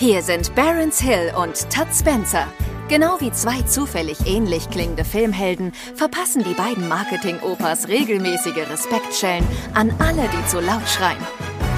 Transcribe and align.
Hier 0.00 0.22
sind 0.22 0.54
Barons 0.54 0.98
Hill 0.98 1.30
und 1.36 1.68
Todd 1.68 1.88
Spencer. 1.94 2.46
Genau 2.88 3.20
wie 3.20 3.30
zwei 3.32 3.60
zufällig 3.60 4.26
ähnlich 4.26 4.70
klingende 4.70 5.04
Filmhelden 5.04 5.72
verpassen 5.94 6.42
die 6.42 6.54
beiden 6.54 6.88
Marketing-Opas 6.88 7.86
regelmäßige 7.86 8.66
Respektschellen 8.70 9.46
an 9.74 9.92
alle, 9.98 10.22
die 10.22 10.46
zu 10.48 10.58
laut 10.58 10.88
schreien. 10.88 11.18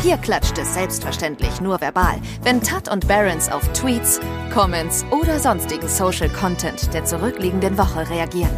Hier 0.04 0.19
klatscht 0.19 0.56
es 0.56 0.72
selbstverständlich 0.72 1.61
nur 1.61 1.80
verbal, 1.80 2.14
wenn 2.45 2.62
Tutt 2.62 2.88
und 2.88 3.08
Barons 3.08 3.50
auf 3.50 3.66
Tweets, 3.72 4.20
Comments 4.54 5.04
oder 5.11 5.41
sonstigen 5.41 5.89
Social 5.89 6.29
Content 6.29 6.95
der 6.95 7.04
zurückliegenden 7.04 7.77
Woche 7.77 8.09
reagieren. 8.09 8.57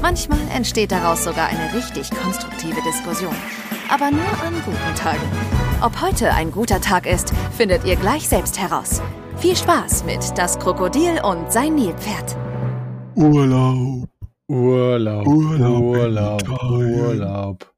Manchmal 0.00 0.40
entsteht 0.56 0.90
daraus 0.90 1.24
sogar 1.24 1.48
eine 1.48 1.74
richtig 1.74 2.10
konstruktive 2.12 2.80
Diskussion. 2.80 3.36
Aber 3.90 4.10
nur 4.10 4.30
an 4.42 4.54
guten 4.64 4.94
Tagen. 4.94 5.61
Ob 5.82 6.00
heute 6.00 6.32
ein 6.32 6.50
guter 6.52 6.80
Tag 6.80 7.06
ist, 7.06 7.32
findet 7.56 7.84
ihr 7.84 7.96
gleich 7.96 8.28
selbst 8.28 8.58
heraus. 8.60 9.00
Viel 9.38 9.56
Spaß 9.56 10.04
mit 10.04 10.20
Das 10.36 10.58
Krokodil 10.58 11.20
und 11.24 11.50
sein 11.50 11.74
Nilpferd. 11.74 12.36
Urlaub. 13.16 14.08
Urlaub. 14.48 15.26
Urlaub. 15.26 15.82
Urlaub. 15.82 16.62
Urlaub. 16.62 17.74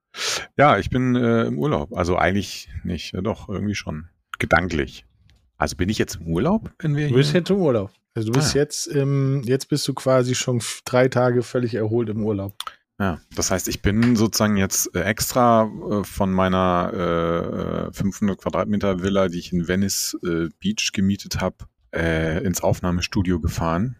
Ja, 0.56 0.78
ich 0.78 0.90
bin 0.90 1.16
äh, 1.16 1.44
im 1.44 1.58
Urlaub. 1.58 1.92
Also 1.96 2.16
eigentlich 2.16 2.68
nicht, 2.84 3.14
ja, 3.14 3.20
doch, 3.20 3.48
irgendwie 3.48 3.74
schon. 3.74 4.08
Gedanklich. 4.38 5.06
Also 5.56 5.76
bin 5.76 5.88
ich 5.88 5.98
jetzt 5.98 6.16
im 6.16 6.26
Urlaub, 6.28 6.70
wenn 6.80 6.96
wir 6.96 7.08
Du 7.08 7.14
bist 7.14 7.30
hier? 7.30 7.40
jetzt 7.40 7.50
im 7.50 7.56
Urlaub. 7.56 7.90
Also 8.14 8.30
du 8.30 8.38
bist 8.38 8.54
Ah. 8.54 8.58
jetzt 8.58 8.86
im, 8.86 9.42
jetzt 9.44 9.68
bist 9.68 9.86
du 9.88 9.94
quasi 9.94 10.34
schon 10.34 10.60
drei 10.84 11.08
Tage 11.08 11.42
völlig 11.42 11.74
erholt 11.74 12.08
im 12.10 12.22
Urlaub. 12.24 12.54
Ja, 13.00 13.20
das 13.34 13.50
heißt, 13.50 13.66
ich 13.68 13.82
bin 13.82 14.14
sozusagen 14.14 14.56
jetzt 14.56 14.94
äh, 14.94 15.02
extra 15.02 15.64
äh, 15.64 16.04
von 16.04 16.32
meiner 16.32 16.92
äh, 16.94 17.88
äh, 17.88 17.92
500 17.92 18.38
Quadratmeter 18.38 19.02
Villa, 19.02 19.28
die 19.28 19.38
ich 19.38 19.52
in 19.52 19.66
Venice 19.66 20.16
Beach 20.60 20.90
gemietet 20.92 21.40
habe, 21.40 21.56
ins 21.92 22.60
Aufnahmestudio 22.60 23.38
gefahren 23.38 23.96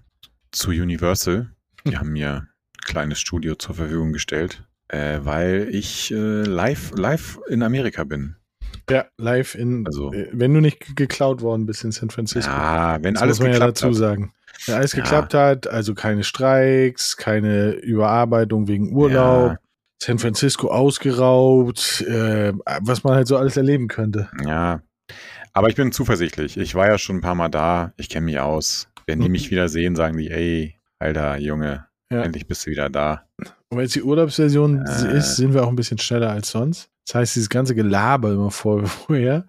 zu 0.50 0.70
Universal. 0.70 1.54
Die 1.86 1.96
haben 1.96 2.10
mir 2.10 2.48
ein 2.48 2.48
kleines 2.84 3.20
Studio 3.20 3.54
zur 3.54 3.76
Verfügung 3.76 4.12
gestellt, 4.12 4.64
weil 4.88 5.68
ich 5.70 6.10
live, 6.10 6.90
live 6.96 7.38
in 7.48 7.62
Amerika 7.62 8.02
bin. 8.02 8.34
Ja, 8.90 9.06
live 9.18 9.54
in, 9.54 9.86
Also- 9.86 10.12
äh, 10.12 10.28
wenn 10.32 10.52
du 10.54 10.60
nicht 10.60 10.96
geklaut 10.96 11.40
worden 11.42 11.66
bist 11.66 11.84
in 11.84 11.92
San 11.92 12.10
Francisco. 12.10 12.50
Ja, 12.50 12.98
wenn 13.02 13.14
das 13.14 13.22
alles 13.22 13.38
muss 13.38 13.44
man 13.44 13.52
ja 13.52 13.58
geklappt 13.58 13.76
dazu 13.78 13.88
hat. 13.88 13.94
sagen. 13.94 14.32
Wenn 14.66 14.74
alles 14.76 14.92
Ja. 14.92 15.02
geklappt 15.02 15.34
hat, 15.34 15.66
also 15.66 15.94
keine 15.94 16.22
Streiks, 16.24 17.16
keine 17.16 17.70
Überarbeitung 17.72 18.68
wegen 18.68 18.92
Urlaub, 18.94 19.52
Ja. 19.52 19.58
San 20.02 20.18
Francisco 20.18 20.68
ausgeraubt, 20.68 22.02
äh, 22.02 22.52
was 22.80 23.04
man 23.04 23.14
halt 23.14 23.26
so 23.26 23.36
alles 23.36 23.56
erleben 23.56 23.88
könnte. 23.88 24.28
Ja, 24.44 24.82
aber 25.52 25.68
ich 25.68 25.76
bin 25.76 25.92
zuversichtlich. 25.92 26.56
Ich 26.56 26.74
war 26.74 26.86
ja 26.88 26.98
schon 26.98 27.16
ein 27.16 27.20
paar 27.22 27.34
Mal 27.34 27.48
da. 27.48 27.92
Ich 27.96 28.08
kenne 28.08 28.26
mich 28.26 28.38
aus. 28.38 28.88
Wenn 29.06 29.20
die 29.20 29.26
Mhm. 29.28 29.32
mich 29.32 29.50
wieder 29.50 29.68
sehen, 29.68 29.96
sagen 29.96 30.16
die, 30.18 30.30
ey, 30.30 30.76
alter 30.98 31.36
Junge, 31.38 31.86
Ja. 32.12 32.22
endlich 32.22 32.46
bist 32.46 32.66
du 32.66 32.70
wieder 32.70 32.90
da. 32.90 33.22
Und 33.70 33.78
wenn 33.78 33.86
es 33.86 33.92
die 33.92 34.02
Urlaubsversion 34.02 34.84
Äh. 34.86 35.16
ist, 35.18 35.36
sind 35.36 35.52
wir 35.54 35.64
auch 35.64 35.68
ein 35.68 35.76
bisschen 35.76 35.98
schneller 35.98 36.30
als 36.30 36.50
sonst. 36.50 36.88
Das 37.06 37.14
heißt, 37.14 37.36
dieses 37.36 37.48
ganze 37.48 37.74
Gelaber 37.74 38.32
immer 38.32 38.50
vor, 38.50 38.86
vorher 38.86 39.46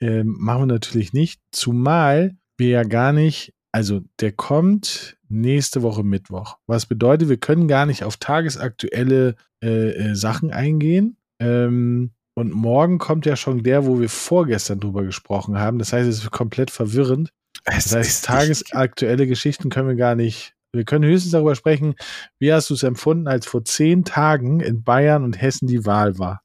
ähm, 0.00 0.36
machen 0.38 0.62
wir 0.62 0.66
natürlich 0.66 1.12
nicht. 1.12 1.40
Zumal 1.52 2.36
wir 2.56 2.68
ja 2.68 2.82
gar 2.84 3.12
nicht, 3.12 3.54
also 3.72 4.00
der 4.20 4.32
kommt 4.32 5.16
nächste 5.28 5.82
Woche 5.82 6.04
Mittwoch. 6.04 6.58
Was 6.66 6.86
bedeutet, 6.86 7.28
wir 7.28 7.38
können 7.38 7.68
gar 7.68 7.86
nicht 7.86 8.04
auf 8.04 8.16
tagesaktuelle 8.16 9.34
äh, 9.62 9.90
äh, 9.90 10.14
Sachen 10.14 10.52
eingehen. 10.52 11.16
Ähm, 11.40 12.12
und 12.36 12.52
morgen 12.52 12.98
kommt 12.98 13.26
ja 13.26 13.36
schon 13.36 13.62
der, 13.62 13.86
wo 13.86 14.00
wir 14.00 14.08
vorgestern 14.08 14.80
drüber 14.80 15.04
gesprochen 15.04 15.58
haben. 15.58 15.78
Das 15.78 15.92
heißt, 15.92 16.08
es 16.08 16.18
ist 16.18 16.30
komplett 16.30 16.70
verwirrend. 16.70 17.30
Das 17.64 17.94
heißt, 17.94 18.24
tagesaktuelle 18.24 19.26
Geschichten 19.26 19.70
können 19.70 19.88
wir 19.88 19.94
gar 19.94 20.16
nicht. 20.16 20.54
Wir 20.72 20.84
können 20.84 21.04
höchstens 21.04 21.32
darüber 21.32 21.54
sprechen, 21.54 21.94
wie 22.40 22.52
hast 22.52 22.68
du 22.68 22.74
es 22.74 22.82
empfunden, 22.82 23.28
als 23.28 23.46
vor 23.46 23.64
zehn 23.64 24.04
Tagen 24.04 24.60
in 24.60 24.82
Bayern 24.82 25.22
und 25.22 25.40
Hessen 25.40 25.68
die 25.68 25.86
Wahl 25.86 26.18
war. 26.18 26.43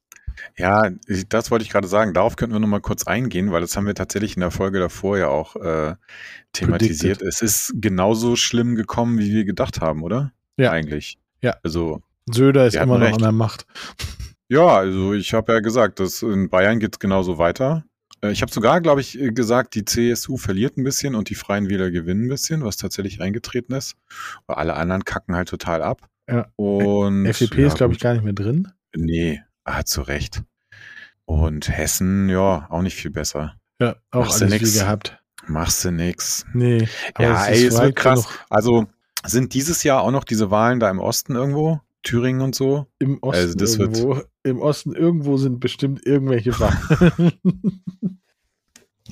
Ja, 0.56 0.90
das 1.28 1.50
wollte 1.50 1.64
ich 1.64 1.70
gerade 1.70 1.88
sagen. 1.88 2.14
Darauf 2.14 2.36
könnten 2.36 2.54
wir 2.54 2.60
nochmal 2.60 2.80
kurz 2.80 3.04
eingehen, 3.06 3.50
weil 3.50 3.60
das 3.60 3.76
haben 3.76 3.86
wir 3.86 3.94
tatsächlich 3.94 4.36
in 4.36 4.40
der 4.40 4.50
Folge 4.50 4.78
davor 4.78 5.18
ja 5.18 5.28
auch 5.28 5.56
äh, 5.56 5.94
thematisiert. 6.52 7.18
Predicted. 7.18 7.28
Es 7.28 7.42
ist 7.42 7.72
genauso 7.76 8.36
schlimm 8.36 8.74
gekommen, 8.74 9.18
wie 9.18 9.32
wir 9.32 9.44
gedacht 9.44 9.80
haben, 9.80 10.02
oder? 10.02 10.32
Ja. 10.56 10.70
Eigentlich. 10.72 11.18
Ja. 11.42 11.56
Also, 11.62 12.02
Söder 12.30 12.66
ist 12.66 12.74
immer 12.76 12.98
noch 12.98 13.06
recht. 13.06 13.14
an 13.16 13.22
der 13.22 13.32
Macht. 13.32 13.66
ja, 14.48 14.66
also 14.66 15.14
ich 15.14 15.32
habe 15.32 15.52
ja 15.52 15.60
gesagt, 15.60 16.00
dass 16.00 16.22
in 16.22 16.48
Bayern 16.50 16.78
geht 16.80 16.94
es 16.94 16.98
genauso 16.98 17.38
weiter. 17.38 17.84
Äh, 18.22 18.32
Ich 18.32 18.42
habe 18.42 18.52
sogar, 18.52 18.80
glaube 18.80 19.00
ich, 19.00 19.18
äh, 19.18 19.30
gesagt, 19.32 19.74
die 19.74 19.84
CSU 19.84 20.36
verliert 20.36 20.76
ein 20.76 20.84
bisschen 20.84 21.14
und 21.14 21.30
die 21.30 21.34
Freien 21.34 21.68
Wähler 21.70 21.90
gewinnen 21.90 22.26
ein 22.26 22.28
bisschen, 22.28 22.62
was 22.64 22.76
tatsächlich 22.76 23.20
eingetreten 23.20 23.72
ist. 23.72 23.96
Aber 24.46 24.58
alle 24.58 24.74
anderen 24.74 25.04
kacken 25.04 25.34
halt 25.34 25.48
total 25.48 25.82
ab. 25.82 26.08
Ja. 26.28 26.46
Und 26.56 27.26
FDP 27.26 27.62
ja, 27.62 27.66
ist, 27.68 27.76
glaube 27.76 27.94
ich, 27.94 28.00
gar 28.00 28.12
nicht 28.12 28.22
mehr 28.22 28.32
drin. 28.32 28.68
Nee, 28.94 29.40
hat 29.76 29.88
zu 29.88 30.02
Recht. 30.02 30.42
Und 31.24 31.68
Hessen, 31.68 32.28
ja, 32.28 32.66
auch 32.70 32.82
nicht 32.82 32.96
viel 32.96 33.10
besser. 33.10 33.54
Ja, 33.80 33.96
auch 34.10 34.20
Machst 34.26 34.42
alles 34.42 34.54
nix. 34.60 34.74
gehabt. 34.78 35.18
Machst 35.46 35.84
du 35.84 35.90
nix. 35.90 36.44
Nee. 36.52 36.88
Ja, 37.18 37.46
ey, 37.46 37.66
es 37.66 37.80
wird 37.80 37.96
krass. 37.96 38.24
genug. 38.26 38.46
Also 38.50 38.86
sind 39.24 39.54
dieses 39.54 39.82
Jahr 39.84 40.02
auch 40.02 40.10
noch 40.10 40.24
diese 40.24 40.50
Wahlen 40.50 40.80
da 40.80 40.90
im 40.90 40.98
Osten 40.98 41.34
irgendwo? 41.34 41.80
Thüringen 42.02 42.40
und 42.40 42.54
so? 42.54 42.86
Im 42.98 43.18
Osten 43.22 43.42
Also 43.42 43.54
das 43.58 43.78
wird- 43.78 43.96
irgendwo. 43.98 44.22
Im 44.42 44.58
Osten 44.60 44.94
irgendwo 44.94 45.36
sind 45.36 45.60
bestimmt 45.60 46.04
irgendwelche 46.06 46.58
Wahlen. 46.58 47.32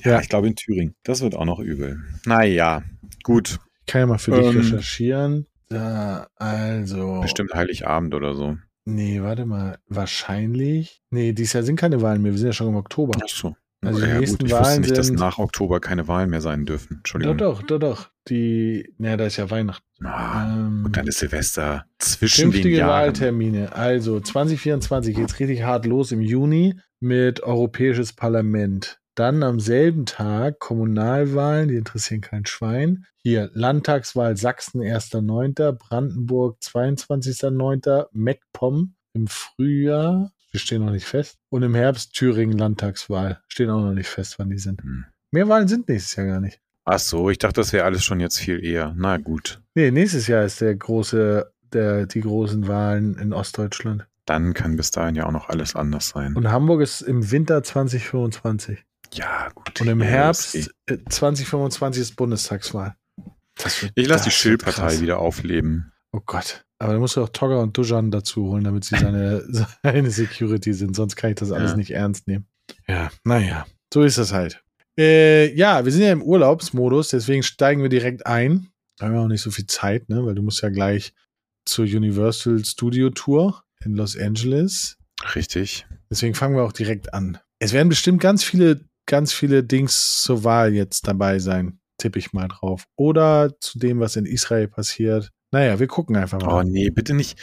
Ja. 0.03 0.21
ich 0.21 0.29
glaube 0.29 0.47
in 0.47 0.55
Thüringen. 0.55 0.95
Das 1.03 1.21
wird 1.21 1.35
auch 1.35 1.43
noch 1.45 1.59
übel. 1.59 1.99
Naja, 2.25 2.83
gut. 3.23 3.59
Ich 3.81 3.85
kann 3.91 3.99
ja 4.01 4.07
mal 4.07 4.17
für 4.17 4.31
dich 4.31 4.45
Ähm. 4.47 4.57
recherchieren. 4.57 5.45
Da, 5.67 6.27
also. 6.37 7.19
Bestimmt 7.21 7.53
Heiligabend 7.53 8.13
oder 8.15 8.33
so. 8.33 8.57
Nee, 8.95 9.21
warte 9.21 9.45
mal. 9.45 9.77
Wahrscheinlich. 9.87 11.01
Nee, 11.09 11.33
dieses 11.33 11.53
Jahr 11.53 11.63
sind 11.63 11.75
keine 11.75 12.01
Wahlen 12.01 12.21
mehr. 12.21 12.31
Wir 12.31 12.37
sind 12.39 12.47
ja 12.47 12.53
schon 12.53 12.67
im 12.69 12.75
Oktober. 12.75 13.19
Ach 13.21 13.27
so. 13.27 13.55
Also 13.81 14.01
die 14.01 14.07
ja, 14.07 14.19
nächsten 14.19 14.39
gut, 14.39 14.47
ich 14.47 14.51
wusste 14.51 14.65
Wahlen 14.65 14.81
nicht, 14.81 14.97
dass 14.97 15.09
nach 15.09 15.37
Oktober 15.39 15.79
keine 15.79 16.07
Wahlen 16.07 16.29
mehr 16.29 16.41
sein 16.41 16.65
dürfen. 16.65 16.87
Doch, 16.89 16.97
Entschuldigung. 16.97 17.37
doch, 17.37 17.63
doch, 17.63 17.79
doch. 17.79 18.09
Die, 18.27 18.93
naja, 18.97 19.17
da 19.17 19.25
ist 19.25 19.37
ja 19.37 19.49
Weihnachten. 19.49 20.05
Ah, 20.05 20.53
Ähm, 20.53 20.83
und 20.85 20.97
dann 20.97 21.07
ist 21.07 21.19
Silvester 21.19 21.85
zwischen 21.97 22.41
den 22.41 22.51
künftige 22.51 22.77
Jahren. 22.77 22.89
Wahltermine. 22.89 23.73
Also 23.73 24.19
2024 24.19 25.15
geht's 25.15 25.39
richtig 25.39 25.63
hart 25.63 25.85
los 25.85 26.11
im 26.11 26.21
Juni 26.21 26.75
mit 26.99 27.41
Europäisches 27.41 28.13
Parlament. 28.13 28.98
Dann 29.19 29.43
am 29.43 29.59
selben 29.59 30.05
Tag 30.05 30.59
Kommunalwahlen, 30.59 31.67
die 31.67 31.75
interessieren 31.75 32.21
kein 32.21 32.45
Schwein. 32.45 33.05
Hier 33.17 33.49
Landtagswahl 33.53 34.37
Sachsen 34.37 34.79
1.9., 34.79 35.73
Brandenburg 35.73 36.57
22.9., 36.61 38.05
MacPom 38.13 38.95
im 39.11 39.27
Frühjahr, 39.27 40.31
die 40.53 40.57
stehen 40.57 40.85
noch 40.85 40.93
nicht 40.93 41.05
fest. 41.05 41.37
Und 41.49 41.63
im 41.63 41.75
Herbst 41.75 42.13
Thüringen 42.13 42.57
Landtagswahl, 42.57 43.41
stehen 43.49 43.69
auch 43.69 43.81
noch 43.81 43.91
nicht 43.91 44.07
fest, 44.07 44.39
wann 44.39 44.51
die 44.51 44.57
sind. 44.57 44.83
Hm. 44.83 45.03
Mehr 45.31 45.49
Wahlen 45.49 45.67
sind 45.67 45.89
nächstes 45.89 46.15
Jahr 46.15 46.27
gar 46.27 46.39
nicht. 46.39 46.61
Ach 46.85 46.99
so, 46.99 47.29
ich 47.29 47.39
dachte, 47.39 47.59
das 47.59 47.73
wäre 47.73 47.83
alles 47.83 48.05
schon 48.05 48.21
jetzt 48.21 48.39
viel 48.39 48.63
eher. 48.63 48.95
Na 48.97 49.17
gut. 49.17 49.61
Nee, 49.75 49.91
nächstes 49.91 50.27
Jahr 50.27 50.45
ist 50.45 50.61
der 50.61 50.73
große, 50.75 51.51
der, 51.73 52.05
die 52.05 52.21
großen 52.21 52.69
Wahlen 52.69 53.17
in 53.17 53.33
Ostdeutschland. 53.33 54.07
Dann 54.25 54.53
kann 54.53 54.77
bis 54.77 54.91
dahin 54.91 55.15
ja 55.15 55.25
auch 55.25 55.33
noch 55.33 55.49
alles 55.49 55.75
anders 55.75 56.07
sein. 56.07 56.37
Und 56.37 56.49
Hamburg 56.49 56.79
ist 56.79 57.01
im 57.01 57.31
Winter 57.31 57.63
2025. 57.63 58.85
ja, 59.13 59.49
gut. 59.53 59.79
Und 59.81 59.87
im 59.87 59.99
Ja, 60.01 60.05
Herbst 60.07 60.55
äh, 60.87 60.97
2025 61.09 62.01
ist 62.01 62.15
Bundestagswahl. 62.15 62.95
Ich 63.95 64.07
lasse 64.07 64.25
die 64.25 64.31
Schildpartei 64.31 65.01
wieder 65.01 65.19
aufleben. 65.19 65.91
Oh 66.11 66.21
Gott. 66.25 66.63
Aber 66.79 66.93
da 66.93 66.99
musst 66.99 67.17
du 67.17 67.23
auch 67.23 67.29
Togga 67.29 67.57
und 67.57 67.77
Dujan 67.77 68.09
dazu 68.09 68.45
holen, 68.49 68.63
damit 68.63 68.85
sie 68.85 68.97
seine, 68.97 69.43
seine 69.83 70.09
Security 70.11 70.73
sind. 70.73 70.95
Sonst 70.95 71.15
kann 71.17 71.31
ich 71.31 71.35
das 71.35 71.51
alles 71.51 71.71
Ja. 71.71 71.77
nicht 71.77 71.91
ernst 71.91 72.27
nehmen. 72.27 72.47
Ja, 72.87 73.11
naja. 73.25 73.65
So 73.93 74.01
ist 74.03 74.17
das 74.17 74.31
halt. 74.31 74.63
Äh, 74.97 75.53
ja, 75.55 75.83
wir 75.83 75.91
sind 75.91 76.03
ja 76.03 76.11
im 76.11 76.21
Urlaubsmodus, 76.23 77.09
deswegen 77.09 77.43
steigen 77.43 77.81
wir 77.81 77.89
direkt 77.89 78.25
ein. 78.25 78.69
Da 78.97 79.05
haben 79.05 79.13
wir 79.13 79.21
auch 79.21 79.27
nicht 79.27 79.41
so 79.41 79.51
viel 79.51 79.65
Zeit, 79.67 80.07
ne? 80.09 80.25
Weil 80.25 80.35
du 80.35 80.41
musst 80.41 80.61
ja 80.61 80.69
gleich 80.69 81.13
zur 81.65 81.85
Universal 81.85 82.63
Studio 82.65 83.09
Tour 83.09 83.63
in 83.83 83.95
Los 83.95 84.17
Angeles. 84.17 84.97
Richtig. 85.35 85.85
Deswegen 86.09 86.33
fangen 86.33 86.55
wir 86.55 86.63
auch 86.63 86.71
direkt 86.73 87.13
an. 87.13 87.39
Es 87.59 87.73
werden 87.73 87.89
bestimmt 87.89 88.21
ganz 88.21 88.43
viele, 88.43 88.85
ganz 89.09 89.33
viele 89.33 89.63
Dings 89.63 90.21
zur 90.23 90.43
Wahl 90.43 90.73
jetzt 90.73 91.07
dabei 91.07 91.39
sein. 91.39 91.79
Tippe 91.97 92.19
ich 92.19 92.31
mal 92.31 92.47
drauf. 92.47 92.85
Oder 92.95 93.51
zu 93.59 93.77
dem, 93.79 93.99
was 93.99 94.15
in 94.15 94.25
Israel 94.25 94.67
passiert. 94.69 95.31
Naja, 95.51 95.79
wir 95.79 95.87
gucken 95.87 96.15
einfach 96.15 96.39
Oh 96.43 96.45
mal. 96.45 96.63
nee, 96.63 96.89
bitte 96.91 97.13
nicht. 97.13 97.37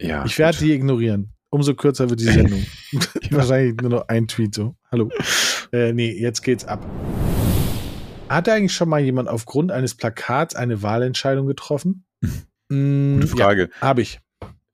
Ja. 0.00 0.24
ich 0.26 0.38
werde 0.38 0.58
die 0.58 0.72
ignorieren. 0.72 1.32
Umso 1.50 1.74
kürzer 1.74 2.10
wird 2.10 2.20
die 2.20 2.24
Sendung. 2.24 2.64
Wahrscheinlich 3.30 3.80
nur 3.80 3.90
noch 3.90 4.08
ein 4.08 4.28
Tweet 4.28 4.54
so. 4.54 4.76
Hallo. 4.92 5.08
Äh, 5.72 5.92
nee, 5.94 6.12
jetzt 6.12 6.42
geht's 6.42 6.64
ab. 6.66 6.84
Hatte 8.28 8.52
eigentlich 8.52 8.74
schon 8.74 8.88
mal 8.88 9.00
jemand 9.00 9.28
aufgrund 9.28 9.72
eines 9.72 9.94
Plakats 9.94 10.54
eine 10.54 10.82
Wahlentscheidung 10.82 11.46
getroffen? 11.46 12.04
Mm, 12.68 13.20
Gute 13.20 13.28
Frage. 13.28 13.70
Ja, 13.72 13.80
habe 13.80 14.02
ich. 14.02 14.18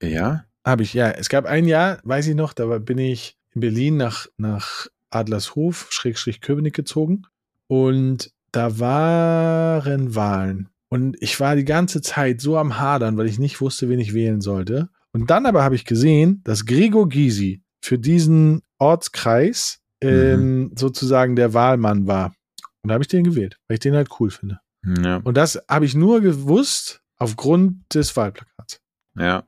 Ja? 0.01 0.45
Habe 0.65 0.81
ich, 0.81 0.95
ja. 0.95 1.11
Es 1.11 1.29
gab 1.29 1.45
ein 1.45 1.67
Jahr, 1.67 1.99
weiß 2.03 2.25
ich 2.25 2.33
noch, 2.33 2.53
da 2.53 2.65
bin 2.79 2.97
ich 2.97 3.37
in 3.53 3.61
Berlin 3.61 3.97
nach, 3.97 4.25
nach 4.37 4.87
Adlershof, 5.13 5.87
Schrägstrich 5.89 6.41
Köpenick 6.41 6.73
gezogen. 6.73 7.23
Und 7.67 8.31
da 8.51 8.79
waren 8.79 10.15
Wahlen. 10.15 10.69
Und 10.89 11.17
ich 11.21 11.39
war 11.39 11.55
die 11.55 11.65
ganze 11.65 12.01
Zeit 12.01 12.39
so 12.39 12.57
am 12.57 12.77
Hadern, 12.77 13.17
weil 13.17 13.27
ich 13.27 13.39
nicht 13.39 13.61
wusste, 13.61 13.89
wen 13.89 13.99
ich 13.99 14.13
wählen 14.13 14.41
sollte. 14.41 14.89
Und 15.11 15.29
dann 15.29 15.45
aber 15.45 15.63
habe 15.63 15.75
ich 15.75 15.85
gesehen, 15.85 16.41
dass 16.43 16.65
Gregor 16.65 17.09
Gysi 17.09 17.63
für 17.81 17.97
diesen 17.97 18.61
Ortskreis 18.77 19.79
ähm, 20.01 20.71
sozusagen 20.77 21.35
der 21.35 21.53
Wahlmann 21.53 22.07
war. 22.07 22.35
Und 22.81 22.89
da 22.89 22.93
habe 22.93 23.03
ich 23.03 23.07
den 23.07 23.23
gewählt, 23.23 23.59
weil 23.67 23.75
ich 23.75 23.79
den 23.79 23.95
halt 23.95 24.09
cool 24.19 24.29
finde. 24.29 24.59
Ja. 24.85 25.17
Und 25.17 25.35
das 25.35 25.59
habe 25.69 25.85
ich 25.85 25.95
nur 25.95 26.21
gewusst 26.21 27.01
aufgrund 27.17 27.93
des 27.93 28.15
Wahlplakats. 28.15 28.81
Ja. 29.17 29.43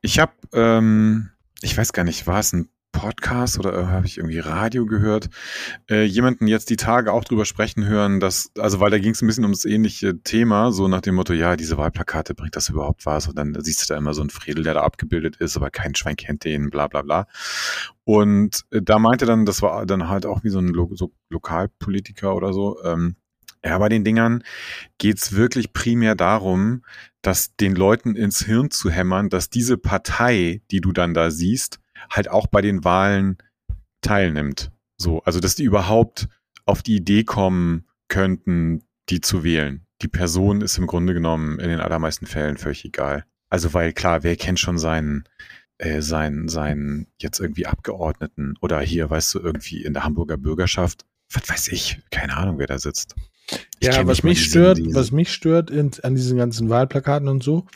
Ich 0.00 0.18
habe, 0.18 0.32
ähm, 0.54 1.30
ich 1.60 1.76
weiß 1.76 1.92
gar 1.92 2.04
nicht, 2.04 2.26
war 2.26 2.40
es 2.40 2.52
ein 2.52 2.68
Podcast 2.92 3.58
oder 3.58 3.76
äh, 3.76 3.86
habe 3.86 4.06
ich 4.06 4.18
irgendwie 4.18 4.38
Radio 4.38 4.86
gehört, 4.86 5.30
äh, 5.90 6.04
jemanden 6.04 6.46
jetzt 6.46 6.70
die 6.70 6.76
Tage 6.76 7.12
auch 7.12 7.24
drüber 7.24 7.44
sprechen 7.44 7.84
hören, 7.86 8.20
dass, 8.20 8.52
also 8.58 8.78
weil 8.78 8.90
da 8.90 8.98
ging 8.98 9.12
es 9.12 9.22
ein 9.22 9.26
bisschen 9.26 9.44
ums 9.44 9.64
ähnliche 9.64 10.22
Thema, 10.22 10.70
so 10.70 10.86
nach 10.86 11.00
dem 11.00 11.14
Motto, 11.16 11.32
ja, 11.32 11.56
diese 11.56 11.78
Wahlplakate, 11.78 12.34
bringt 12.34 12.54
das 12.54 12.68
überhaupt 12.68 13.06
was? 13.06 13.26
Und 13.26 13.36
dann 13.36 13.56
siehst 13.60 13.82
du 13.82 13.92
da 13.92 13.98
immer 13.98 14.14
so 14.14 14.22
ein 14.22 14.30
Fredel, 14.30 14.64
der 14.64 14.74
da 14.74 14.82
abgebildet 14.82 15.36
ist, 15.36 15.56
aber 15.56 15.70
kein 15.70 15.94
Schwein 15.94 16.16
kennt 16.16 16.44
den, 16.44 16.70
bla 16.70 16.86
bla 16.86 17.02
bla. 17.02 17.26
Und 18.04 18.64
äh, 18.70 18.82
da 18.82 18.98
meinte 18.98 19.26
dann, 19.26 19.46
das 19.46 19.62
war 19.62 19.86
dann 19.86 20.08
halt 20.08 20.26
auch 20.26 20.44
wie 20.44 20.50
so 20.50 20.58
ein 20.58 20.68
Lo 20.68 20.90
so 20.94 21.12
Lokalpolitiker 21.30 22.34
oder 22.34 22.52
so, 22.52 22.78
ähm, 22.84 23.16
ja, 23.64 23.78
bei 23.78 23.88
den 23.88 24.04
Dingern 24.04 24.42
geht's 24.98 25.32
wirklich 25.32 25.72
primär 25.72 26.14
darum, 26.16 26.82
dass 27.22 27.54
den 27.54 27.76
Leuten 27.76 28.16
ins 28.16 28.44
Hirn 28.44 28.70
zu 28.70 28.90
hämmern, 28.90 29.28
dass 29.28 29.50
diese 29.50 29.78
Partei, 29.78 30.62
die 30.72 30.80
du 30.80 30.92
dann 30.92 31.14
da 31.14 31.30
siehst, 31.30 31.78
halt 32.10 32.28
auch 32.28 32.46
bei 32.46 32.60
den 32.60 32.84
Wahlen 32.84 33.38
teilnimmt. 34.00 34.70
So, 34.96 35.22
also 35.22 35.40
dass 35.40 35.54
die 35.54 35.64
überhaupt 35.64 36.28
auf 36.64 36.82
die 36.82 36.96
Idee 36.96 37.24
kommen 37.24 37.86
könnten, 38.08 38.82
die 39.08 39.20
zu 39.20 39.42
wählen. 39.44 39.86
Die 40.02 40.08
Person 40.08 40.60
ist 40.60 40.78
im 40.78 40.86
Grunde 40.86 41.14
genommen 41.14 41.58
in 41.58 41.68
den 41.68 41.80
allermeisten 41.80 42.26
Fällen 42.26 42.56
völlig 42.56 42.84
egal. 42.84 43.24
Also 43.48 43.74
weil 43.74 43.92
klar, 43.92 44.22
wer 44.22 44.36
kennt 44.36 44.60
schon 44.60 44.78
seinen 44.78 45.24
äh, 45.78 46.00
seinen 46.02 46.48
seinen 46.48 47.06
jetzt 47.20 47.40
irgendwie 47.40 47.66
Abgeordneten 47.66 48.54
oder 48.60 48.80
hier, 48.80 49.10
weißt 49.10 49.34
du, 49.34 49.40
irgendwie 49.40 49.82
in 49.82 49.94
der 49.94 50.04
Hamburger 50.04 50.36
Bürgerschaft, 50.36 51.04
was 51.32 51.48
weiß 51.48 51.68
ich, 51.68 52.00
keine 52.10 52.36
Ahnung, 52.36 52.58
wer 52.58 52.66
da 52.66 52.78
sitzt. 52.78 53.14
Ich 53.80 53.88
Ja, 53.88 54.06
was 54.06 54.22
mich 54.22 54.44
stört, 54.44 54.78
diese- 54.78 54.94
was 54.94 55.10
mich 55.10 55.32
stört 55.32 55.70
in, 55.70 55.90
an 56.02 56.14
diesen 56.14 56.38
ganzen 56.38 56.68
Wahlplakaten 56.68 57.28
und 57.28 57.42
so, 57.42 57.66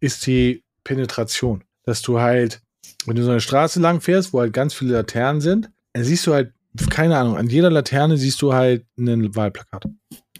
ist 0.00 0.26
die 0.26 0.64
Penetration. 0.84 1.62
Dass 1.84 2.02
du 2.02 2.20
halt, 2.20 2.62
wenn 3.06 3.16
du 3.16 3.22
so 3.22 3.30
eine 3.30 3.40
Straße 3.40 3.80
lang 3.80 4.00
fährst, 4.00 4.32
wo 4.32 4.40
halt 4.40 4.52
ganz 4.52 4.74
viele 4.74 4.92
Laternen 4.92 5.40
sind, 5.40 5.70
dann 5.92 6.04
siehst 6.04 6.26
du 6.26 6.34
halt, 6.34 6.52
keine 6.90 7.18
Ahnung, 7.18 7.36
an 7.36 7.48
jeder 7.48 7.70
Laterne 7.70 8.16
siehst 8.16 8.40
du 8.42 8.52
halt 8.52 8.86
ein 8.98 9.34
Wahlplakat. 9.34 9.84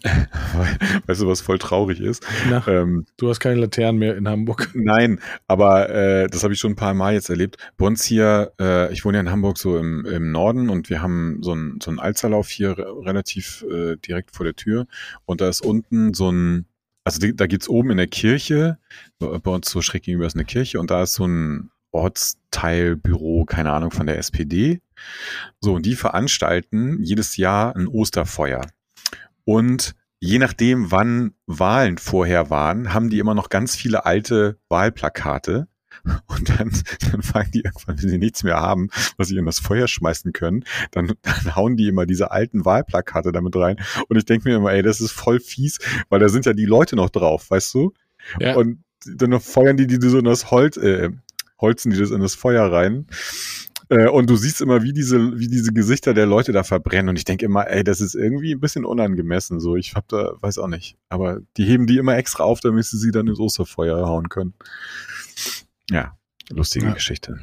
weißt 1.07 1.21
du, 1.21 1.27
was 1.27 1.41
voll 1.41 1.59
traurig 1.59 2.01
ist? 2.01 2.25
Na, 2.49 2.63
Ähm, 2.67 3.05
du 3.17 3.29
hast 3.29 3.39
keine 3.39 3.61
Laternen 3.61 3.99
mehr 3.99 4.17
in 4.17 4.27
Hamburg. 4.27 4.69
Nein, 4.73 5.19
aber 5.47 5.89
äh, 5.89 6.27
das 6.27 6.43
habe 6.43 6.53
ich 6.53 6.59
schon 6.59 6.73
ein 6.73 6.77
paar 6.77 6.93
Mal 6.93 7.13
jetzt 7.13 7.29
erlebt. 7.29 7.57
Bei 7.77 7.85
uns 7.85 8.03
hier, 8.03 8.51
äh, 8.59 8.91
ich 8.91 9.05
wohne 9.05 9.17
ja 9.17 9.21
in 9.21 9.31
Hamburg 9.31 9.57
so 9.57 9.77
im, 9.77 10.05
im 10.05 10.31
Norden 10.31 10.69
und 10.69 10.89
wir 10.89 11.01
haben 11.01 11.39
so 11.41 11.53
einen 11.53 11.79
so 11.81 11.89
einen 11.89 11.99
Alsterlauf 11.99 12.49
hier 12.49 12.77
re 12.77 12.85
relativ 13.05 13.63
äh, 13.69 13.95
direkt 13.95 14.35
vor 14.35 14.43
der 14.43 14.55
Tür 14.55 14.87
und 15.25 15.39
da 15.39 15.47
ist 15.47 15.61
unten 15.61 16.13
so 16.13 16.29
ein, 16.31 16.65
also 17.05 17.25
da 17.33 17.47
geht's 17.47 17.69
oben 17.69 17.91
in 17.91 17.97
der 17.97 18.07
Kirche, 18.07 18.77
bei 19.19 19.51
uns 19.51 19.69
so 19.69 19.81
schräg 19.81 20.03
gegenüber 20.03 20.27
ist 20.27 20.35
eine 20.35 20.45
Kirche 20.45 20.79
und 20.79 20.91
da 20.91 21.03
ist 21.03 21.13
so 21.13 21.25
ein 21.25 21.69
Ortsteilbüro, 21.93 23.45
keine 23.45 23.71
Ahnung, 23.71 23.91
von 23.91 24.07
der 24.07 24.17
SPD. 24.17 24.81
So, 25.59 25.73
und 25.73 25.85
die 25.85 25.95
veranstalten 25.95 27.01
jedes 27.01 27.37
Jahr 27.37 27.75
ein 27.75 27.87
Osterfeuer. 27.87 28.61
Und 29.45 29.95
je 30.19 30.39
nachdem, 30.39 30.91
wann 30.91 31.33
Wahlen 31.47 31.97
vorher 31.97 32.49
waren, 32.49 32.93
haben 32.93 33.09
die 33.09 33.19
immer 33.19 33.35
noch 33.35 33.49
ganz 33.49 33.75
viele 33.75 34.05
alte 34.05 34.57
Wahlplakate. 34.69 35.67
Und 36.27 36.49
dann, 36.49 36.71
dann 37.11 37.21
fangen 37.21 37.51
die 37.51 37.61
irgendwann, 37.61 38.01
wenn 38.01 38.09
sie 38.09 38.17
nichts 38.17 38.43
mehr 38.43 38.55
haben, 38.55 38.89
was 39.17 39.27
sie 39.27 39.37
in 39.37 39.45
das 39.45 39.59
Feuer 39.59 39.87
schmeißen 39.87 40.33
können, 40.33 40.63
dann, 40.91 41.13
dann 41.21 41.55
hauen 41.55 41.77
die 41.77 41.87
immer 41.87 42.05
diese 42.05 42.31
alten 42.31 42.65
Wahlplakate 42.65 43.31
damit 43.31 43.55
rein. 43.55 43.77
Und 44.07 44.17
ich 44.17 44.25
denke 44.25 44.49
mir 44.49 44.55
immer, 44.55 44.71
ey, 44.71 44.81
das 44.81 45.01
ist 45.01 45.11
voll 45.11 45.39
fies, 45.39 45.79
weil 46.09 46.19
da 46.19 46.29
sind 46.29 46.45
ja 46.45 46.53
die 46.53 46.65
Leute 46.65 46.95
noch 46.95 47.09
drauf, 47.09 47.49
weißt 47.51 47.73
du? 47.73 47.93
Ja. 48.39 48.55
Und 48.55 48.83
dann 49.05 49.39
feuern 49.39 49.77
die 49.77 49.87
die 49.87 49.99
so 50.07 50.17
in 50.17 50.25
das 50.25 50.49
Holz, 50.51 50.77
äh, 50.77 51.09
holzen 51.63 51.91
die 51.91 51.97
das 51.97 52.11
in 52.11 52.21
das 52.21 52.35
Feuer 52.35 52.71
rein. 52.71 53.07
Äh, 53.89 54.07
und 54.07 54.29
du 54.29 54.35
siehst 54.35 54.61
immer, 54.61 54.83
wie 54.83 54.93
diese, 54.93 55.37
wie 55.39 55.47
diese 55.47 55.73
Gesichter 55.73 56.13
der 56.13 56.25
Leute 56.25 56.51
da 56.51 56.63
verbrennen. 56.63 57.09
Und 57.09 57.17
ich 57.17 57.25
denke 57.25 57.45
immer, 57.45 57.67
ey, 57.69 57.83
das 57.83 57.99
ist 58.01 58.15
irgendwie 58.15 58.53
ein 58.53 58.59
bisschen 58.59 58.85
unangemessen. 58.85 59.59
So, 59.59 59.75
ich 59.75 59.93
hab 59.95 60.07
da, 60.07 60.33
weiß 60.41 60.57
auch 60.59 60.67
nicht. 60.67 60.95
Aber 61.09 61.39
die 61.57 61.65
heben 61.65 61.85
die 61.87 61.97
immer 61.97 62.15
extra 62.15 62.43
auf, 62.43 62.59
damit 62.61 62.85
sie 62.85 62.97
sie 62.97 63.11
dann 63.11 63.27
ins 63.27 63.39
Osterfeuer 63.39 64.07
hauen 64.07 64.29
können. 64.29 64.53
Ja, 65.89 66.17
lustige 66.49 66.87
Ja. 66.87 66.93
Geschichte. 66.93 67.39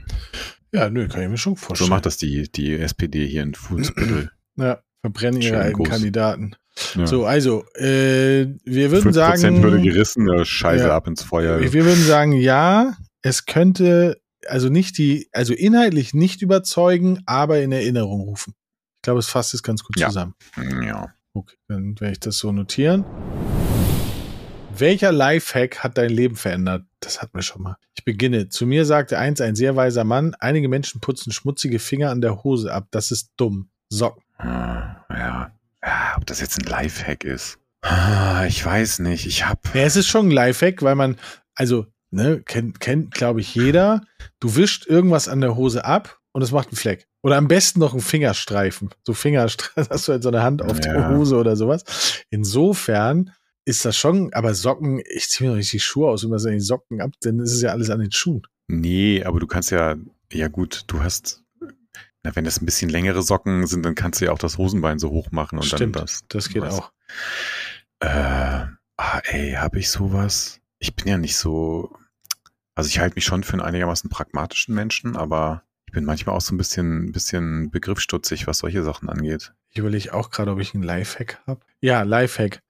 Ja, 0.72 0.88
nö, 0.88 1.08
kann 1.08 1.22
ich 1.22 1.28
mir 1.28 1.37
schon 1.37 1.56
So 1.56 1.67
vorstellen. 1.67 1.90
macht 1.90 2.06
das 2.06 2.17
die, 2.17 2.50
die 2.50 2.75
SPD 2.78 3.26
hier 3.26 3.43
in 3.43 3.55
Fußbüttel. 3.55 4.31
Ja, 4.56 4.81
verbrennen 5.00 5.40
ihre 5.40 5.72
Gruß. 5.72 5.88
Kandidaten. 5.88 6.55
Ja. 6.94 7.06
So, 7.06 7.25
also, 7.25 7.64
äh, 7.76 8.46
wir 8.64 8.90
würden 8.90 9.11
5% 9.11 9.12
sagen. 9.12 9.62
würde 9.62 9.81
gerissen, 9.81 10.28
ja, 10.28 10.44
Scheiße 10.44 10.88
Ja. 10.88 10.96
ab 10.96 11.06
ins 11.06 11.22
Feuer. 11.22 11.61
Wir 11.61 11.72
würden 11.72 12.02
sagen, 12.05 12.32
ja, 12.32 12.94
es 13.22 13.46
könnte 13.46 14.20
also 14.46 14.69
nicht 14.70 14.96
die, 14.99 15.28
also 15.32 15.52
inhaltlich 15.52 16.14
nicht 16.14 16.40
überzeugen, 16.43 17.22
aber 17.26 17.61
in 17.61 17.72
Erinnerung 17.72 18.22
rufen. 18.22 18.55
Ich 18.99 19.02
glaube, 19.02 19.19
es 19.20 19.28
fasst 19.28 19.52
es 19.55 19.62
ganz 19.62 19.84
gut 19.84 19.99
Ja. 20.00 20.08
zusammen. 20.08 20.34
Ja. 20.82 21.12
Okay, 21.34 21.56
dann 21.69 21.99
werde 22.00 22.12
ich 22.12 22.20
das 22.20 22.38
so 22.38 22.50
notieren. 22.50 23.05
Welcher 24.76 25.12
Lifehack 25.12 25.81
hat 25.81 25.99
dein 25.99 26.11
Leben 26.11 26.37
verändert? 26.37 26.84
Das 27.00 27.20
hatten 27.20 27.37
wir 27.37 27.43
schon 27.43 27.62
mal. 27.62 27.76
Ich 27.96 28.05
beginne. 28.05 28.49
Zu 28.49 28.67
mir 28.67 28.87
sagte 28.87 29.19
eins 29.19 29.40
ein 29.40 29.55
sehr 29.55 29.76
weiser 29.76 30.05
Mann, 30.05 30.34
einige 30.40 30.69
Menschen 30.69 31.00
putzen 31.00 31.32
schmutzige 31.32 31.78
Finger 31.78 32.11
an 32.11 32.20
der 32.22 32.43
Hose 32.43 32.72
ab. 32.72 32.88
Das 32.90 33.11
ist 33.11 33.31
dumm. 33.37 33.69
Socken. 33.90 34.22
Ah, 34.38 35.05
Ja. 35.11 35.52
ja. 35.84 36.14
Ob 36.17 36.25
das 36.26 36.40
jetzt 36.40 36.58
ein 36.58 36.64
Lifehack 36.67 37.25
ist? 37.25 37.58
Ah, 37.82 38.44
Ich 38.46 38.64
weiß 38.64 39.00
nicht. 39.00 39.26
Ich 39.26 39.46
hab. 39.46 39.75
Ja, 39.75 39.82
es 39.82 39.96
ist 39.96 40.06
schon 40.08 40.28
ein 40.28 40.31
Lifehack, 40.31 40.82
weil 40.82 40.94
man, 40.94 41.19
also, 41.55 41.87
ne, 42.10 42.42
kennt, 42.44 42.80
kennt 42.80 43.12
glaube 43.14 43.40
ich, 43.40 43.54
jeder. 43.54 44.02
Du 44.40 44.56
wischt 44.56 44.86
irgendwas 44.86 45.28
an 45.28 45.40
der 45.40 45.56
Hose 45.56 45.84
ab 45.84 46.18
und 46.32 46.42
es 46.42 46.52
macht 46.52 46.68
einen 46.68 46.76
Fleck. 46.76 47.06
Oder 47.22 47.36
am 47.36 47.48
besten 47.48 47.80
noch 47.80 47.92
einen 47.92 48.00
Fingerstreifen. 48.02 48.90
So 49.06 49.12
Fingerstreifen, 49.14 49.88
hast 49.90 50.08
du 50.08 50.12
halt 50.12 50.22
so 50.22 50.28
eine 50.30 50.42
Hand 50.42 50.62
auf 50.62 50.78
Ja. 50.84 50.92
der 50.92 51.08
Hose 51.10 51.36
oder 51.36 51.56
sowas. 51.56 51.84
Insofern 52.30 53.32
ist 53.66 53.84
das 53.84 53.96
schon, 53.96 54.32
aber 54.32 54.55
Socken, 54.55 55.02
ich 55.14 55.29
ziehe 55.29 55.46
mir 55.48 55.55
doch 55.55 55.58
nicht 55.58 55.72
die 55.72 55.81
Schuhe 55.81 56.08
aus 56.08 56.24
und 56.24 56.31
was 56.31 56.46
an 56.46 56.52
die 56.52 56.60
Socken 56.60 57.00
ab, 57.00 57.10
dann 57.20 57.38
ist 57.40 57.52
es 57.52 57.60
ja 57.62 57.70
alles 57.70 57.90
an 57.90 58.00
den 58.00 58.10
Schuhen. 58.10 58.43
Nee, 58.69 59.22
aber 59.24 59.38
du 59.40 59.46
kannst 59.46 59.70
ja. 59.70 59.96
Ja, 60.32 60.48
gut, 60.48 60.84
du 60.86 61.02
hast. 61.02 61.43
Na, 62.22 62.34
wenn 62.36 62.44
das 62.44 62.60
ein 62.60 62.67
bisschen 62.67 62.88
längere 62.88 63.22
Socken 63.22 63.67
sind, 63.67 63.82
dann 63.84 63.94
kannst 63.94 64.20
du 64.20 64.26
ja 64.26 64.32
auch 64.32 64.38
das 64.38 64.58
Hosenbein 64.58 64.98
so 64.98 65.10
hoch 65.10 65.31
machen 65.31 65.58
und 65.58 65.64
Stimmt, 65.64 65.96
dann 65.96 66.02
das. 66.05 66.22
das 66.29 66.48
geht 66.48 66.62
was. 66.62 66.79
auch. 66.79 66.93
Äh, 68.00 68.06
ah, 68.96 69.20
ey, 69.24 69.52
habe 69.52 69.79
ich 69.79 69.90
sowas? 69.90 70.60
Ich 70.79 70.94
bin 70.94 71.08
ja 71.08 71.19
nicht 71.19 71.36
so. 71.36 71.90
Also 72.74 72.89
ich 72.89 72.98
halte 73.00 73.15
mich 73.17 73.24
schon 73.24 73.43
für 73.44 73.55
einen 73.55 73.62
einigermaßen 73.62 74.10
pragmatischen 74.10 74.74
Menschen, 74.74 75.17
aber 75.17 75.62
ich 75.86 75.93
bin 75.93 76.05
manchmal 76.05 76.36
auch 76.36 76.41
so 76.41 76.55
ein 76.55 76.58
bisschen, 76.58 77.12
bisschen 77.12 77.70
begriffsstutzig, 77.70 78.46
was 78.46 78.58
solche 78.58 78.82
Sachen 78.82 79.08
angeht. 79.08 79.53
Ich 79.70 79.79
überlege 79.79 80.15
auch 80.15 80.31
gerade, 80.31 80.53
ob 80.53 80.60
ich 80.60 80.74
einen 80.74 80.84
Lifehack 80.84 81.41
habe. 81.46 81.60
Ja, 81.81 82.03
Lifehack. 82.03 82.60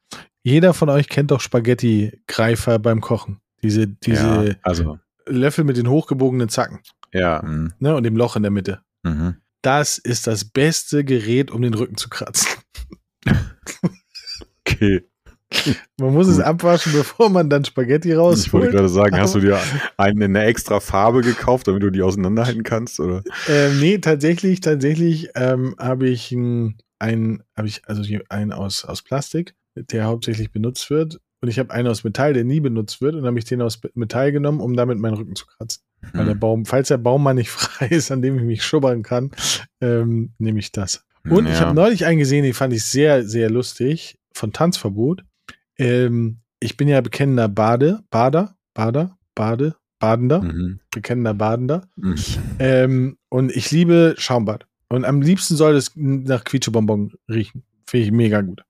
Jeder 0.43 0.73
von 0.73 0.89
euch 0.89 1.09
kennt 1.09 1.31
doch 1.31 1.41
Spaghetti-Greifer 1.41 2.79
beim 2.79 3.01
Kochen. 3.01 3.41
Diese, 3.63 3.87
diese 3.87 4.49
ja, 4.49 4.55
also, 4.63 4.99
Löffel 5.27 5.65
mit 5.65 5.77
den 5.77 5.89
hochgebogenen 5.89 6.49
Zacken. 6.49 6.81
ja, 7.13 7.43
mh, 7.43 7.73
Ne, 7.79 7.95
und 7.95 8.05
dem 8.05 8.17
Loch 8.17 8.37
in 8.37 8.43
der 8.43 8.51
Mitte. 8.51 8.81
mhm. 9.03 9.37
Das 9.63 9.99
ist 9.99 10.27
das 10.27 10.47
beste 10.47 11.05
Gerät, 11.05 11.51
um 11.51 11.61
den 11.61 11.75
Rücken 11.75 11.99
zu 11.99 12.09
kratzen. 12.09 12.49
okay. 14.67 15.07
Man 15.99 16.15
muss 16.15 16.29
es 16.29 16.37
Gut. 16.37 16.45
abwaschen, 16.47 16.93
bevor 16.93 17.29
man 17.29 17.51
dann 17.51 17.65
Spaghetti 17.65 18.11
Ich 18.11 18.17
wollte 18.17 18.21
rausholt. 18.21 18.71
gerade 18.71 18.89
sagen, 18.89 19.17
hast 19.19 19.35
du 19.35 19.41
dir 19.41 19.59
einen 19.97 20.23
in 20.23 20.37
einer 20.37 20.47
extra 20.47 20.81
Farbe 20.81 21.23
gekauft, 21.23 21.67
damit 21.69 21.83
du 21.83 21.91
die 21.91 22.03
auseinanderhalten 22.03 22.63
kannst? 22.63 23.01
Oder? 23.01 23.23
Ähm, 23.49 23.81
nee, 23.81 23.99
tatsächlich, 23.99 24.61
tatsächlich 24.61 25.31
ähm, 25.35 25.75
habe 25.79 26.09
ich 26.09 26.33
einen, 26.33 27.43
habe 27.57 27.67
ich 27.69 27.83
also 27.87 28.03
einen 28.29 28.53
aus, 28.53 28.85
aus 28.85 29.03
Plastik, 29.03 29.55
der 29.75 30.05
hauptsächlich 30.05 30.53
benutzt 30.53 30.89
wird. 30.91 31.21
Und 31.43 31.49
ich 31.49 31.59
habe 31.59 31.73
einen 31.73 31.89
aus 31.89 32.05
Metall, 32.05 32.35
der 32.35 32.45
nie 32.45 32.61
benutzt 32.61 33.01
wird. 33.01 33.15
Und 33.15 33.23
dann 33.23 33.29
habe 33.29 33.39
ich 33.39 33.47
den 33.47 33.63
aus 33.63 33.81
Metall 33.95 34.31
genommen, 34.31 34.61
um 34.61 34.75
damit 34.77 34.99
meinen 34.99 35.15
Rücken 35.15 35.35
zu 35.35 35.47
kratzen. 35.47 35.83
Weil 36.13 36.27
der 36.27 36.35
Hm. 36.35 36.41
Baum, 36.41 36.65
falls 36.67 36.89
der 36.89 36.99
Baum 36.99 37.23
mal 37.23 37.35
nicht 37.35 37.51
frei 37.51 37.87
ist, 37.87 38.11
an 38.13 38.23
dem 38.23 38.37
ich 38.39 38.45
mich 38.45 38.63
schubbern 38.63 39.03
kann, 39.03 39.31
ähm, 39.81 40.33
nehme 40.39 40.59
ich 40.61 40.71
das. 40.71 41.05
Und 41.29 41.47
ich 41.47 41.55
Ja. 41.55 41.61
habe 41.67 41.75
neulich 41.75 42.07
einen 42.07 42.19
gesehen, 42.19 42.45
den 42.45 42.55
fand 42.55 42.73
ich 42.73 42.85
sehr, 42.85 43.25
sehr 43.27 43.51
lustig, 43.51 44.19
von 44.33 44.53
Tanzverbot. 44.53 45.25
Ähm, 45.81 46.39
ich 46.61 46.77
bin 46.77 46.89
ja 46.89 47.01
bekennender 47.01 47.49
Bade, 47.49 48.01
Bader, 48.11 48.57
Bader, 48.75 49.19
Bade, 49.35 49.77
Badender, 49.99 50.43
Mhm. 50.43 50.81
bekennender 50.91 51.35
Badender. 51.35 51.89
Mhm. 51.97 52.15
Ähm, 52.59 53.19
und 53.29 53.55
ich 53.55 53.71
liebe 53.71 54.15
Schaumbad. 54.19 54.67
Und 54.89 55.05
am 55.05 55.23
liebsten 55.23 55.57
soll 55.57 55.75
es 55.77 55.93
nach 55.95 56.45
Quietschebonbon 56.45 57.13
riechen. 57.29 57.65
Finde 57.87 58.07
ich 58.07 58.13
mega 58.13 58.41
gut. 58.41 58.63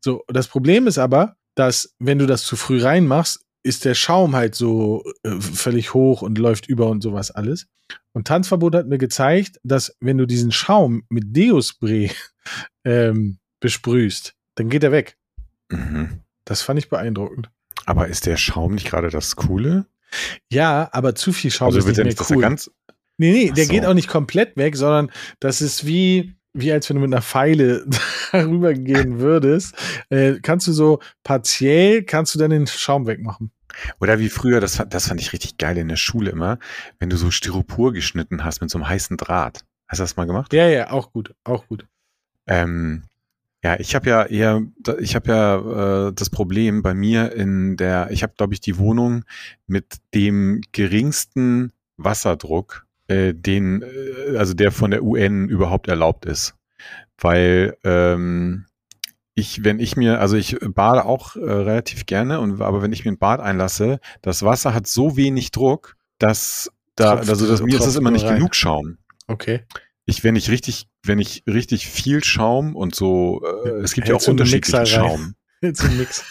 So, 0.00 0.22
das 0.28 0.48
Problem 0.48 0.86
ist 0.86 0.98
aber, 0.98 1.36
dass 1.54 1.94
wenn 1.98 2.18
du 2.18 2.26
das 2.26 2.44
zu 2.44 2.56
früh 2.56 2.80
reinmachst, 2.82 3.44
ist 3.62 3.84
der 3.84 3.94
Schaum 3.94 4.36
halt 4.36 4.54
so 4.54 5.02
äh, 5.24 5.40
völlig 5.40 5.94
hoch 5.94 6.22
und 6.22 6.38
läuft 6.38 6.68
über 6.68 6.88
und 6.88 7.00
sowas 7.02 7.30
alles. 7.30 7.66
Und 8.12 8.26
Tanzverbot 8.28 8.74
hat 8.74 8.86
mir 8.86 8.98
gezeigt, 8.98 9.58
dass 9.64 9.96
wenn 10.00 10.18
du 10.18 10.26
diesen 10.26 10.52
Schaum 10.52 11.02
mit 11.08 11.34
Deospray 11.36 12.10
ähm, 12.84 13.38
besprühst, 13.60 14.34
dann 14.56 14.68
geht 14.68 14.84
er 14.84 14.92
weg. 14.92 15.16
Mhm. 15.70 16.20
Das 16.46 16.62
fand 16.62 16.78
ich 16.78 16.88
beeindruckend. 16.88 17.50
Aber 17.84 18.08
ist 18.08 18.24
der 18.24 18.38
Schaum 18.38 18.74
nicht 18.74 18.88
gerade 18.88 19.10
das 19.10 19.36
Coole? 19.36 19.84
Ja, 20.50 20.88
aber 20.92 21.14
zu 21.14 21.32
viel 21.32 21.50
Schaum 21.50 21.66
Also 21.66 21.80
ist 21.80 21.86
wird 21.86 21.96
nicht 21.98 21.98
er 21.98 22.04
mehr 22.04 22.14
nicht, 22.14 22.30
cool. 22.30 22.40
ganz. 22.42 22.70
nee, 23.18 23.32
nee, 23.32 23.50
der 23.50 23.64
so. 23.66 23.70
geht 23.72 23.84
auch 23.84 23.92
nicht 23.94 24.08
komplett 24.08 24.56
weg, 24.56 24.76
sondern 24.76 25.10
das 25.40 25.60
ist 25.60 25.86
wie, 25.86 26.34
wie 26.54 26.72
als 26.72 26.88
wenn 26.88 26.96
du 26.96 27.02
mit 27.02 27.12
einer 27.12 27.20
Pfeile 27.22 27.86
darüber 28.32 28.72
gehen 28.72 29.18
würdest. 29.18 29.74
Äh, 30.08 30.36
kannst 30.40 30.66
du 30.68 30.72
so 30.72 31.00
partiell, 31.24 32.04
kannst 32.04 32.34
du 32.34 32.38
dann 32.38 32.50
den 32.50 32.66
Schaum 32.66 33.06
wegmachen. 33.06 33.50
Oder 34.00 34.18
wie 34.20 34.30
früher, 34.30 34.60
das, 34.60 34.76
fand- 34.76 34.94
das 34.94 35.08
fand 35.08 35.20
ich 35.20 35.32
richtig 35.34 35.58
geil 35.58 35.76
in 35.76 35.88
der 35.88 35.96
Schule 35.96 36.30
immer, 36.30 36.58
wenn 36.98 37.10
du 37.10 37.16
so 37.18 37.30
Styropor 37.30 37.92
geschnitten 37.92 38.42
hast 38.44 38.60
mit 38.62 38.70
so 38.70 38.78
einem 38.78 38.88
heißen 38.88 39.16
Draht. 39.18 39.64
Hast 39.86 39.98
du 39.98 40.02
das 40.04 40.16
mal 40.16 40.24
gemacht? 40.26 40.52
Ja, 40.54 40.66
ja, 40.68 40.90
auch 40.90 41.12
gut, 41.12 41.34
auch 41.44 41.66
gut. 41.66 41.86
Ähm, 42.46 43.02
ja, 43.66 43.80
ich 43.80 43.96
habe 43.96 44.08
ja 44.08 44.22
eher, 44.24 44.62
ich 45.00 45.16
habe 45.16 45.28
ja 45.28 46.06
äh, 46.08 46.12
das 46.12 46.30
Problem 46.30 46.82
bei 46.82 46.94
mir 46.94 47.32
in 47.32 47.76
der, 47.76 48.12
ich 48.12 48.22
habe 48.22 48.34
glaube 48.36 48.54
ich 48.54 48.60
die 48.60 48.78
Wohnung 48.78 49.24
mit 49.66 49.96
dem 50.14 50.60
geringsten 50.70 51.72
Wasserdruck, 51.96 52.86
äh, 53.08 53.34
den, 53.34 53.82
äh, 53.82 54.36
also 54.36 54.54
der 54.54 54.70
von 54.70 54.92
der 54.92 55.02
UN 55.02 55.48
überhaupt 55.48 55.88
erlaubt 55.88 56.26
ist, 56.26 56.54
weil 57.18 57.76
ähm, 57.82 58.66
ich, 59.34 59.64
wenn 59.64 59.80
ich 59.80 59.96
mir, 59.96 60.20
also 60.20 60.36
ich 60.36 60.56
bade 60.60 61.04
auch 61.04 61.34
äh, 61.34 61.40
relativ 61.40 62.06
gerne, 62.06 62.38
und 62.38 62.60
aber 62.62 62.82
wenn 62.82 62.92
ich 62.92 63.04
mir 63.04 63.10
ein 63.10 63.18
Bad 63.18 63.40
einlasse, 63.40 63.98
das 64.22 64.44
Wasser 64.44 64.74
hat 64.74 64.86
so 64.86 65.16
wenig 65.16 65.50
Druck, 65.50 65.96
dass 66.18 66.70
da, 66.94 67.14
Tropft- 67.16 67.28
also 67.30 67.46
das, 67.48 67.62
mir 67.62 67.70
ist 67.70 67.78
das 67.78 67.94
tropft 67.94 67.98
immer 67.98 68.12
nicht 68.12 68.26
rein. 68.26 68.36
genug 68.36 68.54
Schaum 68.54 68.98
Okay. 69.26 69.64
ich, 70.04 70.22
wenn 70.22 70.36
ich 70.36 70.50
richtig, 70.50 70.86
wenn 71.06 71.18
ich 71.18 71.42
richtig 71.46 71.86
viel 71.88 72.22
Schaum 72.24 72.74
und 72.76 72.94
so, 72.94 73.42
äh, 73.64 73.68
es 73.82 73.92
gibt 73.92 74.08
ja 74.08 74.14
auch 74.14 74.20
Hältst 74.26 74.28
du 74.28 74.30
einen 74.32 74.40
unterschiedlichen? 74.40 74.86
Schaum, 74.86 75.34
Mix. 75.96 76.24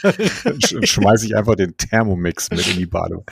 schmeiße 0.84 1.25
ich 1.25 1.36
einfach 1.36 1.55
den 1.55 1.75
Thermomix 1.75 2.50
mit 2.51 2.67
in 2.67 2.77
die 2.77 2.86
Badewanne. 2.86 3.25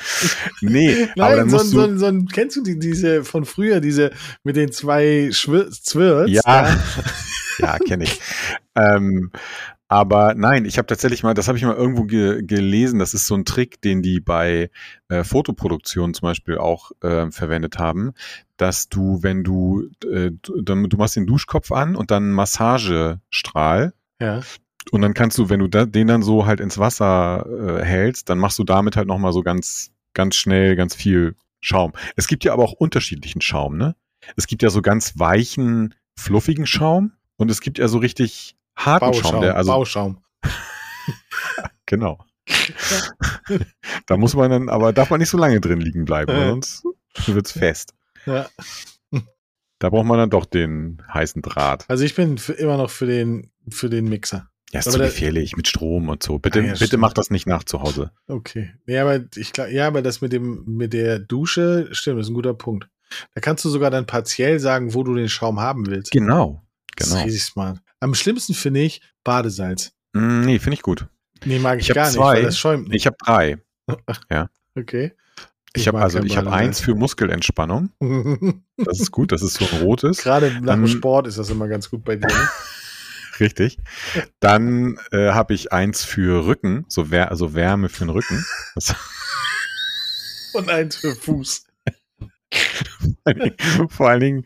Nee, 0.61 1.03
aber 1.17 1.35
Nein, 1.35 1.37
dann 1.37 1.49
so, 1.49 1.57
musst 1.57 1.73
ein- 1.73 1.89
du, 1.91 1.97
so, 1.99 2.11
so, 2.11 2.25
kennst 2.31 2.57
du 2.57 2.63
die, 2.63 2.79
diese 2.79 3.23
von 3.23 3.45
früher, 3.45 3.79
diese 3.79 4.11
mit 4.43 4.55
den 4.55 4.71
zwei 4.71 5.29
Schwir 5.31 5.69
Zwirls? 5.71 6.31
ja, 6.31 6.41
da? 6.43 6.77
ja, 7.59 7.77
kenne 7.79 8.05
ich. 8.05 8.19
Ähm, 8.75 9.31
aber 9.93 10.33
nein, 10.35 10.65
ich 10.65 10.77
habe 10.77 10.85
tatsächlich 10.87 11.23
mal, 11.23 11.33
das 11.33 11.47
habe 11.47 11.57
ich 11.57 11.63
mal 11.63 11.75
irgendwo 11.75 12.03
ge 12.03 12.41
gelesen, 12.43 12.99
das 12.99 13.13
ist 13.13 13.27
so 13.27 13.35
ein 13.35 13.45
Trick, 13.45 13.81
den 13.81 14.01
die 14.01 14.19
bei 14.19 14.69
äh, 15.09 15.23
Fotoproduktionen 15.23 16.13
zum 16.13 16.27
Beispiel 16.27 16.57
auch 16.57 16.91
äh, 17.01 17.29
verwendet 17.31 17.77
haben, 17.77 18.13
dass 18.57 18.89
du, 18.89 19.23
wenn 19.23 19.43
du, 19.43 19.89
äh, 20.05 20.31
du, 20.41 20.61
dann- 20.61 20.89
du 20.89 20.97
machst 20.97 21.15
den 21.15 21.25
Duschkopf 21.27 21.71
an 21.71 21.95
und 21.95 22.11
dann 22.11 22.31
Massagestrahl 22.31 23.93
Ja. 24.19 24.41
Und 24.91 25.01
dann 25.01 25.13
kannst 25.13 25.37
du, 25.37 25.49
wenn 25.49 25.59
du 25.61 25.67
da, 25.67 25.85
den 25.85 26.07
dann 26.07 26.23
so 26.23 26.45
halt 26.45 26.59
ins 26.59 26.77
Wasser 26.77 27.45
äh, 27.79 27.83
hältst, 27.85 28.29
dann 28.29 28.37
machst 28.37 28.59
du 28.59 28.65
damit 28.65 28.97
halt 28.97 29.07
nochmal 29.07 29.31
so 29.31 29.41
ganz, 29.41 29.91
ganz 30.13 30.35
schnell 30.35 30.75
ganz 30.75 30.93
viel 30.93 31.35
Schaum. 31.61 31.93
Es 32.17 32.27
gibt 32.27 32.43
ja 32.43 32.51
aber 32.51 32.63
auch 32.63 32.73
unterschiedlichen 32.73 33.39
Schaum, 33.39 33.77
ne? 33.77 33.95
Es 34.35 34.45
gibt 34.47 34.61
ja 34.61 34.69
so 34.69 34.81
ganz 34.81 35.17
weichen, 35.17 35.95
fluffigen 36.19 36.65
Schaum 36.65 37.13
und 37.37 37.49
es 37.49 37.61
gibt 37.61 37.77
ja 37.77 37.87
so 37.87 37.97
richtig 37.99 38.55
harten 38.75 39.05
Bauschaum. 39.07 39.31
Schaum. 39.31 39.41
Der, 39.41 39.55
also, 39.55 39.71
Bauschaum. 39.71 40.23
genau. 41.85 42.19
da 44.05 44.17
muss 44.17 44.33
man 44.35 44.49
dann, 44.51 44.69
aber 44.69 44.93
darf 44.93 45.09
man 45.09 45.19
nicht 45.19 45.29
so 45.29 45.37
lange 45.37 45.59
drin 45.61 45.79
liegen 45.81 46.05
bleiben, 46.05 46.31
Äh. 46.31 46.49
sonst 46.49 46.83
wird's 47.27 47.51
fest. 47.53 47.93
Ja. 48.25 48.47
Da 49.79 49.89
braucht 49.89 50.05
man 50.05 50.17
dann 50.17 50.29
doch 50.29 50.45
den 50.45 51.01
heißen 51.13 51.41
Draht. 51.41 51.85
Also 51.89 52.05
ich 52.05 52.15
bin 52.15 52.37
für, 52.37 52.53
immer 52.53 52.77
noch 52.77 52.89
für 52.89 53.05
den, 53.05 53.51
für 53.69 53.89
den 53.89 54.07
Mixer. 54.07 54.47
Ja, 54.71 54.79
ist 54.79 54.87
Aber 54.87 54.97
zu 54.97 55.03
gefährlich 55.03 55.55
mit 55.57 55.67
Strom 55.67 56.07
und 56.09 56.23
so. 56.23 56.39
Bitte, 56.39 56.59
Ah, 56.59 56.63
ja, 56.63 56.71
bitte 56.73 56.85
stimmt. 56.87 57.01
mach 57.01 57.13
das 57.13 57.29
nicht 57.29 57.45
nach 57.47 57.63
zu 57.63 57.81
Hause. 57.81 58.11
Okay. 58.27 58.73
Ja, 58.87 59.01
aber 59.03 59.19
ich 59.35 59.51
glaub, 59.51 59.67
ja, 59.67 59.85
aber 59.87 60.01
das 60.01 60.21
mit 60.21 60.31
dem, 60.31 60.63
mit 60.65 60.93
der 60.93 61.19
Dusche, 61.19 61.89
stimmt, 61.91 62.19
das 62.19 62.27
ist 62.27 62.31
ein 62.31 62.35
guter 62.35 62.53
Punkt. 62.53 62.87
Da 63.35 63.41
kannst 63.41 63.63
du 63.65 63.69
sogar 63.69 63.91
dann 63.91 64.05
partiell 64.07 64.59
sagen, 64.59 64.93
wo 64.93 65.03
du 65.03 65.13
den 65.15 65.29
Schaum 65.29 65.59
haben 65.59 65.85
willst. 65.85 66.11
Genau. 66.11 66.63
Das 66.95 67.09
Genau. 67.09 67.19
ist 67.19 67.25
riesig 67.27 67.43
smart. 67.43 67.79
Am 68.03 68.13
schlimmsten 68.15 68.53
finde 68.53 68.81
ich 68.81 69.01
Badesalz. 69.23 69.93
Mm, 70.11 70.41
nee, 70.41 70.59
finde 70.59 70.73
ich 70.73 70.81
gut. 70.81 71.07
Nee, 71.45 71.57
mag 71.59 71.79
ich, 71.79 71.87
Ich 71.87 71.95
gar 71.95 72.03
nicht, 72.07 72.15
zwei. 72.15 72.35
weil 72.35 72.43
das 72.43 72.57
schäumt 72.59 72.89
nicht. 72.89 72.97
Ich 72.97 73.05
habe 73.05 73.15
drei. 73.23 73.57
Okay. 74.75 75.13
Ich, 75.75 75.87
habe 75.87 75.97
mag 75.97 76.05
also 76.05 76.19
ich 76.19 76.35
habe 76.35 76.51
eins 76.51 76.81
für 76.81 76.95
Muskelentspannung. 76.95 77.91
Das 78.75 78.99
ist 78.99 79.11
gut. 79.11 79.31
Das 79.31 79.41
ist 79.43 79.53
so 79.53 79.65
ein 79.65 79.81
rotes. 79.83 80.17
Gerade 80.17 80.59
nach 80.61 80.73
dem 80.73 80.87
Sport 80.87 81.27
ist 81.27 81.37
das 81.37 81.49
immer 81.51 81.67
ganz 81.67 81.89
gut 81.89 82.03
bei 82.03 82.15
dir. 82.15 82.27
Ne? 82.27 82.49
Richtig. 83.39 83.77
Dann 84.39 84.97
äh, 85.11 85.31
habe 85.31 85.53
ich 85.53 85.71
eins 85.71 86.03
für 86.03 86.45
Rücken, 86.45 86.85
so 86.89 87.11
wär, 87.11 87.29
also 87.29 87.53
Wärme 87.53 87.87
für 87.87 88.05
den 88.05 88.09
Rücken. 88.09 88.43
Und 90.53 90.69
eins 90.69 90.95
für 90.97 91.15
Fuß. 91.15 91.67
vor 93.89 94.09
allen 94.09 94.19
Dingen, 94.19 94.45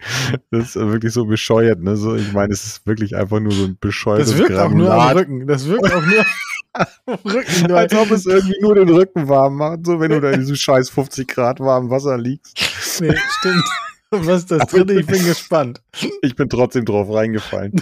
das 0.51 0.75
ist 0.75 0.75
wirklich 0.75 1.13
so 1.13 1.25
bescheuert. 1.25 1.81
Ne? 1.81 1.97
So, 1.97 2.15
ich 2.15 2.31
meine, 2.33 2.53
es 2.53 2.65
ist 2.65 2.87
wirklich 2.87 3.15
einfach 3.15 3.39
nur 3.39 3.51
so 3.51 3.65
ein 3.65 3.77
bescheuertes 3.79 4.31
Das 4.31 4.37
wirkt 4.37 4.53
auch 4.53 4.71
nur 4.71 4.91
am 4.91 4.97
Granulat. 4.99 5.15
Rücken. 5.15 5.47
Das 5.47 5.67
wirkt 5.67 5.91
auch 5.93 6.05
nur 6.05 6.25
am 6.73 7.19
Rücken. 7.25 7.71
Als 7.71 7.93
ob 7.95 8.11
es 8.11 8.25
irgendwie 8.25 8.59
nur 8.61 8.75
den 8.75 8.89
Rücken 8.89 9.27
warm 9.27 9.55
macht, 9.57 9.85
so 9.85 9.99
wenn 9.99 10.11
du 10.11 10.21
da 10.21 10.31
in 10.31 10.41
diesem 10.41 10.55
scheiß 10.55 10.89
50 10.89 11.27
Grad 11.27 11.59
warmen 11.59 11.89
Wasser 11.89 12.17
liegst. 12.17 12.57
Nee, 13.01 13.15
stimmt. 13.39 13.65
Was 14.09 14.39
ist 14.43 14.51
das 14.51 14.67
dritte? 14.67 14.93
Ich 14.99 15.05
bin 15.05 15.25
gespannt. 15.25 15.81
Ich 16.21 16.35
bin 16.35 16.49
trotzdem 16.49 16.85
drauf 16.85 17.11
reingefallen. 17.11 17.73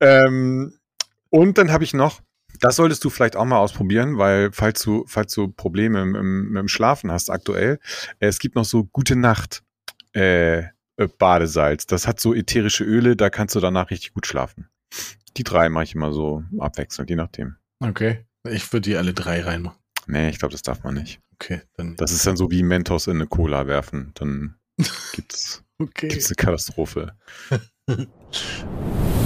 ähm, 0.00 0.74
und 1.30 1.58
dann 1.58 1.72
habe 1.72 1.84
ich 1.84 1.94
noch, 1.94 2.20
das 2.60 2.76
solltest 2.76 3.04
du 3.04 3.10
vielleicht 3.10 3.36
auch 3.36 3.44
mal 3.44 3.58
ausprobieren, 3.58 4.18
weil 4.18 4.50
falls 4.52 4.82
du, 4.82 5.04
falls 5.06 5.32
du 5.34 5.48
Probleme 5.48 6.02
im, 6.02 6.14
im, 6.14 6.48
mit 6.50 6.60
dem 6.60 6.68
Schlafen 6.68 7.10
hast 7.10 7.30
aktuell, 7.30 7.78
äh, 8.20 8.26
es 8.28 8.38
gibt 8.38 8.54
noch 8.54 8.64
so 8.64 8.84
gute 8.84 9.16
Nacht 9.16 9.62
äh, 10.14 10.58
äh, 10.58 11.08
Badesalz. 11.18 11.86
Das 11.86 12.06
hat 12.06 12.20
so 12.20 12.34
ätherische 12.34 12.84
Öle, 12.84 13.16
da 13.16 13.30
kannst 13.30 13.54
du 13.54 13.60
danach 13.60 13.90
richtig 13.90 14.14
gut 14.14 14.26
schlafen. 14.26 14.68
Die 15.36 15.44
drei 15.44 15.68
mache 15.68 15.84
ich 15.84 15.94
immer 15.94 16.12
so 16.12 16.42
abwechselnd, 16.58 17.10
je 17.10 17.16
nachdem. 17.16 17.56
Okay. 17.80 18.24
Ich 18.48 18.72
würde 18.72 18.88
die 18.88 18.96
alle 18.96 19.12
drei 19.12 19.42
reinmachen. 19.42 19.78
Nee, 20.06 20.30
ich 20.30 20.38
glaube, 20.38 20.52
das 20.52 20.62
darf 20.62 20.84
man 20.84 20.94
nicht. 20.94 21.20
Okay, 21.34 21.62
dann. 21.74 21.96
Das 21.96 22.12
ist 22.12 22.26
dann 22.26 22.36
so 22.36 22.50
wie 22.50 22.62
Mentos 22.62 23.08
in 23.08 23.16
eine 23.16 23.26
Cola 23.26 23.66
werfen. 23.66 24.12
Dann 24.14 24.54
gibt's, 25.12 25.64
Okay. 25.78 26.08
gibt's 26.08 26.28
eine 26.28 26.36
Katastrophe. 26.36 27.16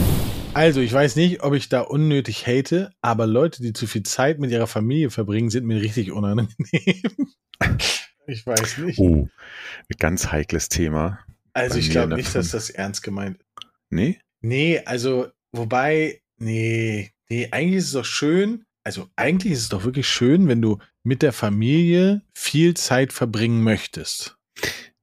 Also, 0.53 0.81
ich 0.81 0.93
weiß 0.93 1.15
nicht, 1.15 1.43
ob 1.43 1.55
ich 1.55 1.69
da 1.69 1.81
unnötig 1.81 2.47
hate, 2.47 2.93
aber 3.03 3.27
Leute, 3.27 3.63
die 3.63 3.73
zu 3.73 3.87
viel 3.87 4.03
Zeit 4.03 4.41
mit 4.41 4.51
ihrer 4.51 4.67
Familie 4.67 5.11
verbringen, 5.11 5.49
sind 5.49 5.65
mir 5.65 5.81
richtig 5.81 6.11
unangenehm. 6.11 6.51
ich 8.27 8.45
weiß 8.47 8.79
nicht. 8.79 8.99
Oh, 8.99 9.29
ein 9.89 9.97
ganz 9.99 10.33
heikles 10.33 10.69
Thema. 10.69 11.21
also, 11.53 11.79
ich 11.79 11.91
glaube 11.91 12.15
nicht, 12.15 12.35
dass 12.35 12.51
das 12.51 12.69
ernst 12.69 13.03
gemeint 13.03 13.39
ist. 13.39 13.47
Nee? 13.91 14.21
Nee, 14.41 14.83
also, 14.85 15.29
wobei, 15.53 16.21
nee, 16.39 17.13
nee, 17.29 17.49
eigentlich 17.53 17.79
ist 17.79 17.87
es 17.87 17.93
doch 17.93 18.05
schön. 18.05 18.65
Also, 18.83 19.09
eigentlich 19.15 19.53
ist 19.53 19.61
es 19.61 19.69
doch 19.69 19.85
wirklich 19.85 20.09
schön, 20.09 20.49
wenn 20.49 20.61
du 20.61 20.79
mit 21.05 21.23
der 21.23 21.33
Familie 21.33 22.23
viel 22.35 22.75
Zeit 22.75 23.13
verbringen 23.13 23.63
möchtest. 23.63 24.37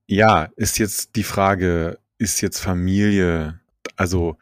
Ja, 0.08 0.50
ist 0.58 0.78
jetzt 0.78 1.16
die 1.16 1.24
Frage, 1.24 2.00
ist 2.18 2.42
jetzt 2.42 2.60
Familie, 2.60 3.62
also 3.96 4.38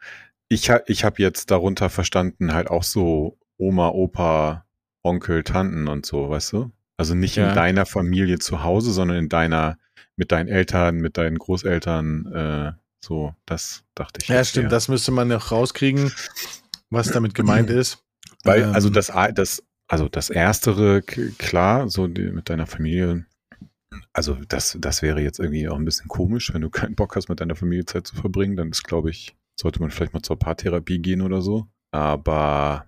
ich, 0.48 0.70
ha, 0.70 0.80
ich 0.86 1.04
habe 1.04 1.20
jetzt 1.22 1.50
darunter 1.50 1.90
verstanden, 1.90 2.52
halt 2.54 2.68
auch 2.68 2.82
so 2.82 3.38
Oma, 3.58 3.88
Opa, 3.88 4.64
Onkel, 5.02 5.42
Tanten 5.44 5.88
und 5.88 6.06
so, 6.06 6.28
weißt 6.30 6.52
du? 6.52 6.72
Also 6.98 7.14
nicht 7.14 7.36
Ja. 7.36 7.48
in 7.50 7.54
deiner 7.54 7.86
Familie 7.86 8.38
zu 8.38 8.62
Hause, 8.62 8.92
sondern 8.92 9.18
in 9.18 9.28
deiner, 9.28 9.78
mit 10.16 10.32
deinen 10.32 10.48
Eltern, 10.48 10.96
mit 10.96 11.16
deinen 11.18 11.38
Großeltern, 11.38 12.26
äh, 12.32 12.72
so, 13.04 13.34
das 13.44 13.84
dachte 13.94 14.20
ich. 14.22 14.28
Ja, 14.28 14.42
stimmt, 14.44 14.64
eher. 14.64 14.70
das 14.70 14.88
müsste 14.88 15.12
man 15.12 15.28
noch 15.28 15.52
rauskriegen, 15.52 16.10
was 16.90 17.10
damit 17.10 17.34
gemeint 17.34 17.70
ist. 17.70 17.98
Weil, 18.44 18.62
Ähm, 18.62 18.72
also 18.74 18.88
das, 18.90 19.12
das, 19.34 19.62
also 19.88 20.08
das 20.08 20.30
Erstere, 20.30 21.02
klar, 21.02 21.88
so 21.88 22.06
die, 22.08 22.30
mit 22.30 22.48
deiner 22.48 22.66
Familie, 22.66 23.26
also 24.12 24.36
das, 24.48 24.76
das 24.80 25.02
wäre 25.02 25.20
jetzt 25.20 25.38
irgendwie 25.38 25.68
auch 25.68 25.76
ein 25.76 25.84
bisschen 25.84 26.08
komisch, 26.08 26.52
wenn 26.52 26.62
du 26.62 26.70
keinen 26.70 26.94
Bock 26.96 27.16
hast, 27.16 27.28
mit 27.28 27.40
deiner 27.40 27.54
Familie 27.56 27.84
Zeit 27.84 28.06
zu 28.06 28.16
verbringen, 28.16 28.56
dann 28.56 28.70
ist, 28.70 28.82
glaube 28.84 29.10
ich, 29.10 29.36
sollte 29.58 29.80
man 29.80 29.90
vielleicht 29.90 30.12
mal 30.12 30.22
zur 30.22 30.38
Paartherapie 30.38 30.98
gehen 30.98 31.22
oder 31.22 31.40
so. 31.40 31.66
Aber 31.90 32.86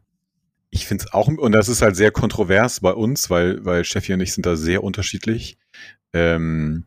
ich 0.70 0.86
finde 0.86 1.04
es 1.04 1.12
auch, 1.12 1.28
und 1.28 1.52
das 1.52 1.68
ist 1.68 1.82
halt 1.82 1.96
sehr 1.96 2.10
kontrovers 2.10 2.80
bei 2.80 2.92
uns, 2.92 3.30
weil, 3.30 3.64
weil 3.64 3.84
Steffi 3.84 4.12
und 4.12 4.20
ich 4.20 4.32
sind 4.34 4.46
da 4.46 4.56
sehr 4.56 4.84
unterschiedlich. 4.84 5.58
Ähm, 6.12 6.84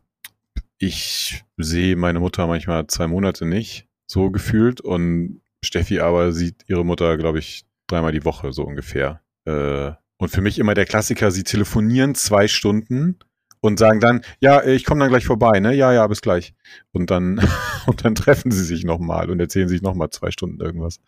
ich 0.77 1.43
sehe 1.57 1.95
meine 1.95 2.19
Mutter 2.19 2.47
manchmal 2.47 2.87
zwei 2.87 3.07
Monate 3.07 3.45
nicht, 3.45 3.87
so 4.07 4.31
gefühlt, 4.31 4.81
und 4.81 5.41
Steffi 5.63 5.99
aber 5.99 6.31
sieht 6.31 6.63
ihre 6.67 6.85
Mutter, 6.85 7.17
glaube 7.17 7.39
ich, 7.39 7.65
dreimal 7.87 8.11
die 8.11 8.25
Woche, 8.25 8.51
so 8.51 8.63
ungefähr. 8.63 9.21
Äh, 9.45 9.91
und 10.17 10.29
für 10.29 10.41
mich 10.41 10.59
immer 10.59 10.73
der 10.73 10.85
Klassiker, 10.85 11.31
sie 11.31 11.43
telefonieren 11.43 12.15
zwei 12.15 12.47
Stunden 12.47 13.17
und 13.61 13.79
sagen 13.79 13.99
dann, 13.99 14.21
ja, 14.39 14.63
ich 14.63 14.83
komme 14.83 14.99
dann 14.99 15.09
gleich 15.09 15.25
vorbei, 15.25 15.59
ne? 15.59 15.73
Ja, 15.73 15.93
ja, 15.93 16.05
bis 16.07 16.21
gleich. 16.21 16.53
Und 16.91 17.09
dann, 17.09 17.39
und 17.85 18.03
dann 18.03 18.15
treffen 18.15 18.51
sie 18.51 18.63
sich 18.63 18.83
nochmal 18.83 19.29
und 19.29 19.39
erzählen 19.39 19.69
sich 19.69 19.81
nochmal 19.81 20.09
zwei 20.09 20.31
Stunden 20.31 20.59
irgendwas. 20.59 20.99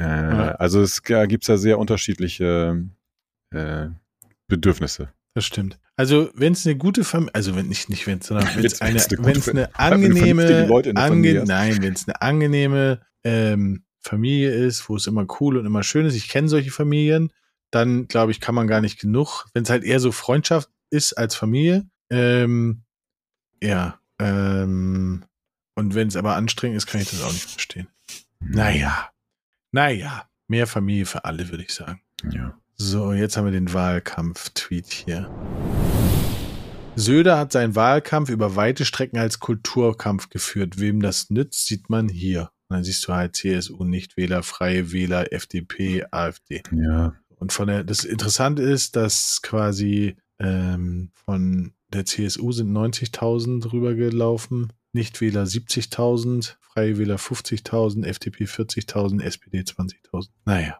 Äh, 0.00 0.04
ja. 0.04 0.50
Also 0.52 0.80
es 0.80 1.02
gibt 1.02 1.46
ja 1.46 1.56
sehr 1.56 1.78
unterschiedliche 1.78 2.84
äh, 3.50 3.86
Bedürfnisse. 4.46 5.12
Das 5.34 5.44
stimmt. 5.44 5.78
Also 5.96 6.30
wenn 6.34 6.52
es 6.52 6.64
eine 6.64 6.76
gute 6.76 7.04
Familie, 7.04 7.34
also 7.34 7.54
wenn 7.56 7.68
nicht, 7.68 7.90
nicht 7.90 8.06
wenn 8.06 8.18
es, 8.18 8.28
sondern 8.28 8.48
wenn 8.54 8.64
es 8.64 8.80
eine, 8.80 9.00
wenn 9.18 9.36
es 9.36 9.48
eine 9.48 9.74
angenehme, 9.76 10.68
ange 10.94 11.44
nein, 11.44 11.82
wenn 11.82 11.92
es 11.92 12.06
eine 12.06 12.22
angenehme 12.22 13.00
ähm, 13.24 13.84
Familie 14.00 14.52
ist, 14.52 14.88
wo 14.88 14.96
es 14.96 15.06
immer 15.06 15.26
cool 15.40 15.56
und 15.56 15.66
immer 15.66 15.82
schön 15.82 16.06
ist. 16.06 16.14
Ich 16.14 16.28
kenne 16.28 16.48
solche 16.48 16.70
Familien, 16.70 17.32
dann 17.70 18.06
glaube 18.06 18.30
ich, 18.30 18.40
kann 18.40 18.54
man 18.54 18.68
gar 18.68 18.80
nicht 18.80 19.00
genug. 19.00 19.46
Wenn 19.52 19.64
es 19.64 19.70
halt 19.70 19.84
eher 19.84 20.00
so 20.00 20.12
Freundschaft 20.12 20.70
ist 20.90 21.12
als 21.14 21.34
Familie, 21.34 21.88
ähm, 22.10 22.82
ja, 23.62 24.00
ähm, 24.20 25.24
und 25.74 25.94
wenn 25.94 26.08
es 26.08 26.16
aber 26.16 26.34
anstrengend 26.34 26.76
ist, 26.76 26.86
kann 26.86 27.00
ich 27.00 27.10
das 27.10 27.22
auch 27.22 27.32
nicht 27.32 27.48
verstehen. 27.48 27.88
Naja, 28.40 29.10
naja, 29.72 30.28
mehr 30.48 30.66
Familie 30.66 31.06
für 31.06 31.24
alle, 31.24 31.50
würde 31.50 31.64
ich 31.64 31.74
sagen. 31.74 32.00
Ja. 32.32 32.58
So, 32.74 33.12
jetzt 33.12 33.36
haben 33.36 33.44
wir 33.44 33.52
den 33.52 33.72
Wahlkampf-Tweet 33.72 34.86
hier. 34.86 35.30
Söder 36.96 37.38
hat 37.38 37.52
seinen 37.52 37.76
Wahlkampf 37.76 38.28
über 38.28 38.56
weite 38.56 38.84
Strecken 38.84 39.18
als 39.18 39.38
Kulturkampf 39.38 40.30
geführt. 40.30 40.80
Wem 40.80 41.00
das 41.00 41.30
nützt, 41.30 41.66
sieht 41.66 41.90
man 41.90 42.08
hier. 42.08 42.50
Und 42.68 42.76
dann 42.76 42.84
siehst 42.84 43.06
du 43.06 43.14
halt 43.14 43.36
CSU, 43.36 43.84
Nichtwähler, 43.84 44.42
Freie 44.42 44.90
Wähler, 44.92 45.32
FDP, 45.32 46.06
AfD. 46.10 46.62
Ja. 46.72 47.14
Und 47.36 47.52
von 47.52 47.68
der, 47.68 47.84
das 47.84 48.04
Interessante 48.04 48.62
ist, 48.62 48.96
dass 48.96 49.42
quasi 49.42 50.16
ähm, 50.38 51.10
von 51.24 51.72
der 51.92 52.04
CSU 52.04 52.52
sind 52.52 52.70
90.000 52.72 53.72
rübergelaufen, 53.72 54.72
Nichtwähler 54.92 55.44
70.000, 55.44 56.56
Freie 56.60 56.98
Wähler 56.98 57.16
50.000, 57.16 58.04
FDP 58.04 58.44
40.000, 58.44 59.22
SPD 59.22 59.60
20.000. 59.60 60.28
Naja. 60.44 60.78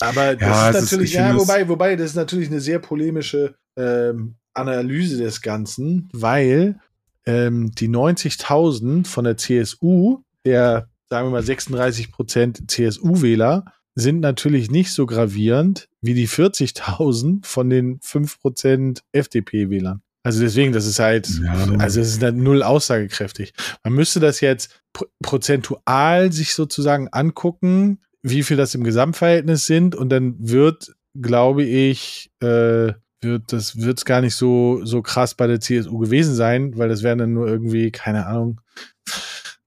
Aber 0.00 0.36
das 0.36 0.48
ja, 0.48 0.70
ist 0.70 0.82
natürlich, 0.82 1.10
ist, 1.10 1.16
ja, 1.16 1.36
wobei, 1.36 1.68
wobei, 1.68 1.96
das 1.96 2.10
ist 2.10 2.16
natürlich 2.16 2.48
eine 2.48 2.60
sehr 2.60 2.78
polemische 2.78 3.56
ähm, 3.76 4.36
Analyse 4.54 5.18
des 5.18 5.40
Ganzen, 5.42 6.08
weil 6.12 6.80
ähm, 7.26 7.72
die 7.72 7.88
90.000 7.88 9.06
von 9.06 9.24
der 9.24 9.36
CSU, 9.36 10.22
der, 10.44 10.88
sagen 11.08 11.28
wir 11.28 11.32
mal, 11.32 11.42
36 11.42 12.12
Prozent 12.12 12.70
CSU-Wähler, 12.70 13.64
sind 13.98 14.20
natürlich 14.20 14.70
nicht 14.70 14.92
so 14.92 15.06
gravierend 15.06 15.88
wie 16.00 16.14
die 16.14 16.28
40.000 16.28 17.44
von 17.44 17.68
den 17.68 17.98
5 18.00 18.40
Prozent 18.40 19.02
FDP-Wählern. 19.12 20.02
Also 20.22 20.40
deswegen, 20.40 20.72
das 20.72 20.86
ist 20.86 21.00
halt, 21.00 21.28
ja. 21.42 21.66
also 21.78 22.00
es 22.00 22.10
ist 22.10 22.22
halt 22.22 22.36
null 22.36 22.62
aussagekräftig. 22.62 23.54
Man 23.82 23.94
müsste 23.94 24.20
das 24.20 24.40
jetzt 24.40 24.80
prozentual 25.22 26.32
sich 26.32 26.54
sozusagen 26.54 27.08
angucken, 27.10 27.98
wie 28.22 28.42
viel 28.42 28.56
das 28.56 28.74
im 28.74 28.84
Gesamtverhältnis 28.84 29.66
sind 29.66 29.96
und 29.96 30.10
dann 30.10 30.36
wird, 30.38 30.94
glaube 31.20 31.64
ich, 31.64 32.30
äh, 32.40 32.92
wird 33.20 33.52
das 33.52 33.80
wird's 33.80 34.04
gar 34.04 34.20
nicht 34.20 34.36
so 34.36 34.84
so 34.84 35.02
krass 35.02 35.34
bei 35.34 35.48
der 35.48 35.60
CSU 35.60 35.98
gewesen 35.98 36.36
sein, 36.36 36.78
weil 36.78 36.88
das 36.88 37.02
wären 37.02 37.18
dann 37.18 37.32
nur 37.32 37.48
irgendwie 37.48 37.90
keine 37.90 38.26
Ahnung 38.26 38.60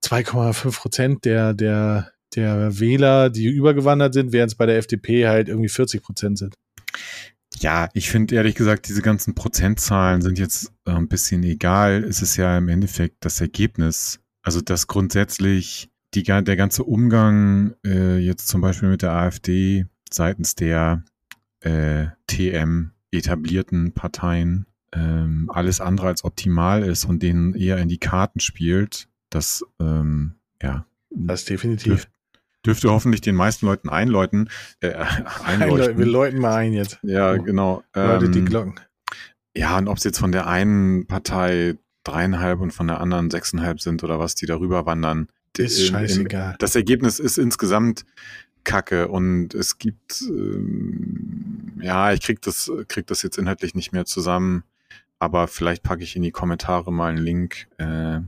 2,5 0.02 0.78
Prozent 0.78 1.24
der 1.26 1.52
der 1.52 2.11
der 2.36 2.78
Wähler, 2.78 3.30
die 3.30 3.46
übergewandert 3.46 4.14
sind, 4.14 4.32
während 4.32 4.52
es 4.52 4.56
bei 4.56 4.66
der 4.66 4.78
FDP 4.78 5.26
halt 5.28 5.48
irgendwie 5.48 5.68
40 5.68 6.02
Prozent 6.02 6.38
sind. 6.38 6.54
Ja, 7.58 7.88
ich 7.92 8.10
finde 8.10 8.34
ehrlich 8.34 8.54
gesagt, 8.54 8.88
diese 8.88 9.02
ganzen 9.02 9.34
Prozentzahlen 9.34 10.22
sind 10.22 10.38
jetzt 10.38 10.72
äh, 10.86 10.92
ein 10.92 11.08
bisschen 11.08 11.42
egal. 11.42 12.02
Es 12.04 12.22
ist 12.22 12.36
ja 12.36 12.56
im 12.56 12.68
Endeffekt 12.68 13.24
das 13.24 13.40
Ergebnis. 13.40 14.20
Also, 14.42 14.60
dass 14.60 14.86
grundsätzlich 14.86 15.90
die, 16.14 16.22
der 16.22 16.56
ganze 16.56 16.84
Umgang 16.84 17.74
äh, 17.84 18.18
jetzt 18.18 18.48
zum 18.48 18.60
Beispiel 18.60 18.88
mit 18.88 19.02
der 19.02 19.12
AfD 19.12 19.86
seitens 20.10 20.54
der 20.54 21.04
äh, 21.60 22.06
TM 22.26 22.90
etablierten 23.12 23.92
Parteien 23.92 24.66
ähm, 24.92 25.50
alles 25.52 25.80
andere 25.80 26.08
als 26.08 26.24
optimal 26.24 26.82
ist 26.82 27.04
und 27.04 27.22
denen 27.22 27.54
eher 27.54 27.78
in 27.78 27.88
die 27.88 27.98
Karten 27.98 28.40
spielt, 28.40 29.08
das 29.30 29.64
ähm, 29.80 30.34
ja. 30.62 30.86
Das 31.10 31.44
definitiv. 31.44 31.92
Dürf, 31.92 32.08
dürfte 32.64 32.90
hoffentlich 32.90 33.20
den 33.20 33.34
meisten 33.34 33.66
Leuten 33.66 33.88
einläuten. 33.88 34.48
Äh, 34.80 34.92
einläuten. 35.44 35.98
Wir 35.98 36.06
läuten 36.06 36.40
mal 36.40 36.56
ein 36.56 36.72
jetzt. 36.72 36.98
Ja, 37.02 37.34
oh. 37.34 37.42
genau. 37.42 37.82
Leute 37.94 38.26
ähm, 38.26 38.32
die 38.32 38.44
Glocken. 38.44 38.80
Ja, 39.56 39.76
und 39.76 39.88
ob 39.88 39.98
es 39.98 40.04
jetzt 40.04 40.18
von 40.18 40.32
der 40.32 40.46
einen 40.46 41.06
Partei 41.06 41.76
dreieinhalb 42.04 42.60
und 42.60 42.72
von 42.72 42.88
der 42.88 43.00
anderen 43.00 43.30
sechseinhalb 43.30 43.80
sind 43.80 44.02
oder 44.02 44.18
was, 44.18 44.34
die 44.34 44.46
darüber 44.46 44.86
wandern. 44.86 45.28
Ist 45.56 45.86
scheißegal. 45.86 46.56
Das 46.58 46.74
Ergebnis 46.74 47.18
ist 47.18 47.38
insgesamt 47.38 48.04
kacke 48.64 49.08
und 49.08 49.54
es 49.54 49.78
gibt, 49.78 50.22
ähm, 50.22 51.80
ja, 51.82 52.12
ich 52.12 52.20
krieg 52.20 52.40
das, 52.42 52.70
krieg 52.88 53.06
das 53.06 53.22
jetzt 53.22 53.38
inhaltlich 53.38 53.74
nicht 53.74 53.92
mehr 53.92 54.04
zusammen, 54.04 54.64
aber 55.18 55.48
vielleicht 55.48 55.82
packe 55.82 56.02
ich 56.02 56.16
in 56.16 56.22
die 56.22 56.30
Kommentare 56.30 56.92
mal 56.92 57.10
einen 57.10 57.18
Link. 57.18 57.66
Äh, 57.78 58.20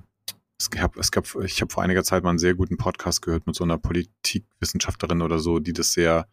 es 0.58 0.70
gab, 0.70 0.96
es 0.96 1.10
gab, 1.10 1.26
ich 1.44 1.60
habe 1.60 1.72
vor 1.72 1.82
einiger 1.82 2.04
Zeit 2.04 2.22
mal 2.22 2.30
einen 2.30 2.38
sehr 2.38 2.54
guten 2.54 2.76
Podcast 2.76 3.22
gehört 3.22 3.46
mit 3.46 3.56
so 3.56 3.64
einer 3.64 3.78
Politikwissenschaftlerin 3.78 5.22
oder 5.22 5.38
so, 5.38 5.58
die 5.58 5.72
das 5.72 5.92
sehr 5.92 6.28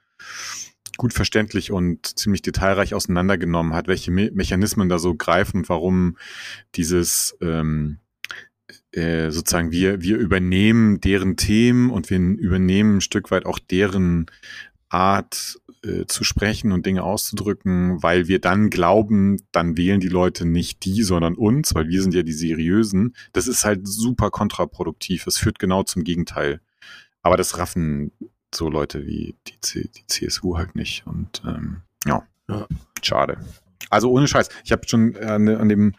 gut 0.97 1.13
verständlich 1.13 1.71
und 1.71 2.19
ziemlich 2.19 2.41
detailreich 2.41 2.93
auseinandergenommen 2.93 3.73
hat, 3.73 3.87
welche 3.87 4.11
Me 4.11 4.29
Mechanismen 4.33 4.89
da 4.89 4.99
so 4.99 5.15
greifen 5.15 5.67
warum 5.67 6.17
dieses 6.75 7.35
ähm, 7.41 7.99
äh, 8.91 9.31
sozusagen 9.31 9.71
wir, 9.71 10.01
wir 10.01 10.17
übernehmen 10.17 10.99
deren 10.99 11.37
Themen 11.37 11.89
und 11.89 12.09
wir 12.09 12.19
übernehmen 12.19 12.97
ein 12.97 13.01
Stück 13.01 13.31
weit 13.31 13.45
auch 13.45 13.57
deren 13.57 14.25
Art 14.91 15.59
äh, 15.83 16.05
zu 16.05 16.23
sprechen 16.23 16.71
und 16.71 16.85
Dinge 16.85 17.03
auszudrücken, 17.03 18.03
weil 18.03 18.27
wir 18.27 18.39
dann 18.39 18.69
glauben, 18.69 19.41
dann 19.51 19.77
wählen 19.77 19.99
die 19.99 20.09
Leute 20.09 20.45
nicht 20.45 20.85
die, 20.85 21.03
sondern 21.03 21.35
uns, 21.35 21.73
weil 21.73 21.87
wir 21.87 22.01
sind 22.01 22.13
ja 22.13 22.23
die 22.23 22.33
seriösen. 22.33 23.15
Das 23.33 23.47
ist 23.47 23.65
halt 23.65 23.87
super 23.87 24.29
kontraproduktiv. 24.29 25.27
Es 25.27 25.37
führt 25.37 25.59
genau 25.59 25.83
zum 25.83 26.03
Gegenteil. 26.03 26.61
Aber 27.21 27.37
das 27.37 27.57
raffen 27.57 28.11
so 28.53 28.69
Leute 28.69 29.05
wie 29.05 29.35
die, 29.47 29.59
C 29.61 29.89
die 29.95 30.05
CSU 30.07 30.57
halt 30.57 30.75
nicht. 30.75 31.07
Und 31.07 31.41
ähm, 31.45 31.81
ja, 32.05 32.23
ja, 32.49 32.67
schade. 33.01 33.37
Also 33.89 34.11
ohne 34.11 34.27
Scheiß. 34.27 34.49
Ich 34.63 34.71
habe 34.71 34.87
schon 34.87 35.15
an, 35.17 35.47
an 35.47 35.69
dem. 35.69 35.93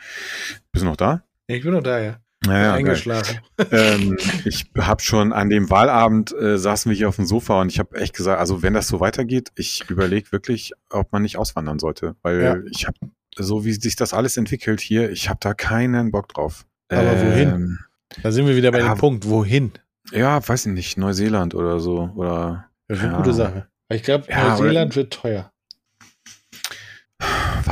Bist 0.70 0.84
du 0.84 0.88
noch 0.88 0.96
da? 0.96 1.24
Ich 1.46 1.62
bin 1.62 1.72
noch 1.72 1.82
da, 1.82 1.98
ja. 1.98 2.21
Naja, 2.46 2.74
eingeschlafen. 2.74 3.38
ähm, 3.70 4.16
ich 4.44 4.66
habe 4.76 5.00
schon 5.02 5.32
an 5.32 5.48
dem 5.48 5.70
Wahlabend 5.70 6.32
äh, 6.32 6.58
saßen 6.58 6.90
wir 6.90 6.96
hier 6.96 7.08
auf 7.08 7.16
dem 7.16 7.26
Sofa 7.26 7.60
und 7.60 7.70
ich 7.70 7.78
habe 7.78 7.96
echt 7.96 8.14
gesagt, 8.14 8.40
also 8.40 8.62
wenn 8.62 8.74
das 8.74 8.88
so 8.88 9.00
weitergeht, 9.00 9.52
ich 9.54 9.88
überlege 9.88 10.32
wirklich, 10.32 10.72
ob 10.90 11.12
man 11.12 11.22
nicht 11.22 11.38
auswandern 11.38 11.78
sollte, 11.78 12.16
weil 12.22 12.42
ja. 12.42 12.56
ich 12.70 12.86
habe 12.86 12.98
so 13.36 13.64
wie 13.64 13.72
sich 13.72 13.96
das 13.96 14.12
alles 14.12 14.36
entwickelt 14.36 14.80
hier, 14.80 15.10
ich 15.10 15.28
habe 15.28 15.38
da 15.40 15.54
keinen 15.54 16.10
Bock 16.10 16.28
drauf. 16.28 16.66
Aber 16.88 17.12
ähm, 17.12 17.30
wohin? 17.30 17.78
Da 18.22 18.32
sind 18.32 18.46
wir 18.46 18.56
wieder 18.56 18.72
bei 18.72 18.80
ja, 18.80 18.94
dem 18.94 18.98
Punkt, 18.98 19.28
wohin? 19.28 19.72
Ja, 20.10 20.46
weiß 20.46 20.66
ich 20.66 20.72
nicht, 20.72 20.98
Neuseeland 20.98 21.54
oder 21.54 21.80
so 21.80 22.10
oder. 22.16 22.66
Das 22.88 22.98
ist 22.98 23.04
eine 23.04 23.12
ja. 23.12 23.18
gute 23.18 23.32
Sache. 23.32 23.68
Ich 23.88 24.02
glaube, 24.02 24.26
Neuseeland 24.30 24.96
wird 24.96 25.12
teuer. 25.12 25.51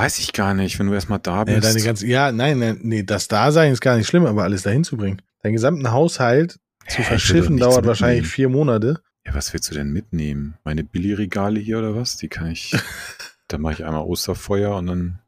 Weiß 0.01 0.19
ich 0.19 0.33
gar 0.33 0.55
nicht, 0.55 0.79
wenn 0.79 0.87
du 0.87 0.95
erstmal 0.95 1.19
da 1.19 1.45
bist. 1.45 1.57
Ja, 1.57 1.61
deine 1.61 1.85
ganze, 1.85 2.07
ja 2.07 2.33
nein, 2.33 2.79
nee, 2.81 3.03
das 3.03 3.29
Dasein 3.29 3.71
ist 3.71 3.83
gar 3.83 3.99
nicht 3.99 4.07
schlimm, 4.07 4.25
aber 4.25 4.45
alles 4.45 4.63
dahin 4.63 4.83
zu 4.83 4.97
bringen. 4.97 5.21
Deinen 5.43 5.53
gesamten 5.53 5.93
Haushalt 5.93 6.59
zu 6.89 7.03
verschiffen 7.03 7.59
dauert 7.59 7.87
wahrscheinlich 7.87 8.27
vier 8.27 8.49
Monate. 8.49 9.03
Ja, 9.27 9.35
was 9.35 9.53
willst 9.53 9.71
du 9.71 9.75
denn 9.75 9.93
mitnehmen? 9.93 10.55
Meine 10.65 10.85
Billigregale 10.85 11.61
hier 11.61 11.81
oder 11.81 11.95
was? 11.95 12.17
Die 12.17 12.29
kann 12.29 12.51
ich. 12.51 12.75
da 13.49 13.59
mache 13.59 13.75
ich 13.75 13.85
einmal 13.85 14.05
Osterfeuer 14.05 14.75
und 14.77 14.87
dann. 14.87 15.19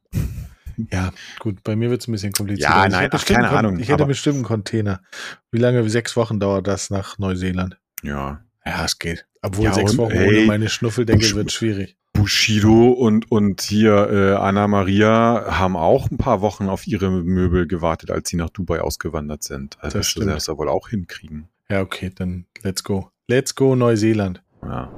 Ja, 0.91 1.13
gut, 1.39 1.63
bei 1.65 1.77
mir 1.77 1.91
wird 1.91 2.01
es 2.01 2.09
ein 2.09 2.13
bisschen 2.13 2.33
kompliziert. 2.33 2.71
Ja, 2.71 2.89
nein, 2.89 3.11
ach, 3.13 3.27
keine 3.27 3.51
Ahnung. 3.51 3.79
Ich 3.79 3.91
hätte 3.91 4.07
bestimmt 4.07 4.37
einen 4.37 4.45
Container. 4.45 5.03
Wie 5.51 5.59
lange? 5.59 5.87
Sechs 5.91 6.17
Wochen 6.17 6.41
dauert 6.41 6.67
das 6.67 6.89
nach 6.89 7.19
Neuseeland? 7.19 7.77
Ja. 8.03 8.41
Ja, 8.65 8.87
es 8.87 8.99
geht. 8.99 9.27
Obwohl 9.43 9.67
ja, 9.67 9.75
sechs 9.75 9.99
Wochen 9.99 10.13
ey, 10.13 10.29
ohne 10.29 10.47
meine 10.47 10.71
Schnuffeldecke 10.71 11.35
wird 11.35 11.53
schwierig. 11.53 11.99
Bushido 12.12 12.90
und, 12.90 13.31
und 13.31 13.62
hier 13.62 14.11
äh, 14.11 14.35
Anna 14.35 14.68
Maria 14.68 15.44
haben 15.48 15.77
auch 15.77 16.11
ein 16.11 16.18
paar 16.18 16.40
Wochen 16.40 16.68
auf 16.68 16.87
ihre 16.87 17.11
Möbel 17.11 17.66
gewartet, 17.66 18.11
als 18.11 18.29
sie 18.29 18.37
nach 18.37 18.51
Dubai 18.51 18.81
ausgewandert 18.81 19.42
sind. 19.42 19.77
Also 19.81 19.98
das, 19.98 20.14
das 20.14 20.46
ja 20.46 20.59
wohl 20.59 20.68
auch 20.68 20.88
hinkriegen. 20.88 21.48
Ja, 21.68 21.81
okay, 21.81 22.11
dann 22.14 22.46
let's 22.62 22.85
go. 22.85 23.11
Let's 23.29 23.55
go 23.55 23.75
Neuseeland. 23.75 24.42
Ja. 24.62 24.92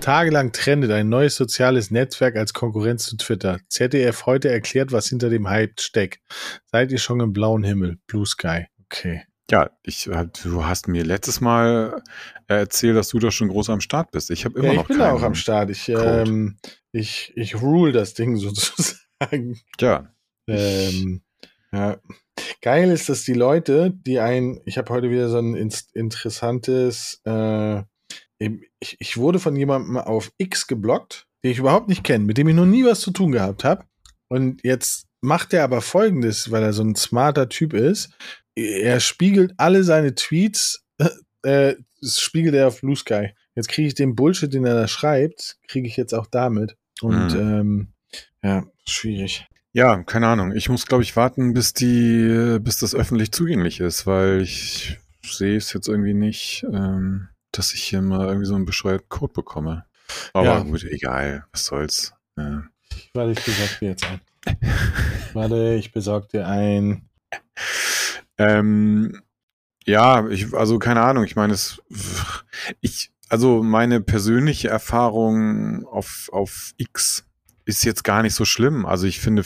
Tagelang 0.00 0.52
trendet 0.52 0.92
ein 0.92 1.08
neues 1.08 1.34
soziales 1.34 1.90
Netzwerk 1.90 2.36
als 2.36 2.52
Konkurrenz 2.52 3.06
zu 3.06 3.16
Twitter. 3.16 3.58
ZDF 3.68 4.26
heute 4.26 4.48
erklärt, 4.48 4.92
was 4.92 5.08
hinter 5.08 5.30
dem 5.30 5.48
Hype 5.48 5.80
steckt. 5.80 6.20
Seid 6.70 6.92
ihr 6.92 6.98
schon 6.98 7.18
im 7.18 7.32
blauen 7.32 7.64
Himmel? 7.64 7.98
Blue 8.06 8.24
Sky. 8.24 8.66
Okay. 8.84 9.22
Ja, 9.50 9.70
ich, 9.84 10.10
du 10.42 10.64
hast 10.64 10.88
mir 10.88 11.04
letztes 11.04 11.40
Mal 11.40 12.02
erzählt, 12.48 12.96
dass 12.96 13.08
du 13.08 13.20
doch 13.20 13.30
schon 13.30 13.48
groß 13.48 13.70
am 13.70 13.80
Start 13.80 14.10
bist. 14.10 14.30
Ich 14.30 14.44
habe 14.44 14.58
immer 14.58 14.68
ja, 14.68 14.74
noch 14.74 14.82
ich 14.82 14.96
bin 14.96 15.00
auch 15.00 15.22
am 15.22 15.36
Start. 15.36 15.70
Ich, 15.70 15.88
ähm, 15.88 16.56
ich, 16.90 17.32
ich 17.36 17.60
rule 17.60 17.92
das 17.92 18.14
Ding 18.14 18.36
sozusagen. 18.38 19.60
Ja. 19.80 20.12
Ähm, 20.48 21.22
ja. 21.72 21.98
Geil 22.60 22.90
ist, 22.90 23.08
dass 23.08 23.24
die 23.24 23.34
Leute, 23.34 23.92
die 23.92 24.18
ein, 24.18 24.60
ich 24.64 24.78
habe 24.78 24.92
heute 24.92 25.10
wieder 25.10 25.28
so 25.28 25.38
ein 25.38 25.54
interessantes, 25.94 27.20
äh, 27.24 27.82
ich, 28.38 28.96
ich 28.98 29.16
wurde 29.16 29.38
von 29.38 29.54
jemandem 29.54 29.96
auf 29.96 30.32
X 30.38 30.66
geblockt, 30.66 31.26
den 31.44 31.52
ich 31.52 31.58
überhaupt 31.58 31.88
nicht 31.88 32.04
kenne, 32.04 32.24
mit 32.24 32.36
dem 32.36 32.48
ich 32.48 32.54
noch 32.54 32.66
nie 32.66 32.84
was 32.84 33.00
zu 33.00 33.12
tun 33.12 33.32
gehabt 33.32 33.62
habe. 33.62 33.84
Und 34.28 34.62
jetzt 34.64 35.06
macht 35.20 35.52
er 35.54 35.64
aber 35.64 35.80
folgendes, 35.80 36.50
weil 36.50 36.62
er 36.62 36.72
so 36.72 36.82
ein 36.82 36.96
smarter 36.96 37.48
Typ 37.48 37.72
ist. 37.72 38.10
Er 38.56 39.00
spiegelt 39.00 39.52
alle 39.58 39.84
seine 39.84 40.14
Tweets, 40.14 40.84
äh, 41.42 41.74
spiegelt 42.02 42.54
er 42.54 42.68
auf 42.68 42.80
Blue 42.80 42.96
Sky. 42.96 43.30
Jetzt 43.54 43.68
kriege 43.68 43.88
ich 43.88 43.94
den 43.94 44.14
Bullshit, 44.16 44.52
den 44.52 44.64
er 44.64 44.74
da 44.74 44.88
schreibt, 44.88 45.58
kriege 45.68 45.86
ich 45.86 45.96
jetzt 45.96 46.14
auch 46.14 46.26
damit. 46.26 46.76
Und 47.00 47.34
mhm. 47.34 47.40
ähm, 47.40 47.88
ja, 48.42 48.66
schwierig. 48.86 49.46
Ja, 49.72 50.02
keine 50.04 50.28
Ahnung. 50.28 50.52
Ich 50.52 50.68
muss, 50.68 50.86
glaube 50.86 51.02
ich, 51.02 51.16
warten, 51.16 51.52
bis 51.52 51.74
die, 51.74 52.58
bis 52.60 52.78
das 52.78 52.94
öffentlich 52.94 53.32
zugänglich 53.32 53.80
ist, 53.80 54.06
weil 54.06 54.40
ich 54.40 54.98
sehe 55.22 55.56
es 55.56 55.72
jetzt 55.72 55.88
irgendwie 55.88 56.14
nicht, 56.14 56.64
ähm, 56.72 57.28
dass 57.52 57.74
ich 57.74 57.82
hier 57.82 58.00
mal 58.00 58.26
irgendwie 58.26 58.46
so 58.46 58.54
einen 58.54 58.64
bescheuerten 58.64 59.08
Code 59.08 59.34
bekomme. 59.34 59.84
Aber 60.32 60.46
ja. 60.46 60.60
gut, 60.60 60.84
egal, 60.84 61.44
was 61.52 61.66
soll's. 61.66 62.14
Ja. 62.38 62.64
Warte, 63.12 63.32
ich 63.32 63.44
besorge 63.44 63.74
dir 63.80 63.88
jetzt 63.90 64.04
ein. 64.06 64.20
Warte, 65.34 65.74
ich 65.74 65.92
besorge 65.92 66.28
dir 66.28 66.46
ein. 66.46 67.08
Ähm, 68.38 69.22
ja, 69.84 70.28
ich, 70.28 70.52
also 70.54 70.78
keine 70.78 71.02
Ahnung, 71.02 71.24
ich 71.24 71.36
meine, 71.36 71.52
es, 71.52 71.80
ich, 72.80 73.12
also 73.28 73.62
meine 73.62 74.00
persönliche 74.00 74.68
Erfahrung 74.68 75.84
auf, 75.86 76.28
auf 76.32 76.72
X 76.76 77.24
ist 77.64 77.84
jetzt 77.84 78.04
gar 78.04 78.22
nicht 78.22 78.34
so 78.34 78.44
schlimm. 78.44 78.86
Also 78.86 79.06
ich 79.06 79.20
finde, 79.20 79.44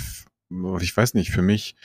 ich 0.80 0.96
weiß 0.96 1.14
nicht, 1.14 1.30
für 1.30 1.42
mich 1.42 1.76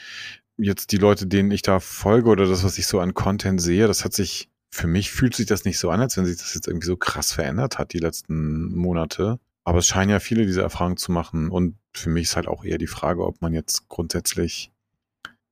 jetzt 0.57 0.91
die 0.91 0.97
Leute, 0.97 1.27
denen 1.27 1.51
ich 1.51 1.61
da 1.61 1.79
folge 1.79 2.29
oder 2.29 2.47
das, 2.47 2.63
was 2.63 2.77
ich 2.77 2.87
so 2.87 2.99
an 2.99 3.13
Content 3.13 3.61
sehe, 3.61 3.87
das 3.87 4.05
hat 4.05 4.13
sich, 4.13 4.49
für 4.69 4.87
mich 4.87 5.11
fühlt 5.11 5.35
sich 5.35 5.45
das 5.45 5.65
nicht 5.65 5.79
so 5.79 5.89
an, 5.89 6.01
als 6.01 6.17
wenn 6.17 6.25
sich 6.25 6.37
das 6.37 6.53
jetzt 6.53 6.67
irgendwie 6.67 6.87
so 6.87 6.97
krass 6.97 7.31
verändert 7.31 7.77
hat, 7.77 7.93
die 7.93 7.99
letzten 7.99 8.73
Monate. 8.75 9.39
Aber 9.63 9.79
es 9.79 9.87
scheinen 9.87 10.11
ja 10.11 10.19
viele 10.19 10.45
diese 10.45 10.61
Erfahrungen 10.61 10.97
zu 10.97 11.11
machen. 11.11 11.49
Und 11.49 11.77
für 11.93 12.09
mich 12.09 12.23
ist 12.23 12.35
halt 12.35 12.47
auch 12.47 12.63
eher 12.63 12.77
die 12.77 12.87
Frage, 12.87 13.25
ob 13.25 13.41
man 13.41 13.53
jetzt 13.53 13.87
grundsätzlich 13.89 14.71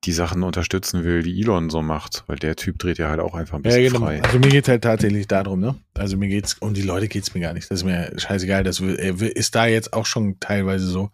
die 0.05 0.11
Sachen 0.11 0.43
unterstützen 0.43 1.03
will, 1.03 1.23
die 1.23 1.39
Elon 1.41 1.69
so 1.69 1.81
macht, 1.81 2.23
weil 2.27 2.37
der 2.37 2.55
Typ 2.55 2.79
dreht 2.79 2.97
ja 2.97 3.09
halt 3.09 3.19
auch 3.19 3.33
einfach 3.33 3.57
ein 3.57 3.61
bisschen 3.61 3.83
ja, 3.83 3.89
genau. 3.89 4.05
frei. 4.05 4.21
Also 4.23 4.39
mir 4.39 4.49
geht 4.49 4.67
halt 4.67 4.83
tatsächlich 4.83 5.27
darum, 5.27 5.59
ne? 5.59 5.75
Also 5.93 6.17
mir 6.17 6.27
geht's 6.27 6.55
um 6.55 6.73
die 6.73 6.81
Leute 6.81 7.07
geht's 7.07 7.33
mir 7.33 7.41
gar 7.41 7.53
nicht. 7.53 7.69
Das 7.71 7.79
ist 7.79 7.85
mir 7.85 8.11
scheißegal. 8.17 8.63
Das 8.63 8.79
ist 8.79 9.55
da 9.55 9.65
jetzt 9.65 9.93
auch 9.93 10.05
schon 10.05 10.39
teilweise 10.39 10.87
so. 10.87 11.09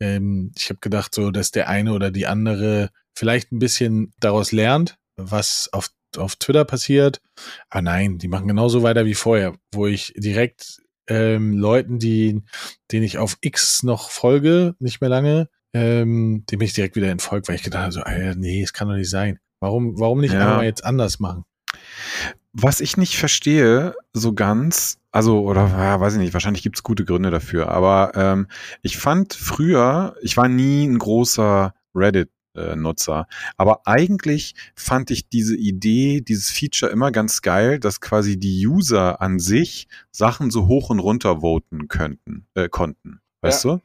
Ähm, 0.00 0.52
ich 0.56 0.68
habe 0.68 0.80
gedacht, 0.80 1.14
so, 1.14 1.30
dass 1.30 1.50
der 1.50 1.68
eine 1.68 1.92
oder 1.92 2.10
die 2.10 2.26
andere 2.26 2.90
vielleicht 3.14 3.52
ein 3.52 3.58
bisschen 3.58 4.12
daraus 4.20 4.52
lernt, 4.52 4.96
was 5.16 5.68
auf 5.72 5.90
auf 6.16 6.36
Twitter 6.36 6.64
passiert. 6.64 7.20
Aber 7.68 7.82
nein, 7.82 8.16
die 8.16 8.28
machen 8.28 8.48
genauso 8.48 8.82
weiter 8.82 9.04
wie 9.04 9.14
vorher, 9.14 9.54
wo 9.72 9.86
ich 9.86 10.14
direkt 10.16 10.78
ähm, 11.06 11.58
Leuten, 11.58 11.98
die, 11.98 12.42
denen 12.90 13.04
ich 13.04 13.18
auf 13.18 13.36
X 13.40 13.82
noch 13.82 14.10
folge, 14.10 14.74
nicht 14.78 15.00
mehr 15.00 15.10
lange, 15.10 15.48
ähm, 15.72 16.44
dem 16.50 16.58
bin 16.58 16.66
ich 16.66 16.74
direkt 16.74 16.96
wieder 16.96 17.10
entfolgt, 17.10 17.48
weil 17.48 17.56
ich 17.56 17.62
gedacht 17.62 17.82
habe, 17.82 17.92
so, 17.92 18.00
Alter, 18.00 18.34
nee, 18.34 18.62
es 18.62 18.72
kann 18.72 18.88
doch 18.88 18.96
nicht 18.96 19.10
sein. 19.10 19.38
Warum, 19.60 19.98
warum 19.98 20.20
nicht 20.20 20.34
ja. 20.34 20.40
einmal 20.40 20.64
jetzt 20.64 20.84
anders 20.84 21.18
machen? 21.18 21.44
Was 22.52 22.80
ich 22.80 22.96
nicht 22.96 23.18
verstehe, 23.18 23.94
so 24.12 24.32
ganz, 24.32 24.98
also, 25.10 25.42
oder 25.42 25.68
ja, 25.68 26.00
weiß 26.00 26.14
ich 26.14 26.18
nicht, 26.18 26.32
wahrscheinlich 26.32 26.62
gibt 26.62 26.76
es 26.76 26.82
gute 26.82 27.04
Gründe 27.04 27.30
dafür, 27.30 27.68
aber 27.68 28.12
ähm, 28.14 28.48
ich 28.82 28.98
fand 28.98 29.34
früher, 29.34 30.16
ich 30.22 30.36
war 30.36 30.48
nie 30.48 30.86
ein 30.86 30.98
großer 30.98 31.74
Reddit 31.94 32.30
Nutzer. 32.76 33.26
Aber 33.56 33.86
eigentlich 33.86 34.54
fand 34.74 35.10
ich 35.10 35.28
diese 35.28 35.56
Idee, 35.56 36.20
dieses 36.20 36.50
Feature 36.50 36.90
immer 36.90 37.12
ganz 37.12 37.42
geil, 37.42 37.78
dass 37.78 38.00
quasi 38.00 38.38
die 38.38 38.66
User 38.66 39.20
an 39.20 39.38
sich 39.38 39.88
Sachen 40.10 40.50
so 40.50 40.66
hoch 40.66 40.90
und 40.90 40.98
runter 40.98 41.40
voten 41.40 41.88
könnten, 41.88 42.46
äh, 42.54 42.68
konnten. 42.68 43.20
Weißt 43.40 43.64
ja. 43.64 43.76
du? 43.76 43.82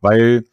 Weil 0.00 0.44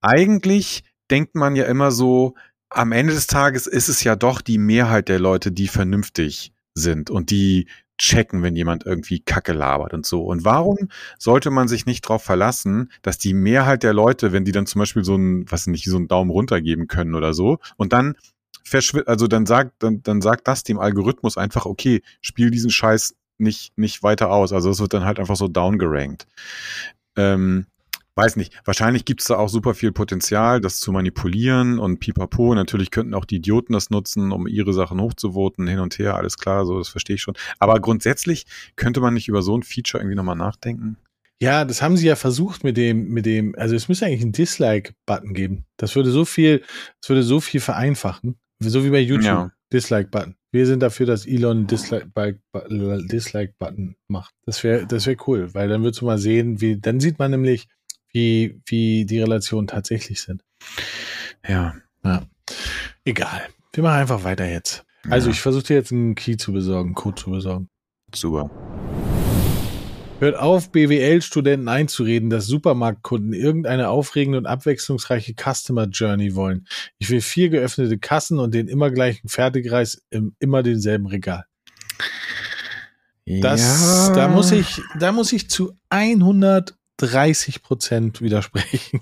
eigentlich 0.00 0.84
denkt 1.10 1.34
man 1.34 1.56
ja 1.56 1.64
immer 1.64 1.90
so, 1.90 2.34
am 2.68 2.92
Ende 2.92 3.12
des 3.12 3.26
Tages 3.26 3.66
ist 3.66 3.88
es 3.88 4.04
ja 4.04 4.16
doch 4.16 4.40
die 4.40 4.58
Mehrheit 4.58 5.08
der 5.08 5.18
Leute, 5.18 5.50
die 5.50 5.68
vernünftig 5.68 6.52
sind 6.74 7.10
und 7.10 7.30
die 7.30 7.66
checken, 7.98 8.42
wenn 8.42 8.56
jemand 8.56 8.86
irgendwie 8.86 9.20
Kacke 9.20 9.52
labert 9.52 9.92
und 9.92 10.06
so. 10.06 10.22
Und 10.22 10.44
warum 10.44 10.88
sollte 11.18 11.50
man 11.50 11.68
sich 11.68 11.84
nicht 11.84 12.04
darauf 12.06 12.22
verlassen, 12.22 12.90
dass 13.02 13.18
die 13.18 13.34
Mehrheit 13.34 13.82
der 13.82 13.92
Leute, 13.92 14.32
wenn 14.32 14.44
die 14.44 14.52
dann 14.52 14.66
zum 14.66 14.78
Beispiel 14.78 15.04
so 15.04 15.16
ein, 15.16 15.44
was 15.50 15.66
nicht, 15.66 15.84
so 15.84 15.96
einen 15.96 16.08
Daumen 16.08 16.30
runter 16.30 16.60
geben 16.62 16.86
können 16.86 17.14
oder 17.14 17.34
so, 17.34 17.58
und 17.76 17.92
dann 17.92 18.14
verschwindet, 18.64 19.08
also 19.08 19.26
dann 19.26 19.44
sagt, 19.44 19.82
dann, 19.82 20.02
dann 20.02 20.22
sagt 20.22 20.48
das 20.48 20.62
dem 20.62 20.78
Algorithmus 20.78 21.36
einfach, 21.36 21.66
okay, 21.66 22.02
spiel 22.22 22.50
diesen 22.50 22.70
Scheiß 22.70 23.16
nicht, 23.36 23.76
nicht 23.76 24.02
weiter 24.02 24.30
aus. 24.30 24.52
Also 24.52 24.70
es 24.70 24.80
wird 24.80 24.94
dann 24.94 25.04
halt 25.04 25.18
einfach 25.18 25.36
so 25.36 25.48
downgerankt. 25.48 26.26
Ähm, 27.16 27.66
weiß 28.20 28.36
nicht, 28.36 28.52
wahrscheinlich 28.64 29.04
gibt 29.04 29.22
es 29.22 29.28
da 29.28 29.36
auch 29.36 29.48
super 29.48 29.74
viel 29.74 29.92
Potenzial, 29.92 30.60
das 30.60 30.78
zu 30.78 30.92
manipulieren 30.92 31.78
und 31.78 32.00
pipapo. 32.00 32.54
Natürlich 32.54 32.90
könnten 32.90 33.14
auch 33.14 33.24
die 33.24 33.36
Idioten 33.36 33.72
das 33.72 33.90
nutzen, 33.90 34.30
um 34.32 34.46
ihre 34.46 34.74
Sachen 34.74 35.00
hochzuvoten, 35.00 35.66
hin 35.66 35.78
und 35.78 35.98
her, 35.98 36.16
alles 36.16 36.36
klar, 36.36 36.66
so, 36.66 36.78
das 36.78 36.88
verstehe 36.88 37.16
ich 37.16 37.22
schon. 37.22 37.34
Aber 37.58 37.80
grundsätzlich 37.80 38.44
könnte 38.76 39.00
man 39.00 39.14
nicht 39.14 39.28
über 39.28 39.42
so 39.42 39.56
ein 39.56 39.62
Feature 39.62 40.02
irgendwie 40.02 40.16
nochmal 40.16 40.36
nachdenken. 40.36 40.96
Ja, 41.42 41.64
das 41.64 41.80
haben 41.80 41.96
sie 41.96 42.06
ja 42.06 42.16
versucht 42.16 42.64
mit 42.64 42.76
dem, 42.76 43.08
mit 43.08 43.24
dem, 43.24 43.54
also 43.56 43.74
es 43.74 43.88
müsste 43.88 44.04
eigentlich 44.04 44.20
einen 44.20 44.32
Dislike-Button 44.32 45.32
geben. 45.32 45.64
Das 45.78 45.96
würde 45.96 46.10
so 46.10 46.26
viel, 46.26 46.62
das 47.00 47.08
würde 47.08 47.22
so 47.22 47.40
viel 47.40 47.60
vereinfachen. 47.60 48.38
So 48.58 48.84
wie 48.84 48.90
bei 48.90 49.00
YouTube. 49.00 49.24
Ja. 49.24 49.50
Dislike-Button. 49.72 50.34
Wir 50.52 50.66
sind 50.66 50.80
dafür, 50.80 51.06
dass 51.06 51.26
Elon 51.26 51.66
Dislike-Button 51.66 53.08
Dislike 53.08 53.54
macht. 54.08 54.34
Das 54.44 54.62
wäre, 54.64 54.86
das 54.86 55.06
wäre 55.06 55.16
cool, 55.26 55.54
weil 55.54 55.68
dann 55.68 55.82
würdest 55.82 56.00
du 56.02 56.06
mal 56.06 56.18
sehen, 56.18 56.60
wie, 56.60 56.78
dann 56.78 57.00
sieht 57.00 57.18
man 57.18 57.30
nämlich, 57.30 57.68
wie, 58.12 58.60
wie 58.66 59.04
die 59.06 59.20
Relationen 59.20 59.66
tatsächlich 59.66 60.20
sind. 60.20 60.42
Ja. 61.46 61.74
ja. 62.04 62.22
Egal. 63.04 63.48
Wir 63.72 63.82
machen 63.82 64.00
einfach 64.00 64.24
weiter 64.24 64.46
jetzt. 64.46 64.84
Also 65.08 65.28
ja. 65.28 65.32
ich 65.32 65.40
versuche 65.40 65.64
dir 65.64 65.76
jetzt 65.76 65.92
einen 65.92 66.14
Key 66.14 66.36
zu 66.36 66.52
besorgen, 66.52 66.94
Code 66.94 67.20
zu 67.20 67.30
besorgen. 67.30 67.68
Super. 68.14 68.50
Hört 70.18 70.36
auf, 70.36 70.70
BWL-Studenten 70.70 71.68
einzureden, 71.68 72.28
dass 72.28 72.46
Supermarktkunden 72.46 73.32
irgendeine 73.32 73.88
aufregende 73.88 74.36
und 74.36 74.44
abwechslungsreiche 74.44 75.34
Customer 75.34 75.86
Journey 75.86 76.34
wollen. 76.34 76.66
Ich 76.98 77.08
will 77.08 77.22
vier 77.22 77.48
geöffnete 77.48 77.98
Kassen 77.98 78.38
und 78.38 78.52
den 78.52 78.68
immer 78.68 78.90
gleichen 78.90 79.28
Fertigreis 79.28 80.02
im 80.10 80.36
immer 80.38 80.62
denselben 80.62 81.06
Regal. 81.06 81.46
Das, 83.24 84.08
ja. 84.08 84.14
da 84.14 84.28
muss 84.28 84.52
ich, 84.52 84.82
da 84.98 85.12
muss 85.12 85.32
ich 85.32 85.48
zu 85.48 85.72
100 85.88 86.76
30 87.00 87.62
Prozent 87.62 88.20
widersprechen. 88.20 89.00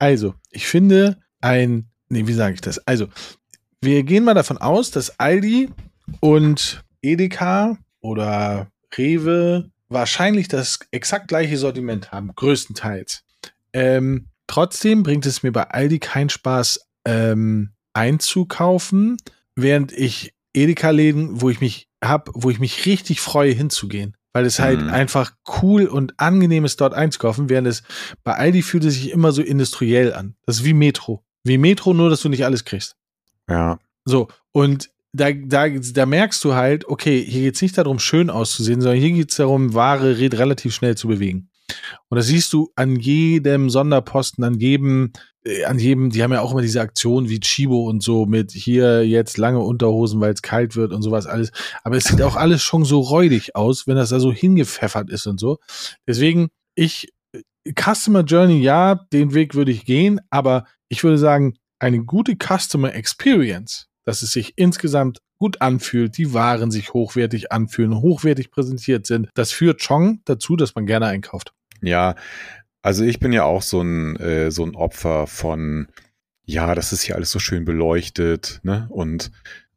Also, 0.00 0.34
ich 0.50 0.66
finde 0.66 1.18
ein, 1.40 1.90
nee, 2.08 2.26
wie 2.26 2.32
sage 2.32 2.54
ich 2.54 2.60
das? 2.60 2.78
Also, 2.86 3.08
wir 3.80 4.02
gehen 4.04 4.24
mal 4.24 4.34
davon 4.34 4.58
aus, 4.58 4.90
dass 4.90 5.18
Aldi 5.18 5.70
und 6.20 6.84
Edeka 7.02 7.78
oder 8.00 8.70
Rewe 8.96 9.70
wahrscheinlich 9.88 10.48
das 10.48 10.78
exakt 10.90 11.28
gleiche 11.28 11.56
Sortiment 11.56 12.12
haben, 12.12 12.32
größtenteils. 12.34 13.24
Ähm, 13.72 14.26
trotzdem 14.46 15.02
bringt 15.02 15.26
es 15.26 15.42
mir 15.42 15.52
bei 15.52 15.64
Aldi 15.64 15.98
keinen 15.98 16.30
Spaß, 16.30 16.88
ähm, 17.04 17.70
einzukaufen, 17.92 19.16
während 19.54 19.92
ich 19.92 20.34
Edeka-Läden, 20.54 21.40
wo 21.40 21.50
ich 21.50 21.60
mich 21.60 21.88
hab, 22.02 22.30
wo 22.32 22.50
ich 22.50 22.60
mich 22.60 22.86
richtig 22.86 23.20
freue, 23.20 23.52
hinzugehen 23.52 24.16
weil 24.32 24.44
es 24.44 24.58
halt 24.58 24.82
mhm. 24.82 24.90
einfach 24.90 25.32
cool 25.62 25.86
und 25.86 26.18
angenehm 26.18 26.64
ist, 26.64 26.80
dort 26.80 26.94
einzukaufen, 26.94 27.48
während 27.48 27.66
es 27.66 27.82
bei 28.24 28.34
Aldi 28.34 28.62
fühlt 28.62 28.84
es 28.84 28.94
sich 28.94 29.10
immer 29.10 29.32
so 29.32 29.42
industriell 29.42 30.14
an. 30.14 30.34
Das 30.46 30.56
ist 30.58 30.64
wie 30.64 30.74
Metro. 30.74 31.24
Wie 31.44 31.58
Metro, 31.58 31.94
nur 31.94 32.10
dass 32.10 32.20
du 32.20 32.28
nicht 32.28 32.44
alles 32.44 32.64
kriegst. 32.64 32.96
Ja. 33.48 33.78
So, 34.04 34.28
und 34.52 34.90
da, 35.12 35.32
da, 35.32 35.68
da 35.68 36.06
merkst 36.06 36.44
du 36.44 36.54
halt, 36.54 36.86
okay, 36.86 37.24
hier 37.24 37.42
geht 37.42 37.54
es 37.54 37.62
nicht 37.62 37.78
darum, 37.78 37.98
schön 37.98 38.30
auszusehen, 38.30 38.80
sondern 38.80 39.00
hier 39.00 39.12
geht 39.12 39.30
es 39.30 39.36
darum, 39.36 39.74
Ware 39.74 40.18
relativ 40.18 40.74
schnell 40.74 40.96
zu 40.96 41.08
bewegen. 41.08 41.50
Und 42.08 42.16
das 42.16 42.26
siehst 42.26 42.52
du 42.52 42.70
an 42.76 42.96
jedem 42.96 43.70
Sonderposten, 43.70 44.44
an 44.44 44.54
jedem 44.54 45.12
äh, 45.48 45.64
an 45.64 45.78
jedem, 45.78 46.10
die 46.10 46.22
haben 46.22 46.32
ja 46.32 46.40
auch 46.40 46.52
immer 46.52 46.62
diese 46.62 46.80
Aktion 46.80 47.28
wie 47.28 47.40
Chibo 47.40 47.88
und 47.88 48.02
so 48.02 48.26
mit 48.26 48.52
hier 48.52 49.06
jetzt 49.06 49.38
lange 49.38 49.60
Unterhosen, 49.60 50.20
weil 50.20 50.32
es 50.32 50.42
kalt 50.42 50.76
wird 50.76 50.92
und 50.92 51.02
sowas 51.02 51.26
alles. 51.26 51.52
Aber 51.84 51.96
es 51.96 52.04
sieht 52.04 52.22
auch 52.22 52.36
alles 52.36 52.62
schon 52.62 52.84
so 52.84 53.00
räudig 53.00 53.56
aus, 53.56 53.86
wenn 53.86 53.96
das 53.96 54.10
da 54.10 54.20
so 54.20 54.32
hingepfeffert 54.32 55.10
ist 55.10 55.26
und 55.26 55.40
so. 55.40 55.58
Deswegen, 56.06 56.48
ich, 56.74 57.12
Customer 57.78 58.22
Journey, 58.22 58.60
ja, 58.60 58.94
den 59.12 59.34
Weg 59.34 59.54
würde 59.54 59.72
ich 59.72 59.84
gehen, 59.84 60.20
aber 60.30 60.64
ich 60.88 61.04
würde 61.04 61.18
sagen, 61.18 61.54
eine 61.78 62.04
gute 62.04 62.36
Customer 62.36 62.94
Experience, 62.94 63.86
dass 64.04 64.22
es 64.22 64.32
sich 64.32 64.54
insgesamt 64.56 65.20
gut 65.38 65.60
anfühlt, 65.60 66.16
die 66.18 66.34
Waren 66.34 66.70
sich 66.70 66.92
hochwertig 66.92 67.52
anfühlen, 67.52 68.00
hochwertig 68.00 68.50
präsentiert 68.50 69.06
sind. 69.06 69.28
Das 69.34 69.52
führt 69.52 69.82
schon 69.82 70.20
dazu, 70.24 70.56
dass 70.56 70.74
man 70.74 70.86
gerne 70.86 71.06
einkauft. 71.06 71.52
Ja, 71.82 72.14
also 72.82 73.04
ich 73.04 73.20
bin 73.20 73.32
ja 73.32 73.44
auch 73.44 73.62
so 73.62 73.80
ein, 73.82 74.16
äh, 74.16 74.50
so 74.50 74.64
ein 74.64 74.74
Opfer 74.74 75.26
von, 75.26 75.88
ja, 76.44 76.74
das 76.74 76.92
ist 76.92 77.02
hier 77.02 77.16
alles 77.16 77.30
so 77.30 77.38
schön 77.38 77.64
beleuchtet, 77.64 78.60
ne? 78.62 78.86
Und 78.90 79.30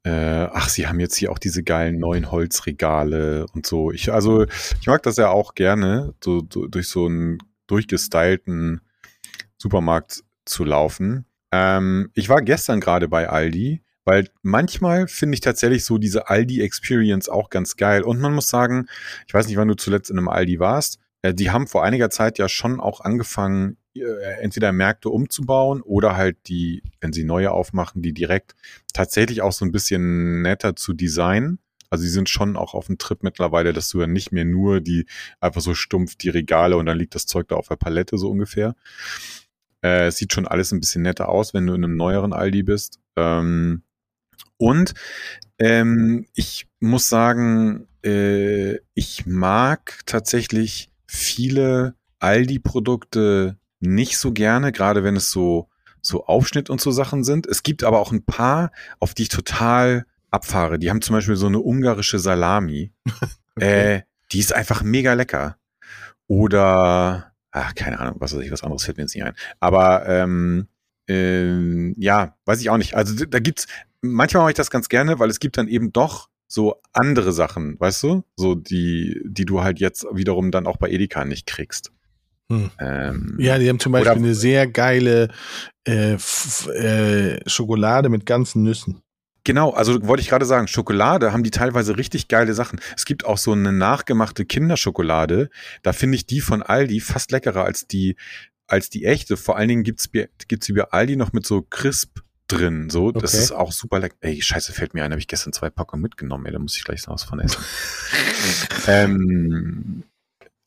äh, 0.03 0.47
ach, 0.51 0.69
sie 0.69 0.87
haben 0.87 0.99
jetzt 0.99 1.15
hier 1.15 1.31
auch 1.31 1.37
diese 1.37 1.63
geilen 1.63 1.99
neuen 1.99 2.31
Holzregale 2.31 3.45
und 3.53 3.65
so. 3.65 3.91
Ich, 3.91 4.11
also, 4.11 4.45
ich 4.79 4.87
mag 4.87 5.03
das 5.03 5.17
ja 5.17 5.29
auch 5.29 5.53
gerne, 5.53 6.13
so, 6.23 6.43
so 6.51 6.67
durch 6.67 6.87
so 6.87 7.05
einen 7.05 7.37
durchgestylten 7.67 8.81
Supermarkt 9.57 10.23
zu 10.45 10.63
laufen. 10.63 11.25
Ähm, 11.51 12.09
ich 12.15 12.29
war 12.29 12.41
gestern 12.41 12.79
gerade 12.79 13.07
bei 13.07 13.29
Aldi, 13.29 13.83
weil 14.05 14.29
manchmal 14.41 15.07
finde 15.07 15.35
ich 15.35 15.41
tatsächlich 15.41 15.85
so 15.85 15.97
diese 15.97 16.29
Aldi-Experience 16.29 17.29
auch 17.29 17.49
ganz 17.49 17.77
geil. 17.77 18.01
Und 18.01 18.19
man 18.19 18.33
muss 18.33 18.47
sagen, 18.47 18.87
ich 19.27 19.33
weiß 19.33 19.47
nicht, 19.47 19.57
wann 19.57 19.67
du 19.67 19.75
zuletzt 19.75 20.09
in 20.09 20.17
einem 20.17 20.29
Aldi 20.29 20.59
warst, 20.59 20.99
die 21.23 21.51
haben 21.51 21.67
vor 21.67 21.83
einiger 21.83 22.09
Zeit 22.09 22.37
ja 22.39 22.49
schon 22.49 22.79
auch 22.79 23.01
angefangen, 23.01 23.77
äh, 23.95 24.41
entweder 24.41 24.71
Märkte 24.71 25.09
umzubauen 25.09 25.81
oder 25.81 26.15
halt 26.15 26.47
die, 26.47 26.81
wenn 26.99 27.13
sie 27.13 27.23
neue 27.23 27.51
aufmachen, 27.51 28.01
die 28.01 28.13
direkt 28.13 28.55
tatsächlich 28.93 29.41
auch 29.41 29.51
so 29.51 29.65
ein 29.65 29.71
bisschen 29.71 30.41
netter 30.41 30.75
zu 30.75 30.93
designen. 30.93 31.59
Also 31.89 32.03
sie 32.03 32.09
sind 32.09 32.29
schon 32.29 32.55
auch 32.55 32.73
auf 32.73 32.87
dem 32.87 32.97
Trip 32.97 33.21
mittlerweile, 33.21 33.73
dass 33.73 33.89
du 33.89 33.99
ja 33.99 34.07
nicht 34.07 34.31
mehr 34.31 34.45
nur 34.45 34.79
die 34.79 35.05
einfach 35.41 35.59
so 35.59 35.73
stumpf 35.73 36.15
die 36.15 36.29
Regale 36.29 36.77
und 36.77 36.85
dann 36.85 36.97
liegt 36.97 37.15
das 37.15 37.25
Zeug 37.25 37.49
da 37.49 37.55
auf 37.55 37.67
der 37.67 37.75
Palette 37.75 38.17
so 38.17 38.29
ungefähr. 38.29 38.75
Äh, 39.83 40.07
es 40.07 40.17
sieht 40.17 40.31
schon 40.31 40.47
alles 40.47 40.71
ein 40.71 40.79
bisschen 40.79 41.01
netter 41.01 41.27
aus, 41.27 41.53
wenn 41.53 41.67
du 41.67 41.73
in 41.73 41.83
einem 41.83 41.97
neueren 41.97 42.31
Aldi 42.31 42.63
bist. 42.63 42.99
Ähm, 43.17 43.83
und 44.55 44.93
ähm, 45.59 46.27
ich 46.33 46.67
muss 46.79 47.09
sagen, 47.09 47.87
äh, 48.05 48.77
ich 48.93 49.25
mag 49.25 49.99
tatsächlich 50.05 50.90
viele 51.11 51.95
Aldi-Produkte 52.19 53.57
nicht 53.81 54.17
so 54.17 54.31
gerne, 54.31 54.71
gerade 54.71 55.03
wenn 55.03 55.17
es 55.17 55.29
so, 55.29 55.67
so 56.01 56.25
Aufschnitt 56.25 56.69
und 56.69 56.79
so 56.79 56.91
Sachen 56.91 57.25
sind. 57.25 57.47
Es 57.47 57.63
gibt 57.63 57.83
aber 57.83 57.99
auch 57.99 58.13
ein 58.13 58.23
paar, 58.23 58.71
auf 58.99 59.13
die 59.13 59.23
ich 59.23 59.29
total 59.29 60.05
abfahre. 60.29 60.79
Die 60.79 60.89
haben 60.89 61.01
zum 61.01 61.15
Beispiel 61.15 61.35
so 61.35 61.47
eine 61.47 61.59
ungarische 61.59 62.17
Salami. 62.17 62.93
okay. 63.57 63.95
äh, 63.95 64.01
die 64.31 64.39
ist 64.39 64.53
einfach 64.53 64.83
mega 64.83 65.13
lecker. 65.13 65.57
Oder, 66.27 67.33
ach, 67.51 67.75
keine 67.75 67.99
Ahnung, 67.99 68.15
was 68.19 68.33
weiß 68.33 68.41
ich, 68.43 68.51
was 68.51 68.63
anderes 68.63 68.85
fällt 68.85 68.95
mir 68.95 69.03
jetzt 69.03 69.13
nicht 69.13 69.25
ein. 69.25 69.35
Aber 69.59 70.07
ähm, 70.07 70.69
äh, 71.09 71.91
ja, 71.99 72.37
weiß 72.45 72.61
ich 72.61 72.69
auch 72.69 72.77
nicht. 72.77 72.95
Also 72.95 73.25
da 73.25 73.39
gibt's, 73.39 73.67
manchmal 74.01 74.43
mache 74.43 74.51
ich 74.51 74.57
das 74.57 74.71
ganz 74.71 74.87
gerne, 74.87 75.19
weil 75.19 75.29
es 75.29 75.41
gibt 75.41 75.57
dann 75.57 75.67
eben 75.67 75.91
doch 75.91 76.29
so 76.51 76.75
andere 76.91 77.31
Sachen, 77.31 77.79
weißt 77.79 78.03
du? 78.03 78.23
So 78.35 78.55
die, 78.55 79.21
die 79.25 79.45
du 79.45 79.61
halt 79.61 79.79
jetzt 79.79 80.05
wiederum 80.11 80.51
dann 80.51 80.67
auch 80.67 80.77
bei 80.77 80.89
Edeka 80.89 81.23
nicht 81.23 81.47
kriegst. 81.47 81.91
Hm. 82.49 82.71
Ähm, 82.79 83.37
ja, 83.39 83.57
die 83.57 83.69
haben 83.69 83.79
zum 83.79 83.93
Beispiel 83.93 84.11
eine 84.11 84.35
sehr 84.35 84.67
geile 84.67 85.29
äh, 85.87 86.13
äh, 86.13 87.49
Schokolade 87.49 88.09
mit 88.09 88.25
ganzen 88.25 88.63
Nüssen. 88.63 89.01
Genau, 89.43 89.71
also 89.71 90.05
wollte 90.05 90.21
ich 90.21 90.29
gerade 90.29 90.45
sagen, 90.45 90.67
Schokolade 90.67 91.33
haben 91.33 91.43
die 91.43 91.51
teilweise 91.51 91.97
richtig 91.97 92.27
geile 92.27 92.53
Sachen. 92.53 92.79
Es 92.95 93.05
gibt 93.05 93.25
auch 93.25 93.37
so 93.37 93.53
eine 93.53 93.71
nachgemachte 93.71 94.45
Kinderschokolade. 94.45 95.49
Da 95.81 95.93
finde 95.93 96.17
ich 96.17 96.27
die 96.27 96.41
von 96.41 96.61
Aldi 96.61 96.99
fast 96.99 97.31
leckerer 97.31 97.63
als 97.63 97.87
die, 97.87 98.17
als 98.67 98.89
die 98.89 99.05
echte. 99.05 99.37
Vor 99.37 99.57
allen 99.57 99.69
Dingen 99.69 99.83
gibt's, 99.83 100.11
gibt's 100.11 100.67
die 100.67 100.73
bei 100.73 100.83
Aldi 100.83 101.15
noch 101.15 101.33
mit 101.33 101.47
so 101.47 101.61
Crisp 101.61 102.10
drin. 102.51 102.89
So, 102.89 103.07
okay. 103.07 103.19
das 103.19 103.33
ist 103.33 103.51
auch 103.51 103.71
super 103.71 103.99
lecker. 103.99 104.15
Ey, 104.21 104.41
scheiße, 104.41 104.73
fällt 104.73 104.93
mir 104.93 105.03
ein, 105.03 105.11
habe 105.11 105.19
ich 105.19 105.27
gestern 105.27 105.53
zwei 105.53 105.69
Packungen 105.69 106.01
mitgenommen, 106.01 106.45
ey, 106.45 106.51
da 106.51 106.59
muss 106.59 106.77
ich 106.77 106.83
gleich 106.83 107.05
noch 107.07 107.13
was 107.13 107.23
von 107.23 107.39
essen. 107.39 107.63
ähm, 108.87 110.03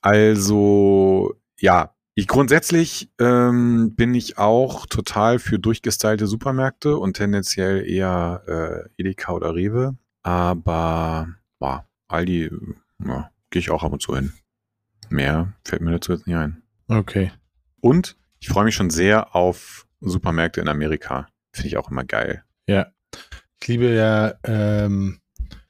also, 0.00 1.34
ja, 1.58 1.94
ich 2.16 2.28
grundsätzlich 2.28 3.10
ähm, 3.18 3.94
bin 3.96 4.14
ich 4.14 4.38
auch 4.38 4.86
total 4.86 5.40
für 5.40 5.58
durchgestylte 5.58 6.26
Supermärkte 6.26 6.96
und 6.96 7.14
tendenziell 7.16 7.84
eher 7.84 8.86
äh, 8.96 9.02
Edeka 9.02 9.32
oder 9.32 9.54
Rewe. 9.54 9.96
Aber 10.22 11.28
boah, 11.58 11.88
Aldi, 12.06 12.50
ja, 13.04 13.30
gehe 13.50 13.60
ich 13.60 13.70
auch 13.70 13.82
ab 13.82 13.92
und 13.92 14.00
zu 14.00 14.14
hin. 14.14 14.32
Mehr 15.10 15.54
fällt 15.64 15.82
mir 15.82 15.90
dazu 15.90 16.12
jetzt 16.12 16.26
nicht 16.26 16.36
ein. 16.36 16.62
Okay. 16.86 17.32
Und 17.80 18.16
ich 18.38 18.48
freue 18.48 18.64
mich 18.64 18.74
schon 18.74 18.90
sehr 18.90 19.34
auf 19.34 19.86
Supermärkte 20.00 20.60
in 20.60 20.68
Amerika. 20.68 21.26
Finde 21.54 21.68
ich 21.68 21.76
auch 21.76 21.90
immer 21.90 22.04
geil. 22.04 22.42
Ja. 22.66 22.88
Ich 23.60 23.68
liebe 23.68 23.94
ja 23.94 24.34
ähm, 24.44 25.20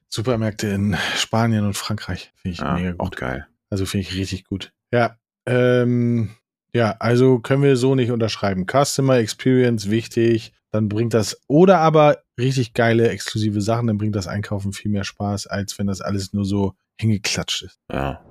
Supermärkte 0.09 0.68
in 0.68 0.97
Spanien 1.16 1.64
und 1.64 1.77
Frankreich. 1.77 2.33
Finde 2.37 2.55
ich 2.55 2.61
ja, 2.61 2.75
mega 2.75 2.92
gut. 2.92 3.01
Auch 3.01 3.11
geil. 3.11 3.47
Also 3.68 3.87
finde 3.87 4.09
ich 4.09 4.14
richtig 4.14 4.44
gut. 4.44 4.73
Ja. 4.92 5.18
Ähm, 5.47 6.31
ja, 6.75 6.97
also 6.99 7.38
können 7.38 7.62
wir 7.62 7.77
so 7.77 7.94
nicht 7.94 8.11
unterschreiben. 8.11 8.66
Customer 8.66 9.18
Experience 9.18 9.90
wichtig, 9.90 10.55
dann 10.70 10.88
bringt 10.88 11.14
das, 11.14 11.40
oder 11.47 11.79
aber 11.79 12.25
richtig 12.38 12.75
geile 12.75 13.09
exklusive 13.11 13.61
Sachen, 13.61 13.87
dann 13.87 13.99
bringt 13.99 14.16
das 14.16 14.27
Einkaufen 14.27 14.73
viel 14.73 14.90
mehr 14.90 15.05
Spaß, 15.05 15.47
als 15.47 15.79
wenn 15.79 15.87
das 15.87 16.01
alles 16.01 16.33
nur 16.33 16.44
so 16.44 16.75
hingeklatscht 16.99 17.62
ist. 17.62 17.79
Ja. 17.92 18.25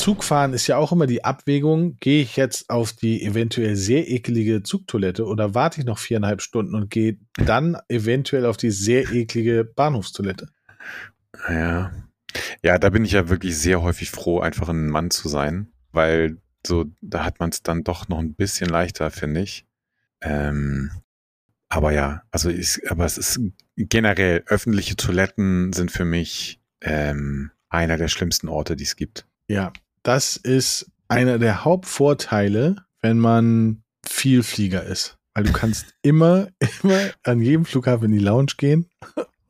Zugfahren 0.00 0.54
ist 0.54 0.66
ja 0.66 0.78
auch 0.78 0.92
immer 0.92 1.06
die 1.06 1.24
Abwägung, 1.24 1.98
gehe 2.00 2.22
ich 2.22 2.36
jetzt 2.36 2.70
auf 2.70 2.94
die 2.94 3.22
eventuell 3.22 3.76
sehr 3.76 4.10
ekelige 4.10 4.62
Zugtoilette 4.62 5.26
oder 5.26 5.54
warte 5.54 5.80
ich 5.80 5.86
noch 5.86 5.98
viereinhalb 5.98 6.40
Stunden 6.40 6.74
und 6.74 6.88
gehe 6.88 7.18
dann 7.34 7.76
eventuell 7.88 8.46
auf 8.46 8.56
die 8.56 8.70
sehr 8.70 9.12
eklige 9.12 9.62
Bahnhofstoilette? 9.64 10.48
Ja. 11.50 11.92
Ja, 12.62 12.78
da 12.78 12.88
bin 12.88 13.04
ich 13.04 13.12
ja 13.12 13.28
wirklich 13.28 13.58
sehr 13.58 13.82
häufig 13.82 14.10
froh, 14.10 14.40
einfach 14.40 14.70
ein 14.70 14.88
Mann 14.88 15.10
zu 15.10 15.28
sein, 15.28 15.68
weil 15.92 16.38
so, 16.66 16.86
da 17.02 17.24
hat 17.24 17.38
man 17.38 17.50
es 17.50 17.62
dann 17.62 17.84
doch 17.84 18.08
noch 18.08 18.20
ein 18.20 18.34
bisschen 18.34 18.70
leichter, 18.70 19.10
finde 19.10 19.42
ich. 19.42 19.66
Ähm, 20.22 20.90
aber 21.68 21.92
ja, 21.92 22.22
also 22.30 22.48
ich, 22.48 22.90
aber 22.90 23.04
es 23.04 23.18
ist 23.18 23.38
generell, 23.76 24.44
öffentliche 24.46 24.96
Toiletten 24.96 25.74
sind 25.74 25.90
für 25.90 26.06
mich 26.06 26.58
ähm, 26.80 27.50
einer 27.68 27.98
der 27.98 28.08
schlimmsten 28.08 28.48
Orte, 28.48 28.76
die 28.76 28.84
es 28.84 28.96
gibt. 28.96 29.26
Ja, 29.46 29.72
das 30.02 30.36
ist 30.36 30.90
einer 31.08 31.38
der 31.38 31.64
Hauptvorteile, 31.64 32.76
wenn 33.00 33.18
man 33.18 33.82
Vielflieger 34.06 34.82
ist. 34.82 35.18
Weil 35.34 35.44
du 35.44 35.52
kannst 35.52 35.86
immer, 36.02 36.48
immer 36.82 37.10
an 37.22 37.40
jedem 37.40 37.64
Flughafen 37.64 38.06
in 38.06 38.12
die 38.12 38.24
Lounge 38.24 38.52
gehen 38.56 38.88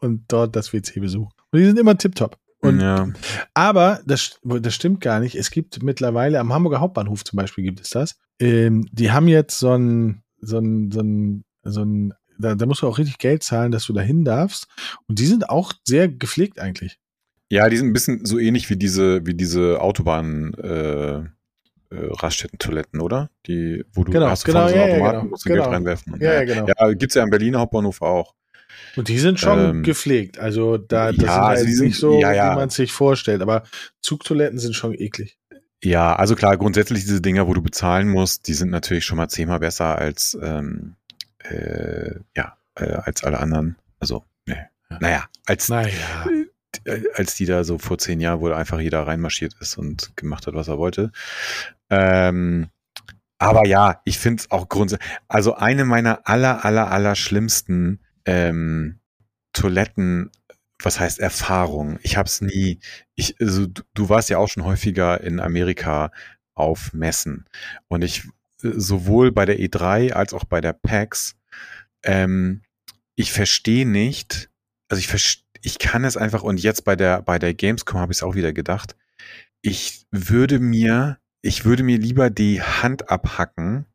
und 0.00 0.24
dort 0.28 0.56
das 0.56 0.72
WC 0.72 1.00
besuchen. 1.00 1.32
Und 1.50 1.58
die 1.58 1.66
sind 1.66 1.78
immer 1.78 1.96
tiptop. 1.96 2.36
Und, 2.60 2.80
ja. 2.80 3.08
Aber 3.54 4.00
das, 4.04 4.38
das 4.42 4.74
stimmt 4.74 5.00
gar 5.00 5.20
nicht. 5.20 5.34
Es 5.34 5.50
gibt 5.50 5.82
mittlerweile 5.82 6.38
am 6.40 6.52
Hamburger 6.52 6.80
Hauptbahnhof 6.80 7.24
zum 7.24 7.38
Beispiel 7.38 7.64
gibt 7.64 7.80
es 7.80 7.90
das. 7.90 8.16
Ähm, 8.38 8.86
die 8.92 9.10
haben 9.12 9.28
jetzt 9.28 9.58
so 9.58 9.72
ein, 9.72 10.22
so 10.40 10.58
ein, 10.58 10.90
so 10.90 11.00
ein, 11.00 11.44
so 11.62 11.82
ein 11.82 12.14
da, 12.38 12.54
da 12.54 12.66
musst 12.66 12.82
du 12.82 12.88
auch 12.88 12.98
richtig 12.98 13.18
Geld 13.18 13.42
zahlen, 13.42 13.72
dass 13.72 13.84
du 13.84 13.92
da 13.92 14.00
hin 14.00 14.24
darfst. 14.24 14.66
Und 15.08 15.18
die 15.18 15.26
sind 15.26 15.48
auch 15.48 15.72
sehr 15.84 16.08
gepflegt 16.08 16.58
eigentlich. 16.58 16.98
Ja, 17.50 17.68
die 17.68 17.76
sind 17.76 17.88
ein 17.88 17.92
bisschen 17.92 18.24
so 18.24 18.38
ähnlich 18.38 18.70
wie 18.70 18.76
diese, 18.76 19.26
wie 19.26 19.34
diese 19.34 19.80
Autobahn, 19.80 20.54
äh, 20.54 21.16
äh, 21.16 21.24
Raststätten-Toiletten, 21.90 23.00
oder? 23.00 23.30
Die, 23.46 23.84
wo 23.92 24.04
du 24.04 24.12
genau, 24.12 24.28
hast 24.28 24.44
genau, 24.44 24.68
so 24.68 24.74
ja, 24.76 24.84
Automaten, 24.84 25.02
ja, 25.02 25.10
genau, 25.10 25.24
musst 25.30 25.44
du 25.44 25.48
genau. 25.48 25.62
Geld 25.64 25.74
reinwerfen. 25.74 26.20
Ja, 26.20 26.32
ja, 26.34 26.44
genau. 26.44 26.66
Ja, 26.66 26.92
gibt's 26.92 27.16
ja 27.16 27.24
im 27.24 27.30
Berliner 27.30 27.58
Hauptbahnhof 27.58 28.00
auch. 28.02 28.34
Und 28.96 29.08
die 29.08 29.18
sind 29.18 29.40
schon 29.40 29.58
ähm, 29.58 29.82
gepflegt. 29.82 30.38
Also 30.38 30.78
da 30.78 31.12
das 31.12 31.24
ja, 31.24 31.56
sind 31.56 31.66
die 31.66 31.74
sind, 31.74 31.86
nicht 31.88 31.98
so, 31.98 32.20
ja, 32.20 32.32
ja. 32.32 32.52
wie 32.52 32.56
man 32.56 32.68
es 32.68 32.74
sich 32.74 32.92
vorstellt. 32.92 33.42
Aber 33.42 33.64
Zugtoiletten 34.00 34.58
sind 34.58 34.74
schon 34.74 34.94
eklig. 34.94 35.36
Ja, 35.82 36.14
also 36.14 36.36
klar, 36.36 36.56
grundsätzlich 36.56 37.02
diese 37.02 37.20
Dinger, 37.20 37.48
wo 37.48 37.54
du 37.54 37.62
bezahlen 37.62 38.08
musst, 38.08 38.46
die 38.46 38.54
sind 38.54 38.70
natürlich 38.70 39.04
schon 39.04 39.16
mal 39.16 39.28
zehnmal 39.28 39.60
besser 39.60 39.98
als 39.98 40.38
ähm, 40.40 40.94
äh, 41.38 42.14
ja, 42.36 42.56
äh, 42.76 42.92
als 42.92 43.24
alle 43.24 43.38
anderen. 43.38 43.76
Also, 43.98 44.24
ne. 44.46 44.68
Naja, 45.00 45.24
als 45.46 45.68
naja. 45.68 45.88
Als 47.14 47.34
die 47.34 47.46
da 47.46 47.64
so 47.64 47.78
vor 47.78 47.98
zehn 47.98 48.20
Jahren, 48.20 48.40
wo 48.40 48.50
einfach 48.50 48.80
jeder 48.80 49.06
reinmarschiert 49.06 49.54
ist 49.60 49.76
und 49.76 50.16
gemacht 50.16 50.46
hat, 50.46 50.54
was 50.54 50.68
er 50.68 50.78
wollte. 50.78 51.12
Ähm, 51.90 52.68
aber 53.38 53.66
ja, 53.66 54.02
ich 54.04 54.18
finde 54.18 54.42
es 54.42 54.50
auch 54.50 54.68
grundsätzlich, 54.68 55.10
also 55.28 55.54
eine 55.54 55.84
meiner 55.84 56.20
aller, 56.28 56.64
aller, 56.64 56.90
aller 56.90 57.14
schlimmsten 57.16 58.00
ähm, 58.26 59.00
Toiletten, 59.52 60.30
was 60.82 61.00
heißt 61.00 61.18
Erfahrung? 61.18 61.98
Ich 62.02 62.16
habe 62.16 62.26
es 62.26 62.40
nie, 62.40 62.80
ich, 63.14 63.40
also, 63.40 63.66
du, 63.66 63.82
du 63.94 64.08
warst 64.08 64.30
ja 64.30 64.38
auch 64.38 64.48
schon 64.48 64.64
häufiger 64.64 65.20
in 65.22 65.40
Amerika 65.40 66.12
auf 66.54 66.92
Messen 66.92 67.46
und 67.88 68.02
ich 68.02 68.28
sowohl 68.62 69.32
bei 69.32 69.46
der 69.46 69.58
E3 69.58 70.12
als 70.12 70.34
auch 70.34 70.44
bei 70.44 70.60
der 70.60 70.74
PAX, 70.74 71.36
ähm, 72.02 72.62
ich 73.14 73.32
verstehe 73.32 73.86
nicht, 73.86 74.50
also 74.88 75.00
ich 75.00 75.08
verstehe 75.08 75.44
ich 75.62 75.78
kann 75.78 76.04
es 76.04 76.16
einfach, 76.16 76.42
und 76.42 76.62
jetzt 76.62 76.84
bei 76.84 76.96
der, 76.96 77.22
bei 77.22 77.38
der 77.38 77.54
Gamescom 77.54 78.00
habe 78.00 78.12
ich 78.12 78.18
es 78.18 78.22
auch 78.22 78.34
wieder 78.34 78.52
gedacht, 78.52 78.96
ich 79.62 80.06
würde 80.10 80.58
mir, 80.58 81.18
ich 81.42 81.64
würde 81.64 81.82
mir 81.82 81.98
lieber 81.98 82.30
die 82.30 82.62
Hand 82.62 83.10
abhacken, 83.10 83.86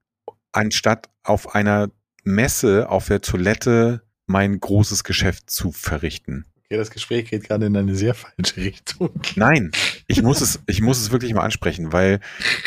anstatt 0.52 1.10
auf 1.24 1.56
einer 1.56 1.90
Messe 2.24 2.90
auf 2.90 3.08
der 3.08 3.22
Toilette 3.22 4.02
mein 4.26 4.60
großes 4.60 5.04
Geschäft 5.04 5.50
zu 5.50 5.72
verrichten. 5.72 6.46
Okay, 6.66 6.78
das 6.78 6.90
Gespräch 6.90 7.30
geht 7.30 7.44
gerade 7.44 7.68
in 7.68 7.78
eine 7.78 7.94
sehr 7.94 8.16
falsche 8.16 8.58
Richtung. 8.58 9.12
Nein, 9.36 9.72
ich 10.08 10.24
muss 10.24 10.42
es, 10.42 10.60
ich 10.66 10.82
muss 10.82 11.00
es 11.00 11.12
wirklich 11.12 11.32
mal 11.36 11.44
ansprechen, 11.44 11.94
weil, 11.94 12.20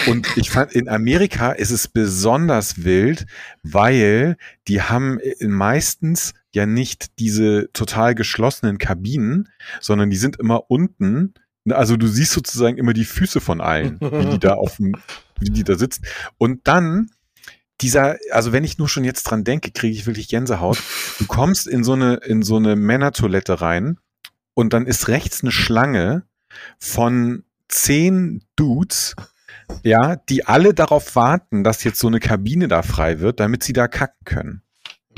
und 0.07 0.29
ich 0.37 0.51
fand, 0.51 0.73
in 0.73 0.89
Amerika 0.89 1.51
ist 1.51 1.73
es 1.73 1.89
besonders 1.89 2.85
wild, 2.85 3.27
weil 3.65 4.37
die 4.69 4.83
haben 4.83 5.19
meistens 5.41 6.35
ja 6.59 6.67
nicht 6.67 7.19
diese 7.19 7.71
total 7.73 8.15
geschlossenen 8.15 8.79
Kabinen, 8.79 9.49
sondern 9.81 10.11
die 10.11 10.17
sind 10.17 10.37
immer 10.37 10.71
unten. 10.71 11.35
Also 11.71 11.97
du 11.97 12.07
siehst 12.07 12.33
sozusagen 12.33 12.77
immer 12.79 12.93
die 12.93 13.05
Füße 13.05 13.41
von 13.41 13.61
allen, 13.61 14.01
wie 14.01 14.31
die 14.31 14.39
da 14.39 14.55
auf 14.55 14.77
dem, 14.77 14.95
wie 15.41 15.51
die 15.51 15.65
da 15.65 15.77
sitzen. 15.77 16.05
Und 16.37 16.67
dann 16.69 17.11
dieser, 17.81 18.17
also 18.31 18.53
wenn 18.53 18.65
ich 18.65 18.79
nur 18.79 18.89
schon 18.89 19.05
jetzt 19.05 19.25
dran 19.25 19.45
denke, 19.45 19.71
kriege 19.71 19.95
ich 19.95 20.07
wirklich 20.07 20.29
Gänsehaut. 20.29 20.83
Du 21.19 21.27
kommst 21.27 21.67
in 21.67 21.85
so 21.85 21.93
eine, 21.93 22.15
in 22.17 22.43
so 22.43 22.57
eine 22.57 22.77
Männertoilette 22.77 23.61
rein 23.61 23.99
und 24.55 24.73
dann 24.73 24.87
ist 24.87 25.09
rechts 25.09 25.43
eine 25.43 25.53
Schlange 25.53 26.25
von 26.79 27.45
zehn 27.69 28.43
Dudes, 28.57 29.15
ja, 29.85 30.17
die 30.17 30.47
alle 30.47 30.75
darauf 30.75 31.15
warten, 31.15 31.63
dass 31.63 31.85
jetzt 31.85 32.01
so 32.01 32.09
eine 32.09 32.21
Kabine 32.21 32.69
da 32.69 32.83
frei 32.83 33.21
wird, 33.21 33.39
damit 33.39 33.63
sie 33.63 33.73
da 33.73 33.87
kacken 33.87 34.25
können. 34.25 34.63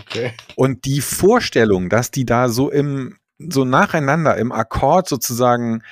Okay. 0.00 0.32
Und 0.56 0.84
die 0.84 1.00
Vorstellung, 1.00 1.88
dass 1.88 2.10
die 2.10 2.24
da 2.24 2.48
so 2.48 2.70
im, 2.70 3.18
so 3.38 3.64
nacheinander 3.64 4.36
im 4.36 4.52
Akkord 4.52 5.08
sozusagen, 5.08 5.82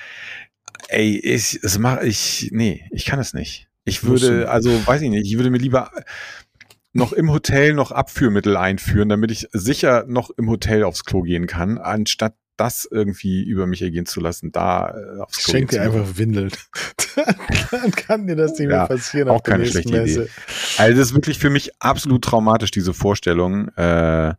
ey, 0.87 1.17
ich, 1.17 1.59
es 1.61 1.77
mache 1.79 2.05
ich, 2.05 2.49
nee, 2.51 2.85
ich 2.91 3.05
kann 3.05 3.19
es 3.19 3.33
nicht. 3.33 3.67
Ich 3.85 4.03
würde, 4.03 4.49
also 4.49 4.69
weiß 4.85 5.01
ich 5.01 5.09
nicht, 5.09 5.25
ich 5.25 5.37
würde 5.37 5.49
mir 5.49 5.57
lieber 5.57 5.91
noch 6.93 7.13
im 7.13 7.31
Hotel 7.31 7.73
noch 7.73 7.91
Abführmittel 7.91 8.57
einführen, 8.57 9.09
damit 9.09 9.31
ich 9.31 9.47
sicher 9.51 10.05
noch 10.07 10.29
im 10.31 10.49
Hotel 10.49 10.83
aufs 10.83 11.05
Klo 11.05 11.21
gehen 11.21 11.47
kann, 11.47 11.77
anstatt 11.77 12.35
das 12.59 12.87
irgendwie 12.89 13.43
über 13.43 13.67
mich 13.67 13.81
ergehen 13.81 14.05
zu 14.05 14.19
lassen, 14.19 14.51
da 14.51 14.89
äh, 14.89 15.19
aufs 15.19 15.43
Schenk 15.43 15.69
dir 15.69 15.81
einfach 15.81 16.17
Windeln. 16.17 16.51
dann, 17.71 17.91
kann 17.91 18.27
dir 18.27 18.35
das 18.35 18.51
nicht 18.51 18.69
ja, 18.69 18.79
mehr 18.79 18.87
passieren. 18.87 19.29
Auch 19.29 19.43
keine 19.43 19.65
schlechte 19.65 19.91
Messe. 19.91 20.23
Idee. 20.23 20.31
Also 20.77 20.97
das 20.97 21.07
ist 21.09 21.13
wirklich 21.15 21.39
für 21.39 21.49
mich 21.49 21.71
absolut 21.79 22.23
traumatisch, 22.23 22.71
diese 22.71 22.93
Vorstellung. 22.93 23.69
Äh, 23.75 24.33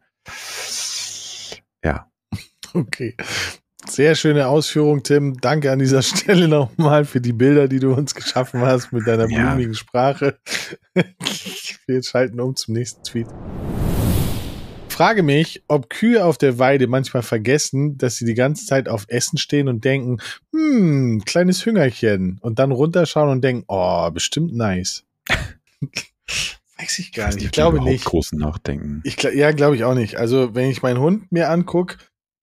ja. 1.85 2.06
Okay. 2.72 3.16
Sehr 3.88 4.14
schöne 4.14 4.46
Ausführung, 4.46 5.02
Tim. 5.02 5.40
Danke 5.40 5.72
an 5.72 5.80
dieser 5.80 6.02
Stelle 6.02 6.46
nochmal 6.46 7.04
für 7.04 7.20
die 7.20 7.33
Bilder, 7.33 7.66
die 7.66 7.80
du 7.80 7.92
uns 7.94 8.14
geschaffen 8.14 8.61
hast 8.61 8.92
mit 8.92 9.09
deiner 9.09 9.28
ja. 9.28 9.48
blumigen 9.48 9.74
Sprache. 9.74 10.38
Wir 11.87 12.02
schalten 12.04 12.38
um 12.40 12.54
zum 12.54 12.74
nächsten 12.74 13.02
Tweet. 13.02 13.26
Frage 15.00 15.22
mich, 15.22 15.62
ob 15.66 15.88
Kühe 15.88 16.22
auf 16.22 16.36
der 16.36 16.58
Weide 16.58 16.86
manchmal 16.86 17.22
vergessen, 17.22 17.96
dass 17.96 18.16
sie 18.16 18.26
die 18.26 18.34
ganze 18.34 18.66
Zeit 18.66 18.86
auf 18.86 19.06
Essen 19.08 19.38
stehen 19.38 19.66
und 19.66 19.82
denken, 19.82 20.18
hm, 20.52 21.22
kleines 21.24 21.64
Hüngerchen. 21.64 22.36
Und 22.42 22.58
dann 22.58 22.70
runterschauen 22.70 23.30
und 23.30 23.42
denken, 23.42 23.64
oh, 23.66 24.10
bestimmt 24.10 24.54
nice. 24.54 25.04
Weiß 26.76 26.98
ich 26.98 27.14
gar 27.14 27.30
ich 27.30 27.36
nicht. 27.36 27.44
Ich 27.46 27.52
glaube 27.52 27.82
nicht. 27.82 28.04
Großen 28.04 28.38
Nachdenken. 28.38 29.00
Ich, 29.04 29.16
ja, 29.22 29.52
glaube 29.52 29.74
ich 29.74 29.84
auch 29.84 29.94
nicht. 29.94 30.16
Also, 30.16 30.54
wenn 30.54 30.68
ich 30.68 30.82
meinen 30.82 31.00
Hund 31.00 31.32
mir 31.32 31.48
angucke, 31.48 31.96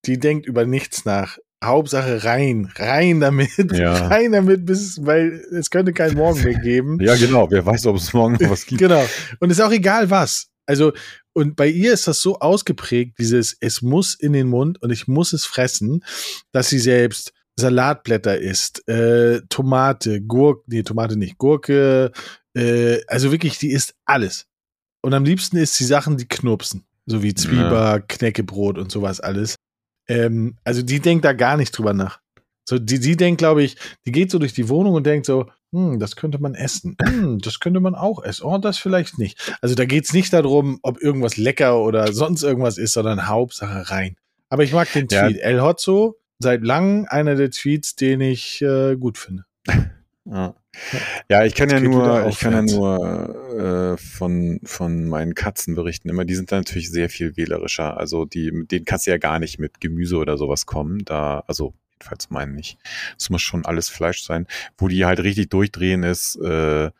die 0.06 0.18
denkt 0.18 0.44
über 0.44 0.66
nichts 0.66 1.04
nach. 1.04 1.38
Hauptsache 1.62 2.24
rein, 2.24 2.72
rein 2.74 3.20
damit, 3.20 3.72
ja. 3.72 3.92
rein 4.08 4.32
damit, 4.32 4.66
bis, 4.66 5.06
weil 5.06 5.44
es 5.52 5.70
könnte 5.70 5.92
keinen 5.92 6.16
Morgen 6.16 6.42
mehr 6.42 6.58
geben. 6.58 6.98
Ja, 7.00 7.14
genau. 7.14 7.48
Wer 7.52 7.64
weiß, 7.64 7.86
ob 7.86 7.94
es 7.94 8.12
morgen 8.12 8.32
noch 8.32 8.50
was 8.50 8.66
gibt. 8.66 8.80
genau. 8.80 9.04
Und 9.38 9.52
es 9.52 9.58
ist 9.58 9.64
auch 9.64 9.70
egal 9.70 10.10
was. 10.10 10.48
Also, 10.66 10.92
und 11.38 11.54
bei 11.54 11.68
ihr 11.68 11.92
ist 11.92 12.08
das 12.08 12.20
so 12.20 12.40
ausgeprägt, 12.40 13.16
dieses, 13.20 13.56
es 13.60 13.80
muss 13.80 14.14
in 14.14 14.32
den 14.32 14.48
Mund 14.48 14.82
und 14.82 14.90
ich 14.90 15.06
muss 15.06 15.32
es 15.32 15.46
fressen, 15.46 16.04
dass 16.50 16.68
sie 16.68 16.80
selbst 16.80 17.32
Salatblätter 17.54 18.38
isst, 18.38 18.88
äh, 18.88 19.42
Tomate, 19.48 20.20
Gurke, 20.20 20.64
nee, 20.66 20.82
Tomate 20.82 21.16
nicht, 21.16 21.38
Gurke, 21.38 22.10
äh, 22.56 22.98
also 23.06 23.30
wirklich, 23.30 23.56
die 23.58 23.70
isst 23.70 23.94
alles. 24.04 24.46
Und 25.00 25.14
am 25.14 25.24
liebsten 25.24 25.58
isst 25.58 25.76
sie 25.76 25.84
Sachen, 25.84 26.16
die 26.16 26.26
knurpsen. 26.26 26.84
So 27.06 27.22
wie 27.22 27.34
Zwieber, 27.34 27.70
ja. 27.70 28.00
Knäckebrot 28.00 28.76
und 28.76 28.90
sowas 28.90 29.20
alles. 29.20 29.54
Ähm, 30.08 30.56
also 30.64 30.82
die 30.82 30.98
denkt 30.98 31.24
da 31.24 31.34
gar 31.34 31.56
nicht 31.56 31.70
drüber 31.70 31.92
nach. 31.92 32.18
So, 32.68 32.80
die, 32.80 32.98
die 32.98 33.16
denkt, 33.16 33.38
glaube 33.38 33.62
ich, 33.62 33.76
die 34.04 34.10
geht 34.10 34.32
so 34.32 34.40
durch 34.40 34.54
die 34.54 34.68
Wohnung 34.68 34.94
und 34.94 35.06
denkt 35.06 35.24
so, 35.24 35.48
hm, 35.72 35.98
das 35.98 36.16
könnte 36.16 36.38
man 36.38 36.54
essen. 36.54 36.96
Hm, 37.02 37.38
das 37.40 37.60
könnte 37.60 37.80
man 37.80 37.94
auch 37.94 38.22
essen. 38.22 38.44
Oh, 38.44 38.58
das 38.58 38.78
vielleicht 38.78 39.18
nicht. 39.18 39.56
Also 39.60 39.74
da 39.74 39.84
geht 39.84 40.04
es 40.04 40.12
nicht 40.12 40.32
darum, 40.32 40.78
ob 40.82 41.00
irgendwas 41.00 41.36
lecker 41.36 41.80
oder 41.80 42.12
sonst 42.12 42.42
irgendwas 42.42 42.78
ist, 42.78 42.92
sondern 42.92 43.28
Hauptsache 43.28 43.90
rein. 43.90 44.16
Aber 44.48 44.62
ich 44.62 44.72
mag 44.72 44.90
den 44.92 45.08
Tweet. 45.08 45.36
Ja. 45.36 45.42
El 45.42 45.62
Hotzo, 45.62 46.16
seit 46.38 46.62
langem 46.62 47.06
einer 47.08 47.34
der 47.34 47.50
Tweets, 47.50 47.96
den 47.96 48.20
ich 48.20 48.62
äh, 48.62 48.96
gut 48.96 49.18
finde. 49.18 49.44
Ja. 50.30 50.54
Ja, 51.30 51.44
ich 51.46 51.54
kann 51.54 51.70
ja 51.70 51.80
nur, 51.80 52.26
ich 52.28 52.38
kann 52.38 52.52
ja 52.52 52.60
nur 52.60 53.94
äh, 53.94 53.96
von, 53.96 54.60
von 54.62 55.08
meinen 55.08 55.34
Katzen 55.34 55.74
berichten. 55.74 56.10
Immer, 56.10 56.26
die 56.26 56.34
sind 56.34 56.52
da 56.52 56.56
natürlich 56.56 56.90
sehr 56.90 57.08
viel 57.08 57.38
wählerischer. 57.38 57.96
Also 57.96 58.26
die, 58.26 58.52
mit 58.52 58.70
denen 58.70 58.84
kannst 58.84 59.06
du 59.06 59.10
ja 59.10 59.16
gar 59.16 59.38
nicht 59.38 59.58
mit 59.58 59.80
Gemüse 59.80 60.18
oder 60.18 60.36
sowas 60.36 60.66
kommen. 60.66 61.02
Da, 61.06 61.44
also 61.46 61.72
jedenfalls 61.98 62.30
meinen 62.30 62.54
nicht. 62.54 62.78
Es 63.18 63.30
muss 63.30 63.42
schon 63.42 63.64
alles 63.64 63.88
Fleisch 63.88 64.22
sein. 64.22 64.46
Wo 64.76 64.88
die 64.88 65.04
halt 65.04 65.20
richtig 65.20 65.50
durchdrehen 65.50 66.02
ist, 66.02 66.36
äh, 66.36 66.90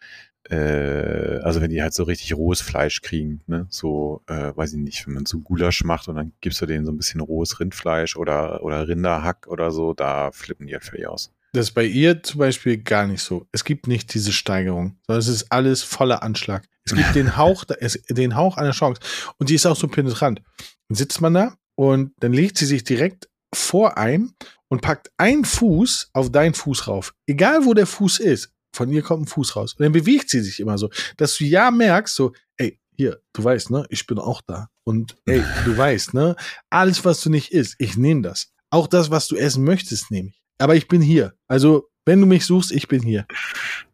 äh, 0.51 1.41
also 1.43 1.61
wenn 1.61 1.71
die 1.71 1.83
halt 1.83 1.95
so 1.95 2.05
richtig 2.05 2.35
rohes 2.35 2.61
Fleisch 2.61 3.03
kriegen, 3.03 3.43
ne, 3.47 3.67
so, 3.69 4.23
äh, 4.27 4.53
weiß 4.55 4.73
ich 4.73 4.79
nicht, 4.79 5.07
wenn 5.07 5.15
man 5.15 5.27
so 5.27 5.41
Gulasch 5.41 5.85
macht 5.85 6.09
und 6.09 6.17
dann 6.17 6.33
gibst 6.41 6.61
du 6.61 6.67
denen 6.67 6.87
so 6.87 6.93
ein 6.93 6.97
bisschen 6.97 7.21
rohes 7.21 7.61
Rindfleisch 7.61 8.17
oder, 8.17 8.63
oder 8.63 8.89
Rinderhack 8.89 9.47
oder 9.47 9.71
so, 9.71 9.95
da 9.95 10.33
flippen 10.33 10.67
die 10.67 10.73
halt 10.73 10.85
völlig 10.85 11.07
aus. 11.07 11.33
Das 11.53 11.69
ist 11.69 11.73
bei 11.73 11.85
ihr 11.85 12.23
zum 12.23 12.41
Beispiel 12.41 12.79
gar 12.79 13.07
nicht 13.07 13.23
so. 13.23 13.47
Es 13.53 13.65
gibt 13.65 13.89
nicht 13.89 14.13
diese 14.13 14.33
Steigerung, 14.33 14.99
sondern 15.07 15.21
es 15.21 15.29
ist 15.29 15.51
alles 15.51 15.83
voller 15.83 16.23
Anschlag. 16.23 16.69
Es 16.85 16.95
gibt 16.95 17.15
den 17.15 17.37
Hauch, 17.37 17.65
den 18.11 18.37
Hauch 18.37 18.57
einer 18.57 18.73
Chance. 18.73 19.01
Und 19.39 19.49
die 19.49 19.55
ist 19.55 19.67
auch 19.67 19.77
so 19.77 19.89
penetrant. 19.89 20.43
Dann 20.89 20.97
sitzt 20.97 21.21
man 21.21 21.35
da 21.35 21.55
und 21.75 22.13
dann 22.21 22.33
legt 22.33 22.59
sie 22.59 22.67
sich 22.67 22.85
direkt 22.85 23.29
vor 23.55 23.99
einem 23.99 24.35
und 24.69 24.83
packt 24.83 25.11
einen 25.17 25.45
Fuß 25.45 26.11
auf 26.13 26.31
deinen 26.31 26.55
Fuß 26.55 26.89
rauf. 26.89 27.15
Egal 27.27 27.65
wo 27.65 27.75
der 27.75 27.87
Fuß 27.87 28.21
ist, 28.21 28.53
von 28.75 28.91
ihr 28.91 29.03
kommt 29.03 29.25
ein 29.25 29.27
Fuß 29.27 29.57
raus. 29.57 29.75
Und 29.75 29.85
dann 29.85 29.93
bewegt 29.93 30.31
sie 30.31 30.41
sich 30.41 30.61
immer 30.61 30.79
so, 30.79 30.91
dass 31.17 31.37
du 31.37 31.45
ja 31.45 31.71
merkst, 31.71 32.15
so, 32.15 32.33
ey, 32.57 32.79
hier, 32.97 33.21
du 33.33 33.45
weißt, 33.45 33.71
ne, 33.71 33.87
ich 33.89 34.07
bin 34.07 34.19
auch 34.19 34.43
da. 34.47 34.69
Und 34.85 35.17
ey, 35.27 35.43
du 35.65 35.77
weißt, 35.77 36.15
ne, 36.15 36.37
alles, 36.71 37.05
was 37.05 37.21
du 37.21 37.31
nicht 37.31 37.53
isst, 37.53 37.77
ich 37.79 37.97
nehme 37.97 38.23
das. 38.23 38.53
Auch 38.71 38.87
das, 38.87 39.11
was 39.11 39.29
du 39.29 39.37
essen 39.37 39.65
möchtest, 39.65 40.11
nehme 40.11 40.29
ich. 40.29 40.43
Aber 40.59 40.75
ich 40.75 40.89
bin 40.89 41.01
hier. 41.01 41.35
Also, 41.47 41.89
wenn 42.05 42.21
du 42.21 42.27
mich 42.27 42.45
suchst, 42.45 42.73
ich 42.73 42.89
bin 42.89 43.03
hier. 43.03 43.27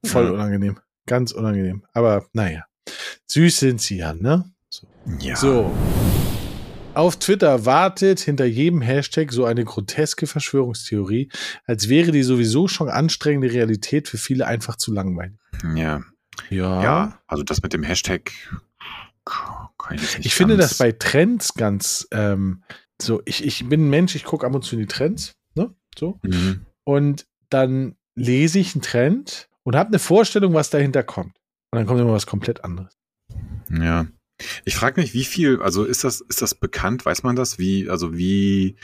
Voll 0.04 0.30
unangenehm. 0.30 0.80
Ganz 1.06 1.32
unangenehm. 1.32 1.84
Aber 1.92 2.26
naja. 2.32 2.64
Süß 3.28 3.58
sind 3.58 3.80
sie 3.80 3.98
ja, 3.98 4.14
ne? 4.14 4.50
So. 4.70 4.86
Ja. 5.20 5.36
So. 5.36 5.70
Auf 6.94 7.16
Twitter 7.18 7.66
wartet 7.66 8.20
hinter 8.20 8.44
jedem 8.44 8.80
Hashtag 8.80 9.32
so 9.32 9.44
eine 9.44 9.64
groteske 9.64 10.28
Verschwörungstheorie, 10.28 11.28
als 11.66 11.88
wäre 11.88 12.12
die 12.12 12.22
sowieso 12.22 12.68
schon 12.68 12.88
anstrengende 12.88 13.52
Realität 13.52 14.08
für 14.08 14.16
viele 14.16 14.46
einfach 14.46 14.76
zu 14.76 14.92
langweilig. 14.92 15.38
Ja. 15.74 16.02
Ja. 16.50 16.82
Ja, 16.82 17.18
also 17.26 17.42
das 17.42 17.62
mit 17.62 17.72
dem 17.72 17.82
Hashtag 17.82 18.32
kann 19.24 19.96
ich 19.96 20.18
nicht 20.18 20.26
Ich 20.26 20.34
finde 20.34 20.56
das 20.56 20.78
bei 20.78 20.92
Trends 20.92 21.54
ganz 21.54 22.06
ähm, 22.12 22.62
so. 23.00 23.22
Ich, 23.24 23.44
ich 23.44 23.68
bin 23.68 23.86
ein 23.86 23.90
Mensch, 23.90 24.14
ich 24.14 24.24
gucke 24.24 24.46
ab 24.46 24.54
und 24.54 24.62
zu 24.62 24.76
in 24.76 24.82
die 24.82 24.86
Trends, 24.86 25.34
ne? 25.54 25.74
So. 25.98 26.18
Mhm. 26.22 26.66
Und 26.84 27.26
dann 27.50 27.96
lese 28.14 28.58
ich 28.58 28.74
einen 28.74 28.82
Trend 28.82 29.48
und 29.62 29.76
habe 29.76 29.88
eine 29.88 29.98
Vorstellung, 29.98 30.54
was 30.54 30.70
dahinter 30.70 31.02
kommt. 31.02 31.36
Und 31.70 31.78
dann 31.78 31.86
kommt 31.86 32.00
immer 32.00 32.12
was 32.12 32.26
komplett 32.26 32.64
anderes. 32.64 32.96
Ja. 33.70 34.06
Ich 34.64 34.76
frage 34.76 35.00
mich, 35.00 35.14
wie 35.14 35.24
viel, 35.24 35.60
also 35.60 35.84
ist 35.84 36.04
das, 36.04 36.20
ist 36.20 36.42
das 36.42 36.54
bekannt? 36.54 37.04
Weiß 37.04 37.22
man 37.22 37.36
das? 37.36 37.58
Wie, 37.58 37.88
also 37.88 38.16
wie, 38.16 38.76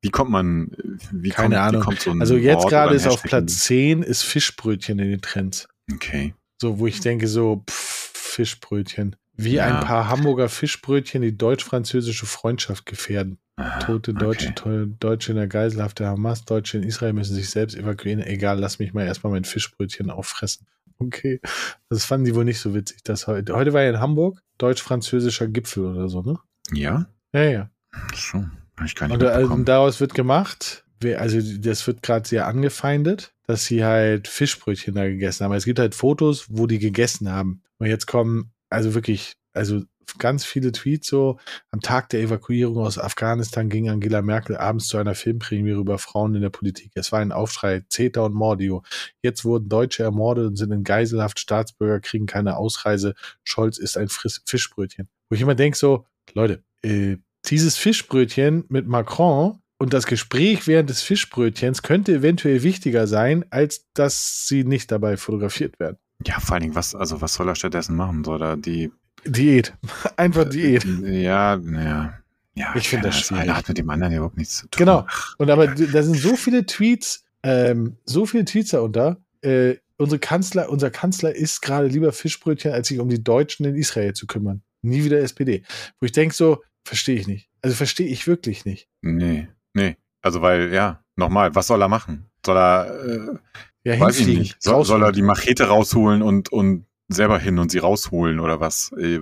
wie 0.00 0.10
kommt 0.10 0.30
man, 0.30 0.72
wie 1.12 1.30
Keine 1.30 1.56
kommt, 1.56 1.66
Ahnung. 1.66 1.80
Wie 1.82 1.84
kommt 1.84 2.00
so 2.00 2.10
ein 2.10 2.20
also 2.20 2.36
jetzt 2.36 2.68
gerade 2.68 2.94
ist 2.94 3.06
auf 3.06 3.22
Platz 3.22 3.60
10 3.60 4.02
ist 4.02 4.22
Fischbrötchen 4.22 4.98
in 4.98 5.10
den 5.10 5.20
Trends. 5.20 5.68
Okay. 5.92 6.34
So, 6.60 6.78
wo 6.78 6.86
ich 6.86 7.00
denke, 7.00 7.28
so, 7.28 7.64
pff, 7.68 8.12
Fischbrötchen. 8.32 9.16
Wie 9.34 9.54
ja. 9.54 9.66
ein 9.66 9.84
paar 9.84 10.08
Hamburger 10.08 10.48
Fischbrötchen 10.48 11.22
die 11.22 11.36
deutsch-französische 11.36 12.26
Freundschaft 12.26 12.86
gefährden. 12.86 13.38
Aha, 13.56 13.80
Tote 13.80 14.14
Deutsche, 14.14 14.54
okay. 14.58 14.86
Deutsche 14.98 15.32
in 15.32 15.36
der 15.36 15.46
Geiselhaft 15.46 15.98
der 16.00 16.08
Hamas, 16.08 16.44
Deutsche 16.44 16.78
in 16.78 16.84
Israel 16.84 17.12
müssen 17.12 17.34
sich 17.34 17.50
selbst 17.50 17.76
evakuieren. 17.76 18.22
Egal, 18.22 18.58
lass 18.58 18.78
mich 18.78 18.92
mal 18.92 19.06
erstmal 19.06 19.32
mein 19.32 19.44
Fischbrötchen 19.44 20.10
auffressen. 20.10 20.66
Okay. 20.98 21.40
Das 21.88 22.04
fanden 22.04 22.26
die 22.26 22.34
wohl 22.34 22.44
nicht 22.44 22.60
so 22.60 22.74
witzig. 22.74 23.02
Das 23.04 23.26
heute, 23.26 23.54
heute 23.54 23.72
war 23.72 23.82
ja 23.82 23.90
in 23.90 24.00
Hamburg 24.00 24.42
deutsch-französischer 24.62 25.48
Gipfel 25.48 25.86
oder 25.86 26.08
so, 26.08 26.22
ne? 26.22 26.38
Ja? 26.72 27.06
Ja, 27.32 27.42
ja. 27.42 27.70
So, 28.14 28.44
hab 28.76 28.86
ich 28.86 28.94
gar 28.94 29.08
nicht 29.08 29.20
Und 29.20 29.24
also, 29.24 29.56
daraus 29.56 30.00
wird 30.00 30.14
gemacht, 30.14 30.84
also 31.16 31.40
das 31.58 31.86
wird 31.86 32.02
gerade 32.02 32.28
sehr 32.28 32.46
angefeindet, 32.46 33.34
dass 33.46 33.64
sie 33.64 33.84
halt 33.84 34.28
Fischbrötchen 34.28 34.94
da 34.94 35.04
gegessen 35.06 35.44
haben. 35.44 35.52
Es 35.52 35.64
gibt 35.64 35.78
halt 35.78 35.94
Fotos, 35.94 36.46
wo 36.48 36.66
die 36.66 36.78
gegessen 36.78 37.30
haben. 37.30 37.62
Und 37.78 37.88
jetzt 37.88 38.06
kommen 38.06 38.52
also 38.70 38.94
wirklich, 38.94 39.34
also 39.52 39.82
ganz 40.18 40.44
viele 40.44 40.72
Tweets 40.72 41.08
so. 41.08 41.38
Am 41.70 41.80
Tag 41.80 42.08
der 42.10 42.20
Evakuierung 42.20 42.78
aus 42.78 42.98
Afghanistan 42.98 43.68
ging 43.68 43.88
Angela 43.88 44.22
Merkel 44.22 44.56
abends 44.56 44.86
zu 44.86 44.98
einer 44.98 45.14
Filmpremiere 45.14 45.80
über 45.80 45.98
Frauen 45.98 46.34
in 46.34 46.42
der 46.42 46.50
Politik. 46.50 46.92
Es 46.94 47.12
war 47.12 47.20
ein 47.20 47.32
Aufschrei, 47.32 47.82
CETA 47.88 48.22
und 48.22 48.34
Mordio. 48.34 48.82
Jetzt 49.22 49.44
wurden 49.44 49.68
Deutsche 49.68 50.02
ermordet 50.02 50.46
und 50.46 50.56
sind 50.56 50.72
in 50.72 50.84
Geiselhaft. 50.84 51.40
Staatsbürger 51.40 52.00
kriegen 52.00 52.26
keine 52.26 52.56
Ausreise. 52.56 53.14
Scholz 53.44 53.78
ist 53.78 53.96
ein 53.96 54.08
Friss 54.08 54.42
Fischbrötchen. 54.46 55.08
Wo 55.28 55.34
ich 55.34 55.40
immer 55.40 55.54
denke 55.54 55.78
so, 55.78 56.06
Leute, 56.34 56.62
äh, 56.82 57.16
dieses 57.46 57.76
Fischbrötchen 57.76 58.64
mit 58.68 58.86
Macron 58.86 59.58
und 59.78 59.92
das 59.92 60.06
Gespräch 60.06 60.66
während 60.68 60.90
des 60.90 61.02
Fischbrötchens 61.02 61.82
könnte 61.82 62.14
eventuell 62.14 62.62
wichtiger 62.62 63.06
sein, 63.06 63.44
als 63.50 63.86
dass 63.94 64.46
sie 64.46 64.64
nicht 64.64 64.92
dabei 64.92 65.16
fotografiert 65.16 65.80
werden. 65.80 65.98
Ja, 66.24 66.38
vor 66.38 66.54
allen 66.54 66.62
Dingen, 66.62 66.74
was, 66.74 66.94
also 66.94 67.20
was 67.20 67.34
soll 67.34 67.48
er 67.48 67.56
stattdessen 67.56 67.96
machen? 67.96 68.22
Soll 68.22 68.42
er 68.42 68.56
die 68.56 68.92
Diät. 69.24 69.74
Einfach 70.16 70.48
Diät. 70.48 70.84
Ja, 70.84 71.56
naja. 71.56 72.14
Ja, 72.54 72.74
Ich 72.76 72.88
finde 72.88 73.06
das 73.08 73.16
das 73.16 73.26
schwierig. 73.26 73.42
eine 73.44 73.56
hat 73.56 73.68
mit 73.68 73.78
dem 73.78 73.88
anderen 73.88 74.12
ja 74.12 74.18
überhaupt 74.18 74.36
nichts 74.36 74.58
zu 74.58 74.68
tun. 74.68 74.78
Genau. 74.78 75.06
Und 75.38 75.50
aber 75.50 75.68
da 75.68 76.02
sind 76.02 76.18
so 76.18 76.36
viele 76.36 76.66
Tweets, 76.66 77.24
ähm, 77.42 77.96
so 78.04 78.26
viele 78.26 78.44
Tweets 78.44 78.70
darunter. 78.70 79.16
Äh, 79.40 79.76
unsere 79.96 80.18
Kanzler, 80.18 80.68
unser 80.68 80.90
Kanzler 80.90 81.34
isst 81.34 81.62
gerade 81.62 81.86
lieber 81.86 82.12
Fischbrötchen, 82.12 82.72
als 82.72 82.88
sich 82.88 82.98
um 82.98 83.08
die 83.08 83.22
Deutschen 83.24 83.64
in 83.64 83.74
Israel 83.76 84.12
zu 84.12 84.26
kümmern. 84.26 84.62
Nie 84.82 85.02
wieder 85.04 85.20
SPD. 85.20 85.62
Wo 85.98 86.04
ich 86.06 86.12
denke 86.12 86.34
so, 86.34 86.62
verstehe 86.84 87.16
ich 87.18 87.26
nicht. 87.26 87.48
Also 87.62 87.74
verstehe 87.76 88.08
ich 88.08 88.26
wirklich 88.26 88.64
nicht. 88.66 88.88
Nee, 89.00 89.48
nee. 89.72 89.96
Also 90.20 90.42
weil, 90.42 90.72
ja, 90.74 91.02
nochmal, 91.16 91.54
was 91.54 91.68
soll 91.68 91.80
er 91.80 91.88
machen? 91.88 92.26
Soll 92.44 92.56
er, 92.58 93.04
äh, 93.04 93.38
Ja, 93.84 93.98
weiß 94.00 94.20
ich 94.20 94.26
nicht. 94.26 94.62
Soll, 94.62 94.84
soll 94.84 95.02
er 95.02 95.12
die 95.12 95.22
Machete 95.22 95.68
rausholen 95.68 96.20
und, 96.22 96.50
und 96.52 96.84
selber 97.12 97.38
hin 97.38 97.58
und 97.58 97.70
sie 97.70 97.78
rausholen 97.78 98.40
oder 98.40 98.60
was? 98.60 98.92
Äh, 98.98 99.20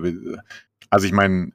Also 0.89 1.05
ich 1.05 1.13
meine, 1.13 1.51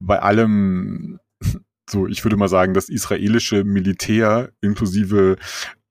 bei 0.00 0.18
allem, 0.20 1.18
so, 1.90 2.06
ich 2.06 2.24
würde 2.24 2.36
mal 2.36 2.48
sagen, 2.48 2.74
das 2.74 2.88
israelische 2.88 3.64
Militär 3.64 4.50
inklusive 4.60 5.36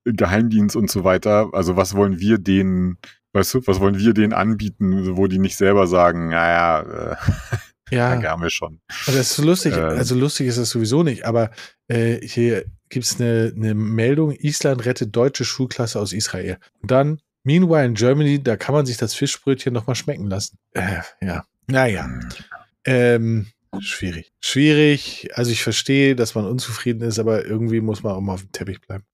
Geheimdienst 0.04 0.74
und 0.76 0.90
so 0.90 1.04
weiter, 1.04 1.50
also 1.52 1.76
was 1.76 1.94
wollen 1.94 2.18
wir 2.18 2.38
denen, 2.38 2.98
weißt 3.34 3.54
du, 3.54 3.66
was 3.66 3.78
wollen 3.80 3.98
wir 3.98 4.14
denen 4.14 4.32
anbieten, 4.32 5.16
wo 5.16 5.26
die 5.26 5.38
nicht 5.38 5.56
selber 5.56 5.86
sagen, 5.86 6.28
naja, 6.28 6.80
äh, 7.12 7.16
Ja, 7.90 8.10
danke 8.10 8.28
haben 8.28 8.42
wir 8.42 8.50
schon. 8.50 8.80
Und 9.06 9.16
das 9.16 9.30
ist 9.30 9.38
lustig, 9.38 9.74
Ähm. 9.74 9.82
also 9.84 10.14
lustig 10.14 10.46
ist 10.46 10.58
das 10.58 10.70
sowieso 10.70 11.02
nicht, 11.02 11.24
aber 11.24 11.50
äh, 11.88 12.18
hier 12.26 12.66
gibt's 12.90 13.18
eine, 13.20 13.52
eine 13.54 13.74
Meldung, 13.74 14.32
Island 14.32 14.84
rettet 14.84 15.14
deutsche 15.16 15.44
Schulklasse 15.44 15.98
aus 15.98 16.12
Israel. 16.12 16.58
Und 16.82 16.90
dann, 16.90 17.20
meanwhile 17.48 17.86
in 17.86 17.94
Germany, 17.94 18.42
da 18.42 18.56
kann 18.56 18.74
man 18.74 18.84
sich 18.84 18.98
das 18.98 19.14
Fischbrötchen 19.14 19.72
nochmal 19.72 19.96
schmecken 19.96 20.28
lassen. 20.28 20.58
Äh, 20.74 21.00
ja. 21.22 21.44
Naja. 21.66 22.04
Hm. 22.04 22.28
Ähm, 22.84 23.46
schwierig. 23.80 24.32
Schwierig. 24.40 25.30
Also 25.34 25.50
ich 25.50 25.62
verstehe, 25.62 26.14
dass 26.14 26.34
man 26.34 26.44
unzufrieden 26.44 27.02
ist, 27.02 27.18
aber 27.18 27.44
irgendwie 27.46 27.80
muss 27.80 28.02
man 28.02 28.12
auch 28.12 28.20
mal 28.20 28.34
auf 28.34 28.42
dem 28.42 28.52
Teppich 28.52 28.80
bleiben. 28.80 29.04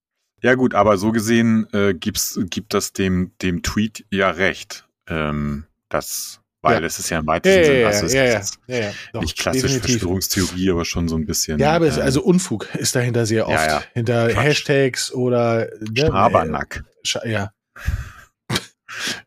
Ja 0.43 0.55
gut, 0.55 0.75
aber 0.75 0.99
so 0.99 1.13
gesehen 1.13 1.67
äh, 1.73 1.95
gibt's, 1.95 2.39
gibt 2.51 2.75
das 2.75 2.93
dem, 2.93 3.33
dem 3.41 3.63
Tweet 3.63 4.05
ja 4.11 4.31
recht. 4.31 4.87
Ähm, 5.09 5.65
das, 5.89 6.41
weil 6.61 6.81
Ja. 6.81 6.87
es 6.87 6.99
ist 6.99 7.11
ja 7.11 7.21
im 7.21 7.27
weitesten 7.27 7.65
Sinne, 7.65 7.87
also 7.87 8.07
es 8.07 8.13
ist 8.13 8.15
jetzt 8.15 8.59
ja, 8.67 8.77
ja. 8.79 8.93
Doch, 9.13 9.23
nicht 9.23 9.39
klassisch 9.39 9.63
definitiv. 9.63 9.91
Verschwörungstheorie, 9.93 10.71
aber 10.71 10.85
schon 10.85 11.09
so 11.09 11.17
ein 11.17 11.25
bisschen. 11.25 11.59
Ja, 11.59 11.73
aber 11.73 11.87
es, 11.87 11.97
äh, 11.97 12.03
also 12.03 12.23
Unfug 12.23 12.69
ist 12.75 12.95
dahinter 12.95 13.27
sehr 13.27 13.47
oft. 13.49 13.57
Ja, 13.57 13.67
ja. 13.67 13.83
Hinter 13.95 14.29
Quatsch. 14.29 14.45
Hashtags 14.45 15.13
oder 15.13 15.69
ne, 15.81 16.07
Schabernack. 16.07 16.85
Scha 17.05 17.25
ja. 17.27 17.51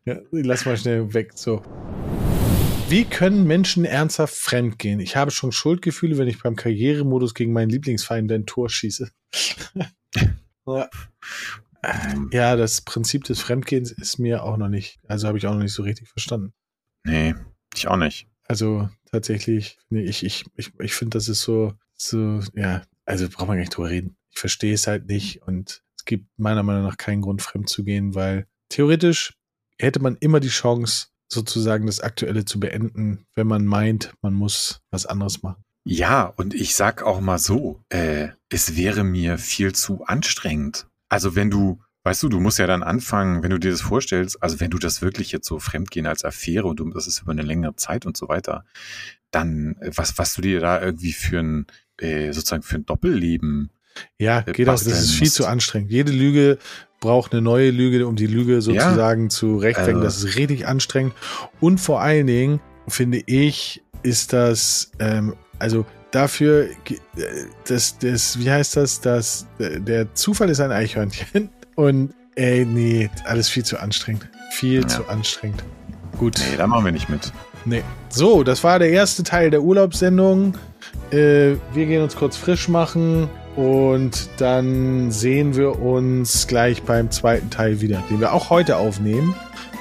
Ja. 0.04 0.18
Lass 0.30 0.64
mal 0.64 0.76
schnell 0.76 1.12
weg. 1.14 1.32
So. 1.34 1.62
Wie 2.88 3.04
können 3.04 3.46
Menschen 3.46 3.84
ernsthaft 3.84 4.34
fremdgehen? 4.34 5.00
Ich 5.00 5.14
habe 5.16 5.30
schon 5.30 5.52
Schuldgefühle, 5.52 6.16
wenn 6.16 6.28
ich 6.28 6.42
beim 6.42 6.56
Karrieremodus 6.56 7.34
gegen 7.34 7.52
meinen 7.52 7.68
Lieblingsfeind 7.68 8.32
ein 8.32 8.46
Tor 8.46 8.70
schieße. 8.70 9.10
ja. 10.66 10.88
Ja, 12.32 12.56
das 12.56 12.80
Prinzip 12.80 13.24
des 13.24 13.40
Fremdgehens 13.40 13.92
ist 13.92 14.18
mir 14.18 14.42
auch 14.42 14.56
noch 14.56 14.68
nicht, 14.68 14.98
also 15.06 15.28
habe 15.28 15.38
ich 15.38 15.46
auch 15.46 15.52
noch 15.52 15.62
nicht 15.62 15.74
so 15.74 15.82
richtig 15.82 16.08
verstanden. 16.08 16.52
Nee, 17.04 17.34
ich 17.74 17.88
auch 17.88 17.96
nicht. 17.96 18.26
Also 18.44 18.88
tatsächlich, 19.10 19.78
nee, 19.88 20.02
ich, 20.02 20.24
ich, 20.24 20.44
ich, 20.56 20.72
ich 20.80 20.94
finde, 20.94 21.18
das 21.18 21.28
ist 21.28 21.42
so, 21.42 21.74
so, 21.94 22.40
ja, 22.54 22.82
also 23.04 23.28
braucht 23.28 23.48
man 23.48 23.56
gar 23.56 23.60
nicht 23.60 23.76
drüber 23.76 23.90
reden. 23.90 24.16
Ich 24.30 24.40
verstehe 24.40 24.74
es 24.74 24.86
halt 24.86 25.06
nicht 25.06 25.42
und 25.42 25.82
es 25.96 26.04
gibt 26.04 26.26
meiner 26.38 26.62
Meinung 26.62 26.84
nach 26.84 26.96
keinen 26.96 27.22
Grund, 27.22 27.42
fremd 27.42 27.68
zu 27.68 27.84
gehen, 27.84 28.14
weil 28.14 28.46
theoretisch 28.68 29.37
hätte 29.78 30.00
man 30.00 30.16
immer 30.20 30.40
die 30.40 30.48
Chance, 30.48 31.08
sozusagen 31.30 31.86
das 31.86 32.00
Aktuelle 32.00 32.44
zu 32.44 32.58
beenden, 32.58 33.26
wenn 33.34 33.46
man 33.46 33.66
meint, 33.66 34.12
man 34.22 34.34
muss 34.34 34.80
was 34.90 35.06
anderes 35.06 35.42
machen. 35.42 35.62
Ja, 35.84 36.24
und 36.24 36.54
ich 36.54 36.74
sag 36.74 37.02
auch 37.02 37.20
mal 37.20 37.38
so, 37.38 37.82
äh, 37.88 38.28
es 38.48 38.76
wäre 38.76 39.04
mir 39.04 39.38
viel 39.38 39.74
zu 39.74 40.04
anstrengend. 40.04 40.86
Also 41.08 41.34
wenn 41.34 41.50
du, 41.50 41.80
weißt 42.04 42.22
du, 42.22 42.28
du 42.28 42.40
musst 42.40 42.58
ja 42.58 42.66
dann 42.66 42.82
anfangen, 42.82 43.42
wenn 43.42 43.50
du 43.50 43.58
dir 43.58 43.70
das 43.70 43.80
vorstellst, 43.80 44.42
also 44.42 44.60
wenn 44.60 44.70
du 44.70 44.78
das 44.78 45.00
wirklich 45.02 45.32
jetzt 45.32 45.46
so 45.46 45.58
Fremdgehen 45.58 46.06
als 46.06 46.24
Affäre 46.24 46.66
und 46.66 46.80
du, 46.80 46.90
das 46.90 47.06
ist 47.06 47.22
über 47.22 47.32
eine 47.32 47.42
längere 47.42 47.76
Zeit 47.76 48.06
und 48.06 48.16
so 48.16 48.28
weiter, 48.28 48.64
dann, 49.30 49.76
äh, 49.80 49.90
was, 49.94 50.18
was 50.18 50.34
du 50.34 50.42
dir 50.42 50.60
da 50.60 50.80
irgendwie 50.80 51.12
für 51.12 51.40
ein, 51.40 51.66
äh, 51.98 52.32
sozusagen 52.32 52.62
für 52.62 52.76
ein 52.76 52.86
Doppelleben 52.86 53.70
Ja, 54.18 54.40
Äh, 54.46 54.52
geht 54.52 54.68
auch, 54.68 54.72
das 54.72 54.86
ist 54.86 55.12
viel 55.12 55.30
zu 55.30 55.46
anstrengend. 55.46 55.90
Jede 55.90 56.12
Lüge 56.12 56.58
braucht 57.00 57.32
eine 57.32 57.42
neue 57.42 57.70
Lüge, 57.70 58.06
um 58.06 58.16
die 58.16 58.26
Lüge 58.26 58.60
sozusagen 58.60 59.30
zu 59.30 59.56
rechtfertigen. 59.58 59.98
Also- 60.02 60.24
Das 60.24 60.30
ist 60.30 60.36
richtig 60.36 60.66
anstrengend. 60.66 61.14
Und 61.60 61.78
vor 61.80 62.00
allen 62.00 62.26
Dingen, 62.26 62.60
finde 62.88 63.22
ich, 63.26 63.82
ist 64.02 64.32
das, 64.32 64.90
ähm, 64.98 65.34
also 65.58 65.84
dafür, 66.10 66.64
äh, 66.64 66.94
das, 67.66 67.98
das, 67.98 68.38
wie 68.38 68.50
heißt 68.50 68.76
das, 68.76 69.00
das, 69.00 69.46
äh, 69.58 69.80
der 69.80 70.14
Zufall 70.14 70.50
ist 70.50 70.60
ein 70.60 70.72
Eichhörnchen. 70.72 71.50
Und 71.76 72.14
ey, 72.34 72.64
nee, 72.64 73.10
alles 73.24 73.48
viel 73.48 73.64
zu 73.64 73.78
anstrengend. 73.78 74.28
Viel 74.52 74.82
Ja. 74.82 74.88
zu 74.88 75.08
anstrengend. 75.08 75.62
Gut. 76.18 76.36
Nee, 76.50 76.56
da 76.56 76.66
machen 76.66 76.84
wir 76.84 76.92
nicht 76.92 77.08
mit. 77.08 77.32
Nee. 77.64 77.82
So, 78.08 78.42
das 78.42 78.64
war 78.64 78.78
der 78.78 78.90
erste 78.90 79.22
Teil 79.22 79.50
der 79.50 79.62
Urlaubssendung. 79.62 80.56
Äh, 81.10 81.54
wir 81.74 81.86
gehen 81.86 82.02
uns 82.02 82.16
kurz 82.16 82.36
frisch 82.36 82.68
machen 82.68 83.28
und 83.58 84.30
dann 84.36 85.10
sehen 85.10 85.56
wir 85.56 85.80
uns 85.80 86.46
gleich 86.46 86.84
beim 86.84 87.10
zweiten 87.10 87.50
Teil 87.50 87.80
wieder, 87.80 88.04
den 88.08 88.20
wir 88.20 88.32
auch 88.32 88.50
heute 88.50 88.76
aufnehmen 88.76 89.34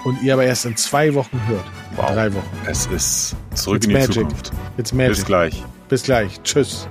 und 0.04 0.20
ihr 0.24 0.34
aber 0.34 0.46
erst 0.46 0.66
in 0.66 0.76
zwei 0.76 1.14
Wochen 1.14 1.40
hört. 1.48 1.64
Wow. 1.96 2.08
Drei 2.08 2.34
Wochen. 2.34 2.58
Es 2.66 2.88
ist 2.88 3.36
zurück 3.54 3.78
It's 3.78 3.86
in 3.86 3.92
die 3.92 4.00
magic. 4.00 4.14
Zukunft. 4.14 4.52
It's 4.78 4.94
magic. 4.94 5.16
Bis 5.18 5.26
gleich. 5.26 5.64
Bis 5.90 6.04
gleich. 6.04 6.42
Tschüss. 6.42 6.88